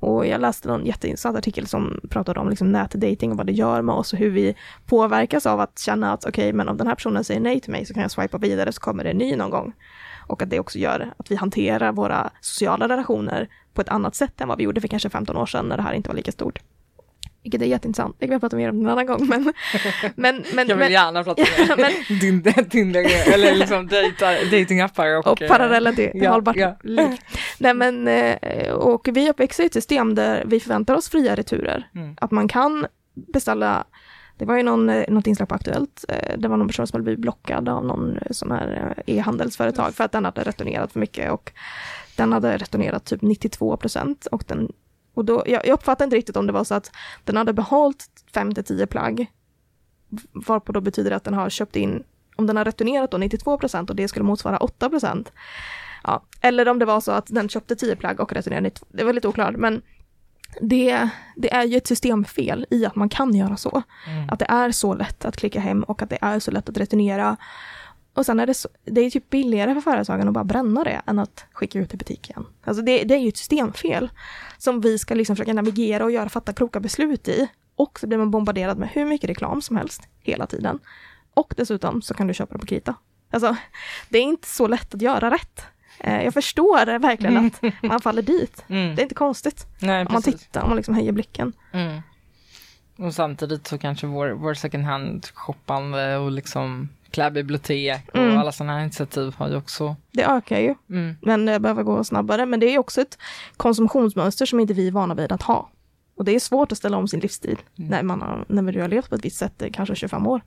Och 0.00 0.26
jag 0.26 0.40
läste 0.40 0.68
någon 0.68 0.86
jätteintressant 0.86 1.38
artikel 1.38 1.66
som 1.66 2.00
pratade 2.10 2.40
om 2.40 2.48
liksom 2.48 2.72
nätdating 2.72 3.30
och 3.30 3.36
vad 3.36 3.46
det 3.46 3.52
gör 3.52 3.82
med 3.82 3.94
oss 3.94 4.12
och 4.12 4.18
hur 4.18 4.30
vi 4.30 4.56
påverkas 4.86 5.46
av 5.46 5.60
att 5.60 5.78
känna 5.78 6.12
att 6.12 6.24
okej, 6.24 6.30
okay, 6.30 6.52
men 6.52 6.68
om 6.68 6.76
den 6.76 6.86
här 6.86 6.94
personen 6.94 7.24
säger 7.24 7.40
nej 7.40 7.60
till 7.60 7.72
mig 7.72 7.86
så 7.86 7.94
kan 7.94 8.02
jag 8.02 8.10
swipa 8.10 8.38
vidare 8.38 8.72
så 8.72 8.80
kommer 8.80 9.04
det 9.04 9.10
en 9.10 9.18
ny 9.18 9.36
någon 9.36 9.50
gång. 9.50 9.72
Och 10.26 10.42
att 10.42 10.50
det 10.50 10.60
också 10.60 10.78
gör 10.78 11.12
att 11.16 11.30
vi 11.30 11.36
hanterar 11.36 11.92
våra 11.92 12.30
sociala 12.40 12.88
relationer 12.88 13.48
på 13.74 13.80
ett 13.80 13.88
annat 13.88 14.14
sätt 14.14 14.40
än 14.40 14.48
vad 14.48 14.58
vi 14.58 14.64
gjorde 14.64 14.80
för 14.80 14.88
kanske 14.88 15.10
15 15.10 15.36
år 15.36 15.46
sedan 15.46 15.68
när 15.68 15.76
det 15.76 15.82
här 15.82 15.92
inte 15.92 16.08
var 16.08 16.16
lika 16.16 16.32
stort. 16.32 16.58
Vilket 17.42 17.62
är 17.62 17.66
jätteintressant, 17.66 18.16
det 18.18 18.26
kan 18.26 18.36
vi 18.36 18.40
prata 18.40 18.56
mer 18.56 18.70
om 18.70 18.80
en 18.80 18.88
annan 18.88 19.06
gång. 19.06 19.26
Men, 19.28 19.42
men, 20.16 20.44
men, 20.54 20.68
jag 20.68 20.76
vill 20.76 20.84
men, 20.84 20.92
gärna 20.92 21.24
prata 21.24 21.42
mer 21.42 22.20
din, 22.20 22.42
din, 22.70 22.96
eller 22.96 23.54
liksom 23.54 23.88
datingappar 24.50 25.18
och, 25.18 25.26
och 25.26 25.38
parallella 25.48 25.92
till 25.92 26.10
ja, 26.14 26.30
hållbart 26.30 26.56
ja. 26.56 26.76
liv. 26.82 27.16
Nej, 27.58 27.74
men, 27.74 28.08
eh, 28.08 28.72
och 28.72 29.08
vi 29.12 29.30
uppväxer 29.30 29.62
i 29.62 29.66
ett 29.66 29.72
system 29.72 30.14
där 30.14 30.44
vi 30.46 30.60
förväntar 30.60 30.94
oss 30.94 31.08
fria 31.08 31.34
returer. 31.34 31.88
Mm. 31.94 32.16
Att 32.20 32.30
man 32.30 32.48
kan 32.48 32.86
beställa 33.32 33.84
det 34.36 34.44
var 34.44 34.56
ju 34.56 34.62
någon, 34.62 34.88
eh, 34.88 35.04
något 35.08 35.26
inslag 35.26 35.48
på 35.48 35.54
Aktuellt, 35.54 36.04
eh, 36.08 36.38
det 36.38 36.48
var 36.48 36.56
någon 36.56 36.68
person 36.68 36.86
som 36.86 36.96
hade 36.96 37.04
blivit 37.04 37.20
blockad 37.20 37.68
av 37.68 37.84
någon 37.84 38.16
eh, 38.16 38.30
sån 38.30 38.50
här 38.50 38.94
e-handelsföretag 39.06 39.94
för 39.94 40.04
att 40.04 40.12
den 40.12 40.24
hade 40.24 40.42
returnerat 40.42 40.92
för 40.92 41.00
mycket 41.00 41.32
och 41.32 41.52
den 42.16 42.32
hade 42.32 42.56
returnerat 42.56 43.04
typ 43.04 43.22
92 43.22 43.76
procent 43.76 44.26
och 44.26 44.44
den 44.46 44.72
och 45.14 45.24
då, 45.24 45.42
jag, 45.46 45.66
jag 45.66 45.74
uppfattar 45.74 46.04
inte 46.04 46.16
riktigt 46.16 46.36
om 46.36 46.46
det 46.46 46.52
var 46.52 46.64
så 46.64 46.74
att 46.74 46.90
den 47.24 47.36
hade 47.36 47.52
behållit 47.52 48.06
5 48.34 48.54
till 48.54 48.64
10 48.64 48.86
plagg, 48.86 49.26
varpå 50.32 50.72
då 50.72 50.80
betyder 50.80 51.10
det 51.10 51.16
att 51.16 51.24
den 51.24 51.34
har 51.34 51.50
köpt 51.50 51.76
in, 51.76 52.02
om 52.36 52.46
den 52.46 52.56
har 52.56 52.64
returnerat 52.64 53.10
då 53.10 53.18
92 53.18 53.58
procent 53.58 53.90
och 53.90 53.96
det 53.96 54.08
skulle 54.08 54.24
motsvara 54.24 54.56
8 54.56 54.90
procent. 54.90 55.32
Ja, 56.04 56.22
eller 56.40 56.68
om 56.68 56.78
det 56.78 56.84
var 56.84 57.00
så 57.00 57.12
att 57.12 57.26
den 57.26 57.48
köpte 57.48 57.76
10 57.76 57.96
plagg 57.96 58.20
och 58.20 58.32
returnerade 58.32 58.64
92, 58.64 58.86
det 58.90 59.04
var 59.04 59.12
lite 59.12 59.28
oklart, 59.28 59.56
men 59.56 59.82
det, 60.60 61.08
det 61.36 61.52
är 61.52 61.64
ju 61.64 61.76
ett 61.76 61.86
systemfel 61.86 62.66
i 62.70 62.86
att 62.86 62.96
man 62.96 63.08
kan 63.08 63.34
göra 63.34 63.56
så. 63.56 63.82
Mm. 64.06 64.30
Att 64.30 64.38
det 64.38 64.46
är 64.48 64.70
så 64.70 64.94
lätt 64.94 65.24
att 65.24 65.36
klicka 65.36 65.60
hem 65.60 65.82
och 65.82 66.02
att 66.02 66.10
det 66.10 66.18
är 66.20 66.38
så 66.38 66.50
lätt 66.50 66.68
att 66.68 66.78
returnera. 66.78 67.36
Och 68.14 68.26
sen 68.26 68.40
är 68.40 68.46
det, 68.46 68.54
så, 68.54 68.68
det 68.84 69.00
är 69.00 69.10
typ 69.10 69.30
billigare 69.30 69.74
för 69.74 69.80
företagen 69.80 70.28
att 70.28 70.34
bara 70.34 70.44
bränna 70.44 70.84
det 70.84 71.00
än 71.06 71.18
att 71.18 71.44
skicka 71.52 71.78
ut 71.78 71.94
i 71.94 71.96
butik 71.96 72.30
igen. 72.30 72.46
Alltså 72.64 72.82
det, 72.82 73.04
det 73.04 73.14
är 73.14 73.18
ju 73.18 73.28
ett 73.28 73.36
systemfel 73.36 74.10
som 74.58 74.80
vi 74.80 74.98
ska 74.98 75.14
liksom 75.14 75.36
försöka 75.36 75.52
navigera 75.52 76.04
och 76.04 76.10
göra 76.10 76.28
fatta 76.28 76.52
kloka 76.52 76.80
beslut 76.80 77.28
i. 77.28 77.48
Och 77.76 78.00
så 78.00 78.06
blir 78.06 78.18
man 78.18 78.30
bombarderad 78.30 78.78
med 78.78 78.88
hur 78.88 79.04
mycket 79.04 79.30
reklam 79.30 79.62
som 79.62 79.76
helst 79.76 80.02
hela 80.20 80.46
tiden. 80.46 80.78
Och 81.34 81.54
dessutom 81.56 82.02
så 82.02 82.14
kan 82.14 82.26
du 82.26 82.34
köpa 82.34 82.54
det 82.54 82.58
på 82.58 82.66
krita. 82.66 82.94
Alltså, 83.30 83.56
det 84.08 84.18
är 84.18 84.22
inte 84.22 84.48
så 84.48 84.66
lätt 84.66 84.94
att 84.94 85.02
göra 85.02 85.30
rätt. 85.30 85.62
Eh, 85.98 86.24
jag 86.24 86.34
förstår 86.34 86.98
verkligen 86.98 87.46
att 87.46 87.82
man 87.82 88.00
faller 88.00 88.22
dit. 88.22 88.64
Mm. 88.68 88.94
Det 88.94 89.00
är 89.00 89.02
inte 89.02 89.14
konstigt. 89.14 89.66
Nej, 89.78 90.06
om 90.06 90.12
man 90.12 90.22
tittar, 90.22 90.62
om 90.62 90.68
man 90.68 90.76
liksom 90.76 90.94
höjer 90.94 91.12
blicken. 91.12 91.52
Mm. 91.72 92.02
Och 92.98 93.14
samtidigt 93.14 93.66
så 93.66 93.78
kanske 93.78 94.06
vår, 94.06 94.30
vår 94.30 94.54
second 94.54 94.84
hand-shoppande 94.84 96.16
och 96.16 96.30
liksom 96.30 96.88
klädbibliotek 97.10 98.08
och 98.08 98.16
mm. 98.16 98.38
alla 98.38 98.52
sådana 98.52 98.72
här 98.72 98.80
initiativ 98.80 99.34
har 99.38 99.48
ju 99.48 99.56
också... 99.56 99.96
Det 100.12 100.24
ökar 100.24 100.58
ju, 100.58 100.74
mm. 100.90 101.16
men 101.22 101.46
det 101.46 101.60
behöver 101.60 101.82
gå 101.82 102.04
snabbare. 102.04 102.46
Men 102.46 102.60
det 102.60 102.66
är 102.66 102.78
också 102.78 103.00
ett 103.00 103.18
konsumtionsmönster 103.56 104.46
som 104.46 104.60
inte 104.60 104.74
vi 104.74 104.88
är 104.88 104.92
vana 104.92 105.14
vid 105.14 105.32
att 105.32 105.42
ha. 105.42 105.70
Och 106.16 106.24
det 106.24 106.34
är 106.34 106.40
svårt 106.40 106.72
att 106.72 106.78
ställa 106.78 106.96
om 106.96 107.08
sin 107.08 107.20
livsstil 107.20 107.58
mm. 107.78 107.90
när, 107.90 108.02
man 108.02 108.22
har, 108.22 108.44
när 108.48 108.72
du 108.72 108.80
har 108.80 108.88
levt 108.88 109.08
på 109.08 109.14
ett 109.14 109.24
visst 109.24 109.38
sätt, 109.38 109.62
kanske 109.72 109.94
25 109.94 110.26
år. 110.26 110.40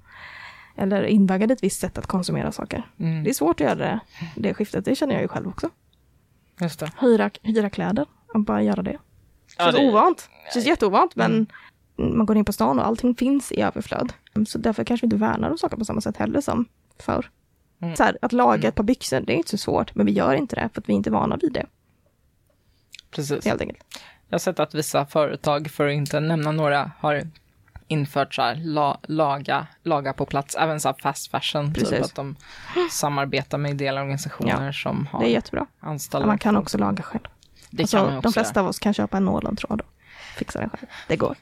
Eller 0.79 1.03
invaggad 1.03 1.51
ett 1.51 1.63
visst 1.63 1.79
sätt 1.79 1.97
att 1.97 2.07
konsumera 2.07 2.51
saker. 2.51 2.83
Mm. 2.99 3.23
Det 3.23 3.29
är 3.29 3.33
svårt 3.33 3.61
att 3.61 3.67
göra 3.67 3.75
det, 3.75 3.99
det 4.35 4.53
skiftet, 4.53 4.85
det 4.85 4.95
känner 4.95 5.13
jag 5.13 5.21
ju 5.21 5.27
själv 5.27 5.47
också. 5.47 5.69
Just 6.61 6.79
det. 6.79 6.91
Hyra, 6.99 7.31
hyra 7.41 7.69
kläder 7.69 8.05
och 8.33 8.39
bara 8.39 8.63
göra 8.63 8.81
det. 8.81 8.91
Det 8.91 9.63
känns 9.63 9.75
ja, 9.75 9.81
det... 9.81 9.89
ovant. 9.89 10.29
Det 10.45 10.53
känns 10.53 10.65
jätteovant 10.65 11.15
men 11.15 11.31
mm 11.31 11.47
man 11.99 12.25
går 12.25 12.37
in 12.37 12.45
på 12.45 12.53
stan 12.53 12.79
och 12.79 12.87
allting 12.87 13.15
finns 13.15 13.51
i 13.51 13.61
överflöd. 13.61 14.13
Så 14.47 14.57
därför 14.57 14.83
kanske 14.83 15.03
vi 15.03 15.05
inte 15.05 15.17
värnar 15.17 15.49
om 15.49 15.57
saker 15.57 15.77
på 15.77 15.85
samma 15.85 16.01
sätt 16.01 16.17
heller 16.17 16.41
som 16.41 16.65
förr. 16.99 17.29
Mm. 17.81 17.95
Så 17.95 18.03
här, 18.03 18.17
att 18.21 18.33
laga 18.33 18.55
mm. 18.55 18.69
ett 18.69 18.75
par 18.75 18.83
byxor, 18.83 19.19
det 19.19 19.33
är 19.33 19.37
inte 19.37 19.49
så 19.49 19.57
svårt, 19.57 19.95
men 19.95 20.05
vi 20.05 20.11
gör 20.11 20.33
inte 20.33 20.55
det 20.55 20.69
för 20.73 20.81
att 20.81 20.89
vi 20.89 20.93
inte 20.93 21.09
är 21.09 21.11
vana 21.11 21.37
vid 21.41 21.53
det. 21.53 21.65
Precis. 23.11 23.45
Helt 23.45 23.61
enkelt. 23.61 23.83
Jag 24.27 24.33
har 24.33 24.39
sett 24.39 24.59
att 24.59 24.75
vissa 24.75 25.05
företag, 25.05 25.71
för 25.71 25.87
att 25.87 25.93
inte 25.93 26.19
nämna 26.19 26.51
några, 26.51 26.91
har 26.99 27.27
infört 27.89 28.34
så 28.34 28.41
här, 28.41 28.56
la, 28.56 28.99
laga, 29.04 29.67
laga 29.84 30.13
på 30.13 30.25
plats, 30.25 30.56
även 30.56 30.80
så 30.80 30.93
fast 31.02 31.32
fashion, 31.32 31.73
typ 31.73 31.84
Precis. 31.84 31.97
typ 31.97 32.06
att 32.06 32.15
de 32.15 32.36
samarbetar 32.91 33.58
med 33.58 33.71
ideella 33.71 34.02
organisationer 34.02 34.65
ja, 34.65 34.73
som 34.73 35.08
har 35.12 35.19
det 35.19 35.30
är 35.30 35.32
jättebra. 35.32 35.65
anställda. 35.80 36.28
Man 36.28 36.38
kan 36.38 36.58
också 36.58 36.78
laga 36.78 37.04
själv. 37.04 37.23
Det 37.69 37.84
alltså, 37.84 37.97
kan 37.97 38.06
man 38.06 38.17
också 38.17 38.28
de 38.28 38.34
flesta 38.34 38.60
göra. 38.60 38.63
av 38.63 38.69
oss 38.69 38.80
kan 38.80 38.93
köpa 38.93 39.17
en 39.17 39.25
nålentråd 39.25 39.82
fixa 40.39 40.60
det 40.60 40.69
själv. 40.69 40.89
Det 41.08 41.15
går. 41.15 41.36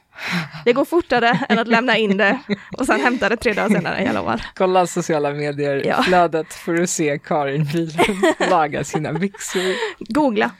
Det 0.64 0.72
går 0.72 0.84
fortare 0.84 1.40
än 1.48 1.58
att 1.58 1.68
lämna 1.68 1.96
in 1.96 2.16
det 2.16 2.38
och 2.78 2.86
sen 2.86 3.00
hämta 3.00 3.28
det 3.28 3.36
tre 3.36 3.52
dagar 3.52 3.68
senare, 3.68 4.04
jag 4.04 4.14
lovar. 4.14 4.42
Kolla 4.54 4.86
sociala 4.86 5.30
medier-flödet 5.30 6.46
ja. 6.50 6.56
för 6.64 6.82
att 6.82 6.90
se 6.90 7.18
Karin 7.18 7.64
Wihlund 7.64 8.24
laga 8.50 8.84
sina 8.84 9.12
byxor. 9.12 9.74
Googla. 9.98 10.50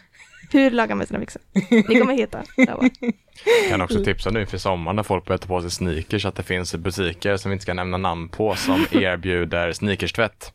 Hur 0.50 0.70
lagar 0.70 0.94
man 0.94 1.06
sina 1.06 1.18
byxor? 1.18 1.42
Ni 1.70 2.00
kommer 2.00 2.14
hitta. 2.14 2.42
Jag 2.56 3.68
kan 3.68 3.80
också 3.80 4.04
tipsa 4.04 4.30
nu 4.30 4.46
för 4.46 4.58
sommaren 4.58 4.96
när 4.96 5.02
folk 5.02 5.24
börjar 5.24 5.38
ta 5.38 5.46
på 5.48 5.61
sig 5.61 5.70
sneakers 5.70 6.24
att 6.24 6.34
det 6.34 6.42
finns 6.42 6.74
butiker 6.74 7.37
som 7.37 7.50
vi 7.50 7.52
inte 7.52 7.62
ska 7.62 7.74
nämna 7.74 7.96
namn 7.96 8.28
på 8.28 8.54
som 8.54 8.87
erbjuder 8.90 9.72
sneakerstvätt. 9.72 10.52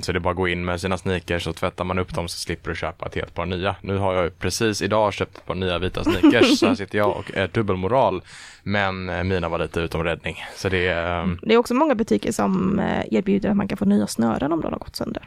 Så 0.00 0.12
det 0.12 0.18
är 0.18 0.20
bara 0.20 0.30
att 0.30 0.36
gå 0.36 0.48
in 0.48 0.64
med 0.64 0.80
sina 0.80 0.98
sneakers 0.98 1.46
och 1.46 1.56
tvättar 1.56 1.84
man 1.84 1.98
upp 1.98 2.14
dem 2.14 2.28
så 2.28 2.38
slipper 2.38 2.70
du 2.70 2.76
köpa 2.76 3.06
ett 3.06 3.14
helt 3.14 3.34
par 3.34 3.46
nya. 3.46 3.76
Nu 3.82 3.96
har 3.96 4.14
jag 4.14 4.38
precis 4.38 4.82
idag 4.82 5.12
köpt 5.12 5.38
ett 5.38 5.46
par 5.46 5.54
nya 5.54 5.78
vita 5.78 6.04
sneakers 6.04 6.58
så 6.58 6.66
här 6.66 6.74
sitter 6.74 6.98
jag 6.98 7.16
och 7.16 7.30
är 7.34 7.48
dubbelmoral. 7.48 8.22
Men 8.62 9.08
eh, 9.08 9.24
mina 9.24 9.48
var 9.48 9.58
lite 9.58 9.80
utom 9.80 10.04
räddning. 10.04 10.36
Så 10.56 10.68
det 10.68 10.86
är... 10.86 11.22
Um... 11.22 11.38
Det 11.42 11.54
är 11.54 11.58
också 11.58 11.74
många 11.74 11.94
butiker 11.94 12.32
som 12.32 12.78
eh, 12.78 13.04
erbjuder 13.10 13.50
att 13.50 13.56
man 13.56 13.68
kan 13.68 13.78
få 13.78 13.84
nya 13.84 14.06
snören 14.06 14.52
om 14.52 14.60
de 14.60 14.72
har 14.72 14.78
gått 14.78 14.96
sönder. 14.96 15.22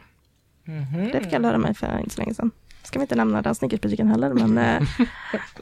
Mm 0.66 0.84
-hmm. 0.84 1.12
Det 1.12 1.20
fick 1.20 1.32
jag 1.32 1.42
lära 1.42 1.58
mig 1.58 1.74
för 1.74 1.98
inte 1.98 2.14
så 2.14 2.20
länge 2.20 2.34
sedan. 2.34 2.50
Ska 2.82 2.98
vi 2.98 3.02
inte 3.02 3.14
nämna 3.14 3.42
den 3.42 3.54
sneakersbutiken 3.54 4.08
heller, 4.08 4.34
men 4.34 4.58
eh, 4.58 4.82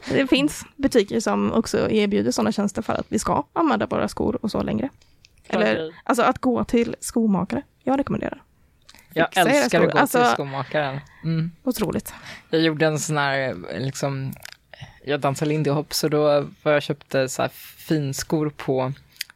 det 0.09 0.27
finns 0.27 0.65
butiker 0.75 1.19
som 1.19 1.51
också 1.53 1.89
erbjuder 1.89 2.31
sådana 2.31 2.51
tjänster 2.51 2.81
för 2.81 2.93
att 2.93 3.05
vi 3.09 3.19
ska 3.19 3.43
använda 3.53 3.85
våra 3.85 4.07
skor 4.07 4.39
och 4.41 4.51
så 4.51 4.63
längre. 4.63 4.89
Eller 5.47 5.91
alltså 6.03 6.23
att 6.23 6.39
gå 6.39 6.63
till 6.63 6.95
skomakare. 6.99 7.61
Jag 7.83 7.99
rekommenderar. 7.99 8.41
Jag 9.13 9.27
fixa 9.33 9.49
älskar 9.49 9.81
att 9.81 9.91
gå 9.91 9.97
Alltså- 9.99 10.17
till 10.23 10.27
skomakaren. 10.33 10.99
Mm. 11.23 11.51
Otroligt. 11.63 12.13
Jag 12.49 12.61
gjorde 12.61 12.85
en 12.85 12.99
sån 12.99 13.17
här, 13.17 13.55
liksom, 13.79 14.33
jag 15.05 15.19
dansar 15.19 15.45
lindy 15.45 15.69
hop 15.69 15.93
så 15.93 16.07
då 16.07 16.47
var 16.63 16.71
jag 16.71 16.83
köpte 16.83 17.29
så 17.29 17.41
här 17.41 17.49
finskor 17.77 18.49
på 18.49 18.93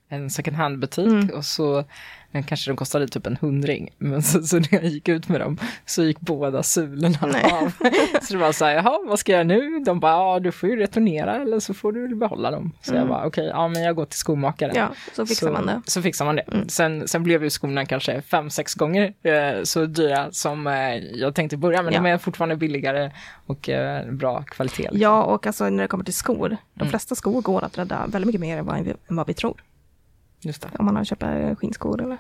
en 0.10 0.30
second 0.30 0.58
hand 0.58 0.80
butik 0.80 1.08
Mm. 1.08 1.30
och 1.30 1.46
så 1.46 1.84
kanske 2.32 2.70
de 2.72 2.78
kostade 2.78 3.08
typ 3.08 3.28
en 3.28 3.38
hundring. 3.42 3.90
Men 3.98 4.24
så, 4.24 4.42
så 4.44 4.56
när 4.60 4.68
jag 4.74 4.84
gick 4.86 5.10
ut 5.10 5.30
med 5.30 5.42
dem 5.42 5.58
så 5.86 6.04
gick 6.04 6.20
båda 6.20 6.64
sulorna 6.64 7.18
av. 7.62 7.72
Så 8.22 8.34
det 8.34 8.40
var 8.40 8.52
så 8.52 8.66
här, 8.66 8.74
jaha, 8.74 9.00
vad 9.08 9.20
ska 9.20 9.32
jag 9.32 9.38
göra 9.38 9.60
nu? 9.62 9.80
De 9.80 10.00
bara, 10.00 10.12
ja 10.12 10.40
du 10.40 10.52
får 10.52 10.70
ju 10.70 10.76
returnera 10.76 11.36
eller 11.42 11.60
så 11.60 11.74
får 11.74 11.92
du 11.92 12.16
behålla 12.16 12.52
dem. 12.52 12.72
Så 12.82 12.92
jag 12.94 12.98
Mm. 12.98 13.10
bara, 13.10 13.26
okej, 13.28 13.46
ja 13.46 13.68
men 13.68 13.82
jag 13.84 13.96
går 13.96 14.06
till 14.06 14.20
skomakaren. 14.20 14.76
Ja, 14.76 14.90
så 15.16 15.26
fixar 15.26 15.48
så, 15.48 15.54
man 15.54 15.66
det. 15.66 15.82
Så 15.86 16.02
fixar 16.02 16.26
man 16.26 16.36
det. 16.36 16.42
Mm. 16.42 16.70
Sen, 16.70 17.08
sen 17.08 17.24
blev 17.24 17.44
ju 17.44 17.50
skorna 17.50 17.86
kanske 17.86 18.22
fem, 18.22 18.50
sex 18.50 18.74
gånger 18.74 19.14
eh, 19.24 19.64
så 19.64 19.86
dyra 19.86 20.32
som 20.32 20.68
eh, 20.68 20.74
jag 20.96 21.36
tänkte 21.36 21.56
i 21.56 21.58
början, 21.58 21.86
men 21.86 21.94
Ja. 21.94 22.02
de 22.02 22.10
är 22.10 22.18
fortfarande 22.18 22.56
billigare 22.56 23.12
och 23.46 23.70
eh, 23.70 24.12
bra 24.12 24.44
kvalitet. 24.44 24.84
liksom. 24.84 25.00
Ja, 25.02 25.24
och 25.24 25.48
alltså 25.48 25.70
när 25.70 25.84
det 25.84 25.88
kommer 25.88 26.04
till 26.04 26.14
skor, 26.14 26.50
de 26.74 26.82
Mm. 26.82 26.90
flesta 26.90 27.16
skor 27.16 27.42
går 27.42 27.64
att 27.64 27.78
rädda 27.78 28.06
väldigt 28.08 28.26
mycket 28.26 28.42
mer 28.42 28.58
än 28.58 28.66
vad 28.66 28.84
vi, 28.84 28.90
än 29.10 29.16
vad 29.16 29.28
vi 29.28 29.34
tror. 29.34 29.62
Just 30.42 30.62
det, 30.62 30.70
Om 30.80 30.86
man 30.86 30.96
har 30.96 31.04
köpt 31.04 31.24
skinnskor 31.60 32.02
eller 32.02 32.18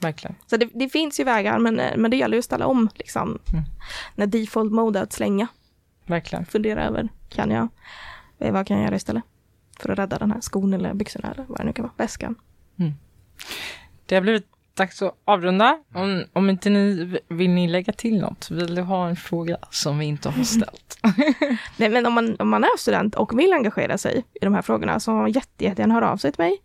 verkligen. 0.00 0.36
Så 0.46 0.56
det, 0.56 0.68
det 0.74 0.88
finns 0.88 1.20
ju 1.20 1.24
vägar, 1.24 1.58
men, 1.58 1.80
eh, 1.80 1.96
men 1.96 2.10
det 2.10 2.16
gäller 2.16 2.36
ju 2.36 2.38
att 2.38 2.44
ställa 2.44 2.66
om 2.66 2.88
liksom. 2.94 3.38
Mm. 3.52 3.64
När 4.14 4.26
default 4.26 4.72
mode 4.72 4.98
är 4.98 5.02
att 5.02 5.12
slänga, 5.12 5.46
Verkligen. 6.06 6.46
fundera 6.46 6.84
över, 6.84 7.08
kan 7.28 7.50
jag, 7.50 7.68
eh, 8.38 8.52
vad 8.52 8.66
kan 8.66 8.76
jag 8.76 8.84
göra 8.84 8.96
istället? 8.96 9.22
För 9.78 9.88
att 9.88 9.98
rädda 9.98 10.18
den 10.18 10.32
här 10.32 10.40
skon 10.40 10.74
eller 10.74 10.94
byxorna 10.94 11.30
eller 11.32 11.44
vad 11.48 11.58
det 11.58 11.64
nu 11.64 11.72
kan 11.72 11.82
vara, 11.82 11.92
väskan. 11.96 12.34
Det 14.06 14.14
har 14.14 14.22
blivit 14.22 14.46
dags 14.74 15.02
att 15.02 15.14
avrunda. 15.24 15.78
Om, 15.94 16.24
om 16.32 16.50
inte 16.50 16.70
ni 16.70 17.18
vill 17.28 17.50
ni 17.50 17.68
lägga 17.68 17.92
till 17.92 18.20
något? 18.20 18.50
Vill 18.50 18.74
du 18.74 18.82
ha 18.82 19.08
en 19.08 19.16
fråga 19.16 19.56
som 19.70 19.98
vi 19.98 20.06
inte 20.06 20.28
har 20.28 20.44
ställt? 20.44 20.98
Nej, 21.76 21.88
men 21.90 22.06
om 22.06 22.12
man, 22.12 22.36
om 22.38 22.48
man 22.48 22.64
är 22.64 22.78
student 22.78 23.14
och 23.14 23.38
vill 23.38 23.52
engagera 23.52 23.98
sig 23.98 24.24
i 24.40 24.44
de 24.44 24.54
här 24.54 24.62
frågorna 24.62 25.00
så 25.00 25.28
jätte, 25.28 25.64
jättegärna 25.64 25.94
höra 25.94 26.10
av 26.10 26.16
sig 26.16 26.32
till 26.32 26.44
mig. 26.44 26.58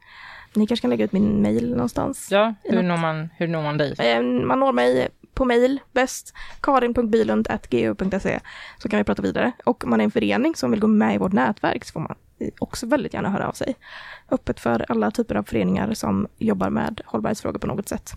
Ni 0.58 0.68
kanske 0.68 0.82
kan 0.82 0.90
lägga 0.90 1.06
ut 1.06 1.12
min 1.12 1.42
mail 1.42 1.70
någonstans. 1.72 2.28
Ja, 2.32 2.54
hur 2.64 2.84
når 2.84 2.98
man, 2.98 3.30
hur 3.38 3.48
når 3.48 3.62
man 3.62 3.78
dig? 3.78 3.96
Eh, 4.00 4.22
Man 4.22 4.60
når 4.60 4.72
mig 4.74 5.08
på 5.34 5.46
mail 5.46 5.80
bäst, 5.94 6.34
karin.bilund.gu.se 6.62 8.40
så 8.78 8.90
kan 8.90 8.98
vi 8.98 9.04
prata 9.04 9.22
vidare. 9.22 9.52
Och 9.66 9.84
om 9.84 9.90
man 9.90 10.00
är 10.02 10.04
en 10.04 10.12
förening 10.12 10.56
som 10.56 10.72
vill 10.72 10.80
gå 10.80 10.88
med 10.88 11.16
i 11.16 11.18
vårt 11.18 11.34
nätverk 11.34 11.86
så 11.86 11.92
får 11.94 12.00
man 12.00 12.16
också 12.60 12.86
väldigt 12.86 13.14
gärna 13.14 13.30
höra 13.30 13.48
av 13.48 13.52
sig. 13.52 13.76
Öppet 14.32 14.60
för 14.60 14.86
alla 14.92 15.12
typer 15.12 15.36
av 15.36 15.44
föreningar 15.44 15.94
som 15.94 16.28
jobbar 16.38 16.70
med 16.70 17.02
hållbarhetsfrågor 17.06 17.60
på 17.60 17.68
något 17.68 17.90
sätt. 17.90 18.12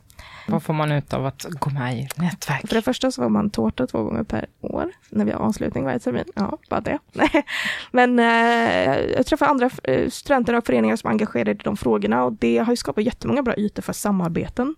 Vad 0.47 0.63
får 0.63 0.75
man 0.75 0.93
ut 0.93 1.13
av 1.15 1.27
att 1.27 1.45
gå 1.45 1.71
med 1.71 1.99
i 1.99 2.09
nätverk? 2.17 2.69
För 2.69 2.75
det 2.75 2.83
första 2.83 3.11
så 3.11 3.23
får 3.23 3.29
man 3.29 3.51
tårta 3.51 3.87
två 3.87 4.03
gånger 4.03 4.23
per 4.23 4.47
år 4.61 4.91
när 5.11 5.25
vi 5.25 5.31
har 5.31 5.41
avslutning 5.41 5.85
varje 5.85 5.99
termin. 5.99 6.25
Ja, 6.35 6.59
bara 6.71 6.81
det. 6.81 6.99
Men 7.91 8.19
eh, 8.19 8.97
jag 9.17 9.27
träffar 9.27 9.47
andra 9.47 9.71
eh, 9.85 10.09
studenter 10.09 10.57
och 10.57 10.67
föreningar 10.67 10.97
som 10.97 11.09
är 11.09 11.13
engagerade 11.13 11.51
i 11.51 11.55
de 11.55 11.77
frågorna 11.77 12.25
och 12.25 12.33
det 12.33 12.59
har 12.59 12.73
ju 12.73 12.77
skapat 12.77 13.05
jättemånga 13.05 13.43
bra 13.43 13.55
ytor 13.57 13.83
för 13.83 13.93
samarbeten. 13.93 14.77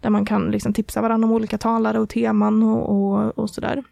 Där 0.00 0.10
man 0.10 0.24
kan 0.24 0.50
liksom 0.50 0.72
tipsa 0.72 1.00
varandra 1.00 1.26
om 1.26 1.32
olika 1.32 1.58
talare 1.58 1.98
och 1.98 2.08
teman 2.08 2.62
och, 2.62 2.90
och, 2.90 3.38
och 3.38 3.50
sådär. 3.50 3.82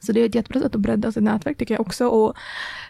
Så 0.00 0.12
det 0.12 0.20
är 0.20 0.26
ett 0.26 0.34
jättebra 0.34 0.60
sätt 0.60 0.74
att 0.74 0.80
bredda 0.80 1.12
sitt 1.12 1.22
nätverk 1.22 1.58
tycker 1.58 1.74
jag 1.74 1.80
också 1.80 2.08
och 2.08 2.36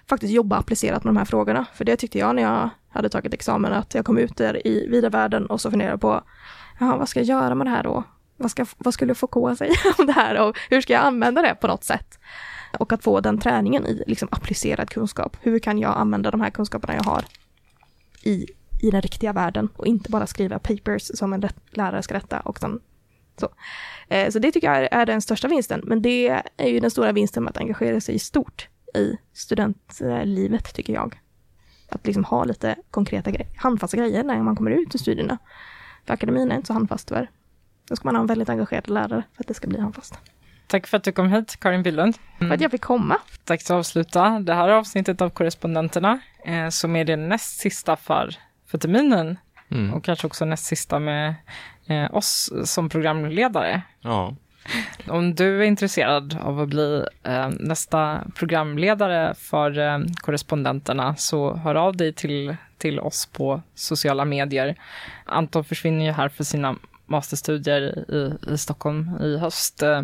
faktiskt 0.08 0.32
jobba 0.32 0.56
applicerat 0.56 1.04
med 1.04 1.14
de 1.14 1.16
här 1.16 1.24
frågorna. 1.24 1.66
För 1.74 1.84
det 1.84 1.96
tyckte 1.96 2.18
jag 2.18 2.34
när 2.34 2.42
jag 2.42 2.70
hade 2.88 3.08
tagit 3.08 3.34
examen 3.34 3.72
att 3.72 3.94
jag 3.94 4.04
kom 4.04 4.18
ut 4.18 4.36
där 4.36 4.66
i 4.66 4.88
vida 4.88 5.08
världen 5.08 5.46
och 5.46 5.60
så 5.60 5.70
funderade 5.70 5.98
på 5.98 6.22
ja, 6.78 6.96
vad 6.96 7.08
ska 7.08 7.20
jag 7.20 7.26
göra 7.26 7.54
med 7.54 7.66
det 7.66 7.70
här 7.70 7.82
då? 7.82 8.04
Vad, 8.36 8.50
ska, 8.50 8.66
vad 8.78 8.94
skulle 8.94 9.12
FK 9.12 9.56
säga 9.56 9.74
om 9.98 10.06
det 10.06 10.12
här 10.12 10.40
och 10.40 10.58
hur 10.70 10.80
ska 10.80 10.92
jag 10.92 11.02
använda 11.02 11.42
det 11.42 11.54
på 11.54 11.66
något 11.66 11.84
sätt? 11.84 12.18
Och 12.78 12.92
att 12.92 13.02
få 13.02 13.20
den 13.20 13.38
träningen 13.38 13.86
i 13.86 14.02
liksom 14.06 14.28
applicerad 14.32 14.90
kunskap. 14.90 15.36
Hur 15.40 15.58
kan 15.58 15.78
jag 15.78 15.96
använda 15.96 16.30
de 16.30 16.40
här 16.40 16.50
kunskaperna 16.50 16.94
jag 16.94 17.04
har 17.04 17.24
i, 18.22 18.46
i 18.82 18.90
den 18.90 19.02
riktiga 19.02 19.32
världen 19.32 19.68
och 19.76 19.86
inte 19.86 20.10
bara 20.10 20.26
skriva 20.26 20.58
papers 20.58 21.10
som 21.14 21.32
en 21.32 21.42
rätt, 21.42 21.56
lärare 21.70 22.02
ska 22.02 22.14
rätta 22.14 22.40
och 22.40 22.58
sen 22.58 22.80
så. 23.40 23.48
Eh, 24.08 24.30
så 24.30 24.38
det 24.38 24.52
tycker 24.52 24.66
jag 24.66 24.76
är, 24.76 24.88
är 24.90 25.06
den 25.06 25.22
största 25.22 25.48
vinsten. 25.48 25.80
Men 25.84 26.02
det 26.02 26.42
är 26.56 26.68
ju 26.68 26.80
den 26.80 26.90
stora 26.90 27.12
vinsten 27.12 27.42
med 27.42 27.50
att 27.50 27.56
engagera 27.56 28.00
sig 28.00 28.14
i 28.14 28.18
stort 28.18 28.68
i 28.94 29.16
studentlivet 29.32 30.74
tycker 30.74 30.92
jag. 30.92 31.20
Att 31.88 32.06
liksom 32.06 32.24
ha 32.24 32.44
lite 32.44 32.76
konkreta 32.90 33.30
grejer, 33.30 33.48
handfasta 33.56 33.96
grejer 33.96 34.24
när 34.24 34.42
man 34.42 34.56
kommer 34.56 34.70
ut 34.70 34.94
ur 34.94 34.98
studierna. 34.98 35.38
För 36.06 36.14
akademin 36.14 36.52
är 36.52 36.56
inte 36.56 36.66
så 36.66 36.72
handfast 36.72 37.08
tyvärr. 37.08 37.30
Då 37.88 37.96
ska 37.96 38.08
man 38.08 38.14
ha 38.14 38.20
en 38.20 38.26
väldigt 38.26 38.48
engagerad 38.48 38.88
lärare 38.88 39.22
för 39.36 39.42
att 39.42 39.48
det 39.48 39.54
ska 39.54 39.68
bli 39.68 39.80
handfast. 39.80 40.18
Tack 40.66 40.86
för 40.86 40.96
att 40.96 41.04
du 41.04 41.12
kom 41.12 41.32
hit, 41.32 41.56
Karin 41.60 41.82
Bylund. 41.82 42.16
För 42.38 42.50
att 42.50 42.60
jag 42.60 42.70
fick 42.70 42.82
komma. 42.82 43.18
Dags 43.44 43.70
att 43.70 43.74
avsluta 43.74 44.40
det 44.40 44.54
här 44.54 44.68
avsnittet 44.68 45.20
av 45.20 45.30
Korrespondenterna, 45.30 46.18
eh, 46.44 46.68
som 46.68 46.96
är 46.96 47.04
det 47.04 47.16
näst 47.16 47.60
sista 47.60 47.96
för, 47.96 48.34
för 48.66 48.78
terminen 48.78 49.38
Mm. 49.70 49.94
och 49.94 50.04
kanske 50.04 50.26
också 50.26 50.44
näst 50.44 50.64
sista 50.64 50.98
med 50.98 51.34
eh, 51.86 52.14
oss 52.14 52.52
som 52.64 52.88
programledare. 52.88 53.82
Ja. 54.00 54.36
Om 55.08 55.34
du 55.34 55.58
är 55.58 55.66
intresserad 55.66 56.38
av 56.42 56.60
att 56.60 56.68
bli 56.68 57.04
eh, 57.22 57.48
nästa 57.48 58.20
programledare 58.34 59.34
för 59.34 59.78
eh, 59.78 59.98
korrespondenterna 60.16 61.16
så 61.16 61.54
hör 61.54 61.74
av 61.74 61.96
dig 61.96 62.12
till, 62.12 62.56
till 62.78 63.00
oss 63.00 63.26
på 63.26 63.62
sociala 63.74 64.24
medier. 64.24 64.76
Anton 65.24 65.64
försvinner 65.64 66.04
ju 66.04 66.12
här 66.12 66.28
för 66.28 66.44
sina 66.44 66.76
masterstudier 67.06 68.10
i, 68.10 68.52
i 68.52 68.58
Stockholm 68.58 69.10
i 69.22 69.38
höst. 69.38 69.82
Eh, 69.82 70.02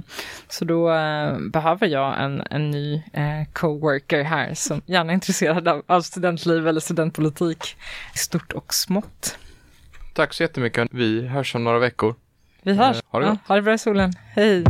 så 0.48 0.64
då 0.64 0.92
eh, 0.92 1.38
behöver 1.38 1.86
jag 1.86 2.22
en, 2.22 2.42
en 2.50 2.70
ny 2.70 2.94
eh, 3.12 3.52
coworker 3.52 4.22
här 4.22 4.54
som 4.54 4.82
gärna 4.86 5.12
är 5.12 5.14
intresserad 5.14 5.68
av, 5.68 5.82
av 5.86 6.00
studentliv 6.00 6.68
eller 6.68 6.80
studentpolitik 6.80 7.76
i 8.14 8.18
stort 8.18 8.52
och 8.52 8.74
smått. 8.74 9.38
Tack 10.14 10.32
så 10.32 10.42
jättemycket. 10.42 10.88
Vi 10.90 11.26
hörs 11.26 11.54
om 11.54 11.64
några 11.64 11.78
veckor. 11.78 12.14
Vi 12.64 12.72
hörs. 12.72 12.96
Eh, 12.96 13.02
ha 13.10 13.20
det 13.20 13.26
ja, 13.26 13.36
ha 13.46 13.54
det 13.54 13.62
bra 13.62 13.74
i 13.74 13.78
solen. 13.78 14.12
Hej! 14.34 14.64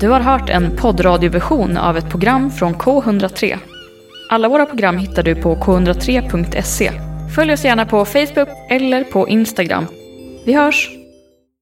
Du 0.00 0.08
har 0.08 0.20
hört 0.20 0.50
en 0.50 0.76
poddradioversion 0.76 1.76
av 1.76 1.96
ett 1.96 2.10
program 2.10 2.50
från 2.50 2.74
K103. 2.74 3.58
Alla 4.30 4.48
våra 4.48 4.66
program 4.66 4.98
hittar 4.98 5.22
du 5.22 5.34
på 5.34 5.54
k103.se. 5.56 6.90
Följ 7.34 7.52
oss 7.52 7.64
gärna 7.64 7.86
på 7.86 8.04
Facebook 8.04 8.48
eller 8.70 9.04
på 9.04 9.28
Instagram. 9.28 9.86
Vi 10.46 10.52
hörs! 10.52 11.03